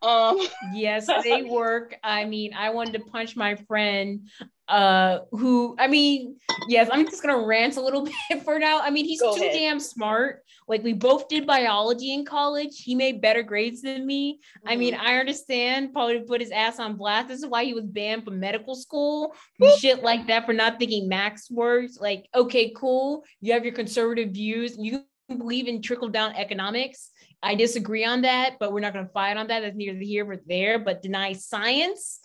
Um 0.00 0.40
yes, 0.72 1.06
they 1.22 1.42
work. 1.50 1.96
I 2.02 2.24
mean, 2.24 2.54
I 2.54 2.70
wanted 2.70 2.94
to 2.94 3.10
punch 3.10 3.36
my 3.36 3.56
friend 3.56 4.26
uh 4.68 5.20
who 5.30 5.76
I 5.78 5.88
mean, 5.88 6.36
yes, 6.68 6.88
I'm 6.90 7.04
just 7.04 7.22
gonna 7.22 7.44
rant 7.44 7.76
a 7.76 7.82
little 7.82 8.08
bit 8.30 8.42
for 8.42 8.58
now. 8.58 8.80
I 8.80 8.90
mean, 8.90 9.04
he's 9.04 9.20
Go 9.20 9.34
too 9.34 9.42
ahead. 9.42 9.54
damn 9.54 9.80
smart. 9.80 10.42
Like 10.66 10.82
we 10.82 10.92
both 10.92 11.28
did 11.28 11.46
biology 11.46 12.14
in 12.14 12.24
college. 12.24 12.82
He 12.82 12.94
made 12.94 13.20
better 13.20 13.42
grades 13.42 13.82
than 13.82 14.06
me. 14.06 14.34
Mm-hmm. 14.34 14.68
I 14.68 14.76
mean, 14.76 14.94
I 14.94 15.16
understand 15.16 15.92
probably 15.92 16.20
put 16.20 16.40
his 16.40 16.50
ass 16.50 16.78
on 16.78 16.96
blast. 16.96 17.28
This 17.28 17.40
is 17.40 17.46
why 17.46 17.64
he 17.64 17.74
was 17.74 17.84
banned 17.84 18.24
from 18.24 18.40
medical 18.40 18.74
school, 18.74 19.34
and 19.60 19.70
shit 19.78 20.02
like 20.02 20.26
that 20.28 20.46
for 20.46 20.52
not 20.52 20.78
thinking 20.78 21.08
max 21.08 21.50
works. 21.50 21.98
Like, 22.00 22.26
okay, 22.34 22.72
cool. 22.76 23.24
You 23.40 23.52
have 23.52 23.64
your 23.64 23.74
conservative 23.74 24.30
views. 24.30 24.76
You 24.78 25.04
believe 25.28 25.68
in 25.68 25.82
trickle 25.82 26.08
down 26.08 26.34
economics. 26.36 27.10
I 27.44 27.54
disagree 27.54 28.04
on 28.04 28.22
that, 28.22 28.56
but 28.58 28.72
we're 28.72 28.80
not 28.80 28.94
going 28.94 29.04
to 29.04 29.12
fight 29.12 29.36
on 29.36 29.48
that. 29.48 29.60
That's 29.60 29.76
neither 29.76 29.98
here 29.98 30.24
nor 30.24 30.38
there. 30.46 30.78
But 30.78 31.02
deny 31.02 31.34
science. 31.34 32.20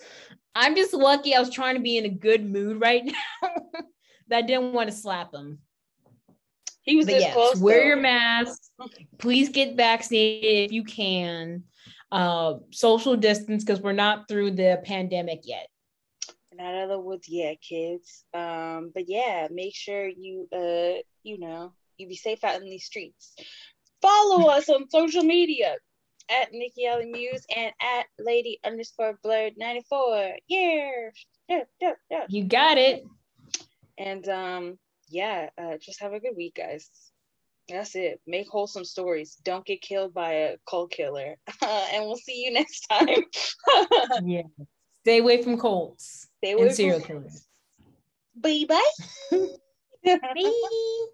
I'm 0.56 0.76
just 0.76 0.94
lucky 0.94 1.36
I 1.36 1.40
was 1.40 1.50
trying 1.50 1.76
to 1.76 1.82
be 1.82 1.98
in 1.98 2.06
a 2.06 2.10
good 2.10 2.50
mood 2.50 2.80
right 2.80 3.04
now 3.42 3.50
that 4.30 4.38
I 4.38 4.42
didn't 4.42 4.74
want 4.74 4.90
to 4.90 4.96
slap 4.96 5.34
him. 5.34 5.60
He 6.84 6.96
was 6.96 7.06
but 7.06 7.12
this 7.14 7.24
yes, 7.24 7.34
close. 7.34 7.58
Wear 7.60 7.82
though. 7.82 7.86
your 7.88 7.98
mask. 7.98 8.62
Please 9.18 9.50
get 9.50 9.76
vaccinated 9.76 10.68
if 10.68 10.72
you 10.72 10.84
can. 10.86 11.64
Uh, 12.12 12.56
social 12.72 13.16
distance 13.16 13.64
because 13.64 13.82
we're 13.82 13.92
not 13.92 14.28
through 14.28 14.52
the 14.52 14.82
pandemic 14.86 15.42
yet. 15.44 15.68
Not 16.56 16.74
out 16.74 16.84
of 16.84 16.90
the 16.90 17.00
woods 17.00 17.28
yet, 17.28 17.58
kids. 17.62 18.24
Um, 18.34 18.92
but 18.94 19.08
yeah, 19.08 19.48
make 19.52 19.76
sure 19.76 20.08
you 20.08 20.48
uh, 20.52 21.02
you 21.24 21.40
know, 21.40 21.74
you 21.98 22.08
be 22.08 22.16
safe 22.16 22.44
out 22.44 22.60
in 22.62 22.66
these 22.66 22.86
streets. 22.86 23.36
Follow 24.02 24.50
us 24.50 24.70
on 24.70 24.90
social 24.90 25.24
media 25.24 25.78
at 26.30 26.52
Nikki 26.52 26.86
Ellie 26.86 27.06
Muse 27.06 27.46
and 27.56 27.72
at 27.82 28.06
Lady 28.20 28.60
underscore 28.64 29.18
Blurred 29.24 29.54
94. 29.58 30.36
Yeah. 30.48 30.92
yeah, 31.50 31.64
yeah, 31.82 31.94
yeah. 32.10 32.26
You 32.30 32.44
got 32.44 32.78
it. 32.78 33.04
And 33.98 34.28
um, 34.30 34.80
yeah, 35.10 35.50
uh, 35.58 35.78
just 35.82 36.02
have 36.02 36.14
a 36.14 36.20
good 36.20 36.36
week, 36.38 36.56
guys. 36.56 36.90
That's 37.68 37.96
it. 37.96 38.20
Make 38.26 38.48
wholesome 38.48 38.86
stories. 38.86 39.36
Don't 39.44 39.66
get 39.66 39.82
killed 39.82 40.14
by 40.14 40.32
a 40.32 40.58
cult 40.68 40.92
killer. 40.92 41.36
and 41.62 42.06
we'll 42.06 42.16
see 42.16 42.44
you 42.44 42.52
next 42.52 42.82
time. 42.88 43.08
yeah. 44.24 44.44
Stay 45.04 45.20
away 45.20 45.42
from 45.42 45.60
cults. 45.60 46.28
Stay 46.38 46.54
away 46.54 46.68
and 46.68 46.76
serial 46.76 47.00
killers. 47.00 47.46
Bye 48.36 48.66
bye. 48.68 48.82
bye. 50.04 51.06